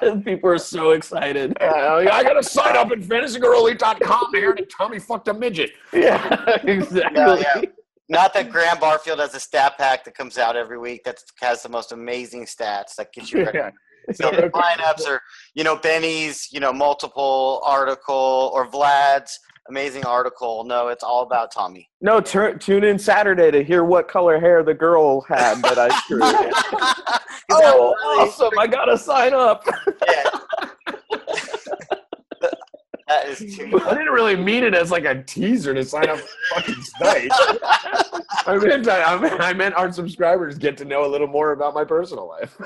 People 0.24 0.50
are 0.50 0.58
so 0.58 0.90
excited. 0.90 1.56
Yeah, 1.60 1.72
oh, 1.74 1.98
I 1.98 2.22
got 2.22 2.34
to 2.34 2.42
sign 2.42 2.76
up 2.76 2.90
at 2.90 3.00
fantasyguruelite.com 3.00 4.32
to 4.32 4.38
hear 4.38 4.54
that 4.54 4.70
Tommy 4.70 4.98
fucked 4.98 5.28
a 5.28 5.34
midget. 5.34 5.70
Yeah, 5.92 6.58
exactly. 6.64 7.20
Yeah, 7.20 7.36
yeah. 7.36 7.62
Not 8.08 8.34
that 8.34 8.50
Graham 8.50 8.78
Barfield 8.80 9.20
has 9.20 9.34
a 9.34 9.40
stat 9.40 9.78
pack 9.78 10.04
that 10.04 10.16
comes 10.16 10.36
out 10.36 10.56
every 10.56 10.78
week 10.78 11.04
that 11.04 11.22
has 11.40 11.62
the 11.62 11.68
most 11.68 11.92
amazing 11.92 12.44
stats 12.44 12.96
that 12.96 13.12
gets 13.12 13.32
you 13.32 13.44
ready. 13.44 13.58
Yeah. 13.58 13.70
So 14.12 14.30
the 14.30 14.50
lineups 14.50 15.06
are, 15.06 15.20
you 15.54 15.62
know, 15.62 15.76
Benny's, 15.76 16.48
you 16.50 16.58
know, 16.58 16.72
multiple 16.72 17.62
article 17.64 18.50
or 18.52 18.68
Vlad's 18.68 19.38
amazing 19.70 20.04
article. 20.04 20.64
No, 20.64 20.88
it's 20.88 21.02
all 21.04 21.22
about 21.22 21.50
Tommy. 21.52 21.88
No, 22.00 22.20
tur- 22.20 22.56
tune 22.58 22.84
in 22.84 22.98
Saturday 22.98 23.50
to 23.52 23.62
hear 23.64 23.84
what 23.84 24.08
color 24.08 24.38
hair 24.38 24.62
the 24.62 24.74
girl 24.74 25.20
had 25.22 25.62
that 25.62 25.78
I 25.78 25.88
screwed. 26.00 26.22
oh, 27.50 27.94
awesome! 28.18 28.50
I 28.58 28.66
gotta 28.66 28.98
sign 28.98 29.32
up. 29.32 29.64
Yeah. 30.06 30.30
that 33.08 33.28
is 33.28 33.38
too. 33.56 33.80
I 33.86 33.90
didn't 33.90 34.12
really 34.12 34.36
mean 34.36 34.62
it 34.64 34.74
as 34.74 34.90
like 34.90 35.04
a 35.04 35.22
teaser 35.24 35.74
to 35.74 35.84
sign 35.84 36.08
up 36.08 36.18
for 36.18 36.28
fucking 36.54 36.82
site. 36.98 37.28
I 38.46 38.56
meant 38.56 38.88
I, 38.88 39.16
meant 39.18 39.40
I 39.40 39.52
meant 39.52 39.74
our 39.74 39.92
subscribers 39.92 40.58
get 40.58 40.76
to 40.78 40.84
know 40.84 41.04
a 41.04 41.08
little 41.08 41.26
more 41.26 41.52
about 41.52 41.74
my 41.74 41.84
personal 41.84 42.28
life. 42.28 42.56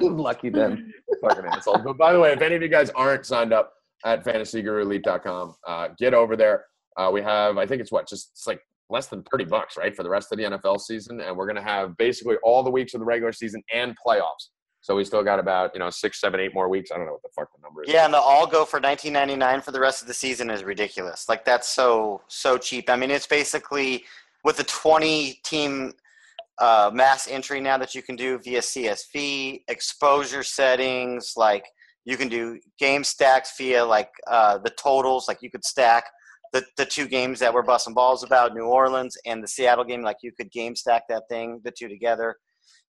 Lucky 0.00 0.48
them. 0.50 0.92
fucking 1.20 1.44
assholes. 1.46 1.80
But 1.84 1.96
by 1.98 2.12
the 2.12 2.20
way, 2.20 2.32
if 2.32 2.40
any 2.40 2.54
of 2.54 2.62
you 2.62 2.68
guys 2.68 2.90
aren't 2.90 3.26
signed 3.26 3.52
up 3.52 3.74
at 4.04 4.24
fantasyguruelite.com, 4.24 5.54
uh, 5.66 5.88
get 5.98 6.14
over 6.14 6.36
there. 6.36 6.64
Uh, 6.96 7.10
we 7.12 7.22
have, 7.22 7.56
I 7.58 7.66
think 7.66 7.80
it's 7.80 7.92
what, 7.92 8.08
just 8.08 8.30
it's 8.32 8.46
like 8.46 8.60
less 8.90 9.06
than 9.06 9.22
30 9.30 9.44
bucks, 9.44 9.76
right, 9.76 9.94
for 9.94 10.02
the 10.02 10.10
rest 10.10 10.32
of 10.32 10.38
the 10.38 10.44
NFL 10.44 10.80
season. 10.80 11.20
And 11.20 11.36
we're 11.36 11.46
going 11.46 11.56
to 11.56 11.62
have 11.62 11.96
basically 11.96 12.36
all 12.42 12.62
the 12.62 12.70
weeks 12.70 12.94
of 12.94 13.00
the 13.00 13.06
regular 13.06 13.32
season 13.32 13.62
and 13.72 13.96
playoffs. 14.04 14.48
So 14.82 14.96
we 14.96 15.04
still 15.04 15.22
got 15.22 15.38
about, 15.38 15.70
you 15.74 15.78
know, 15.78 15.90
six, 15.90 16.20
seven, 16.20 16.40
eight 16.40 16.52
more 16.52 16.68
weeks. 16.68 16.90
I 16.90 16.96
don't 16.96 17.06
know 17.06 17.12
what 17.12 17.22
the 17.22 17.28
fuck 17.34 17.48
the 17.54 17.62
number 17.62 17.84
is. 17.84 17.92
Yeah, 17.92 18.04
and 18.04 18.12
the 18.12 18.18
all 18.18 18.48
go 18.48 18.64
for 18.64 18.80
19.99 18.80 19.62
for 19.62 19.70
the 19.70 19.78
rest 19.78 20.02
of 20.02 20.08
the 20.08 20.14
season 20.14 20.50
is 20.50 20.64
ridiculous. 20.64 21.28
Like 21.28 21.44
that's 21.44 21.68
so 21.68 22.20
so 22.26 22.58
cheap. 22.58 22.90
I 22.90 22.96
mean, 22.96 23.12
it's 23.12 23.26
basically 23.26 24.04
with 24.42 24.56
the 24.56 24.64
20 24.64 25.40
team 25.44 25.92
uh, 26.58 26.90
mass 26.92 27.28
entry 27.28 27.60
now 27.60 27.78
that 27.78 27.94
you 27.94 28.02
can 28.02 28.16
do 28.16 28.38
via 28.38 28.60
CSV, 28.60 29.62
exposure 29.68 30.42
settings, 30.42 31.34
like 31.36 31.66
You 32.04 32.16
can 32.16 32.28
do 32.28 32.58
game 32.78 33.04
stacks 33.04 33.52
via 33.56 33.84
like 33.84 34.10
uh, 34.28 34.58
the 34.58 34.70
totals. 34.70 35.28
Like 35.28 35.38
you 35.40 35.50
could 35.50 35.64
stack 35.64 36.04
the, 36.52 36.64
the 36.76 36.84
two 36.84 37.06
games 37.06 37.38
that 37.40 37.52
we're 37.52 37.62
busting 37.62 37.94
balls 37.94 38.24
about, 38.24 38.54
New 38.54 38.66
Orleans 38.66 39.16
and 39.24 39.42
the 39.42 39.48
Seattle 39.48 39.84
game. 39.84 40.02
Like 40.02 40.18
you 40.22 40.32
could 40.32 40.50
game 40.50 40.76
stack 40.76 41.04
that 41.08 41.24
thing, 41.28 41.60
the 41.64 41.72
two 41.76 41.88
together. 41.88 42.36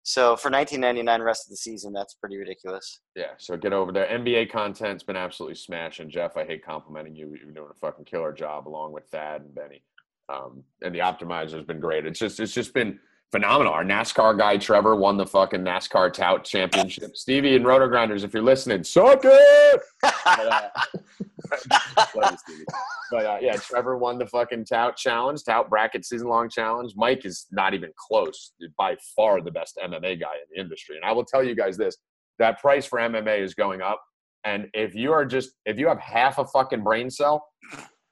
So 0.04 0.36
for 0.36 0.50
19.99 0.50 1.24
rest 1.24 1.46
of 1.46 1.50
the 1.50 1.56
season, 1.56 1.92
that's 1.92 2.14
pretty 2.14 2.36
ridiculous. 2.36 3.00
Yeah, 3.14 3.32
so 3.38 3.56
get 3.56 3.72
over 3.72 3.92
there. 3.92 4.06
NBA 4.06 4.50
content's 4.50 5.04
been 5.04 5.16
absolutely 5.16 5.54
smashing. 5.54 6.10
Jeff, 6.10 6.36
I 6.36 6.44
hate 6.44 6.64
complimenting 6.64 7.14
you. 7.14 7.36
You're 7.40 7.52
doing 7.52 7.68
a 7.70 7.78
fucking 7.78 8.06
killer 8.06 8.32
job 8.32 8.66
along 8.66 8.92
with 8.92 9.04
Thad 9.12 9.42
and 9.42 9.54
Benny. 9.54 9.84
Um, 10.28 10.64
and 10.82 10.94
the 10.94 11.00
optimizer's 11.00 11.64
been 11.64 11.78
great. 11.78 12.04
It's 12.04 12.18
just 12.18 12.40
it's 12.40 12.54
just 12.54 12.74
been 12.74 12.98
phenomenal. 13.32 13.72
Our 13.72 13.82
NASCAR 13.82 14.36
guy 14.36 14.58
Trevor 14.58 14.94
won 14.94 15.16
the 15.16 15.26
fucking 15.26 15.62
NASCAR 15.62 16.12
Tout 16.12 16.44
Championship. 16.44 17.16
Stevie 17.16 17.56
and 17.56 17.66
Roto 17.66 17.88
Grinders, 17.88 18.24
if 18.24 18.34
you're 18.34 18.42
listening, 18.42 18.84
suck 18.84 19.22
it. 19.24 19.80
but, 20.02 20.12
uh, 20.24 20.68
love 22.14 22.32
you, 22.32 22.38
Stevie. 22.38 22.64
But 23.10 23.26
uh, 23.26 23.38
yeah, 23.40 23.56
Trevor 23.56 23.96
won 23.96 24.18
the 24.18 24.26
fucking 24.26 24.66
Tout 24.66 24.96
Challenge, 24.96 25.42
Tout 25.42 25.68
Bracket 25.70 26.04
Season 26.04 26.28
Long 26.28 26.48
Challenge. 26.48 26.92
Mike 26.94 27.24
is 27.24 27.46
not 27.50 27.74
even 27.74 27.90
close. 27.96 28.52
By 28.76 28.96
far 29.16 29.40
the 29.40 29.50
best 29.50 29.78
MMA 29.82 30.20
guy 30.20 30.34
in 30.34 30.46
the 30.54 30.60
industry. 30.60 30.96
And 30.96 31.04
I 31.04 31.12
will 31.12 31.24
tell 31.24 31.42
you 31.42 31.56
guys 31.56 31.76
this: 31.76 31.96
that 32.38 32.60
price 32.60 32.86
for 32.86 32.98
MMA 32.98 33.40
is 33.40 33.54
going 33.54 33.80
up. 33.80 34.00
And 34.44 34.68
if 34.74 34.94
you 34.94 35.12
are 35.12 35.24
just 35.24 35.52
if 35.64 35.78
you 35.78 35.88
have 35.88 35.98
half 35.98 36.38
a 36.38 36.46
fucking 36.46 36.82
brain 36.82 37.08
cell, 37.10 37.46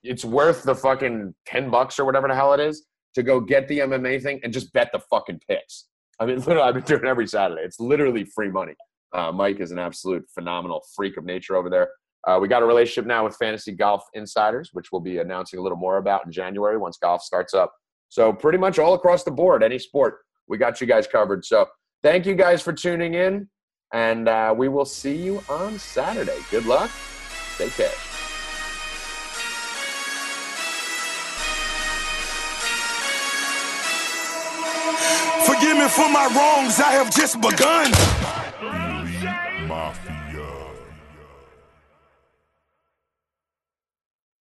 it's 0.02 0.24
worth 0.24 0.62
the 0.62 0.74
fucking 0.74 1.34
ten 1.46 1.70
bucks 1.70 1.98
or 1.98 2.04
whatever 2.06 2.26
the 2.26 2.34
hell 2.34 2.54
it 2.54 2.60
is 2.60 2.86
to 3.14 3.22
go 3.22 3.40
get 3.40 3.68
the 3.68 3.80
MMA 3.80 4.22
thing 4.22 4.40
and 4.42 4.52
just 4.52 4.72
bet 4.72 4.90
the 4.92 5.00
fucking 5.10 5.40
picks. 5.48 5.86
I 6.18 6.26
mean, 6.26 6.36
literally, 6.38 6.62
I've 6.62 6.74
been 6.74 6.84
doing 6.84 7.04
every 7.04 7.26
Saturday. 7.26 7.62
It's 7.62 7.80
literally 7.80 8.24
free 8.24 8.50
money. 8.50 8.74
Uh, 9.12 9.32
Mike 9.32 9.60
is 9.60 9.72
an 9.72 9.78
absolute 9.78 10.24
phenomenal 10.32 10.82
freak 10.94 11.16
of 11.16 11.24
nature 11.24 11.56
over 11.56 11.68
there. 11.68 11.88
Uh, 12.26 12.38
we 12.40 12.48
got 12.48 12.62
a 12.62 12.66
relationship 12.66 13.06
now 13.06 13.24
with 13.24 13.34
Fantasy 13.36 13.72
Golf 13.72 14.04
Insiders, 14.14 14.70
which 14.72 14.92
we'll 14.92 15.00
be 15.00 15.18
announcing 15.18 15.58
a 15.58 15.62
little 15.62 15.78
more 15.78 15.96
about 15.96 16.26
in 16.26 16.32
January 16.32 16.76
once 16.76 16.98
golf 16.98 17.22
starts 17.22 17.54
up. 17.54 17.72
So, 18.08 18.32
pretty 18.32 18.58
much 18.58 18.78
all 18.78 18.94
across 18.94 19.24
the 19.24 19.30
board, 19.30 19.62
any 19.62 19.78
sport, 19.78 20.18
we 20.48 20.58
got 20.58 20.80
you 20.80 20.86
guys 20.86 21.06
covered. 21.06 21.44
So, 21.44 21.66
thank 22.02 22.26
you 22.26 22.34
guys 22.34 22.60
for 22.60 22.72
tuning 22.72 23.14
in, 23.14 23.48
and 23.94 24.28
uh, 24.28 24.54
we 24.56 24.68
will 24.68 24.84
see 24.84 25.16
you 25.16 25.42
on 25.48 25.78
Saturday. 25.78 26.38
Good 26.50 26.66
luck. 26.66 26.90
Stay 27.54 27.68
cash. 27.70 28.09
For 35.90 36.08
my 36.08 36.26
wrongs, 36.26 36.78
I 36.80 36.92
have 36.92 37.10
just 37.10 37.40
begun. 37.40 37.90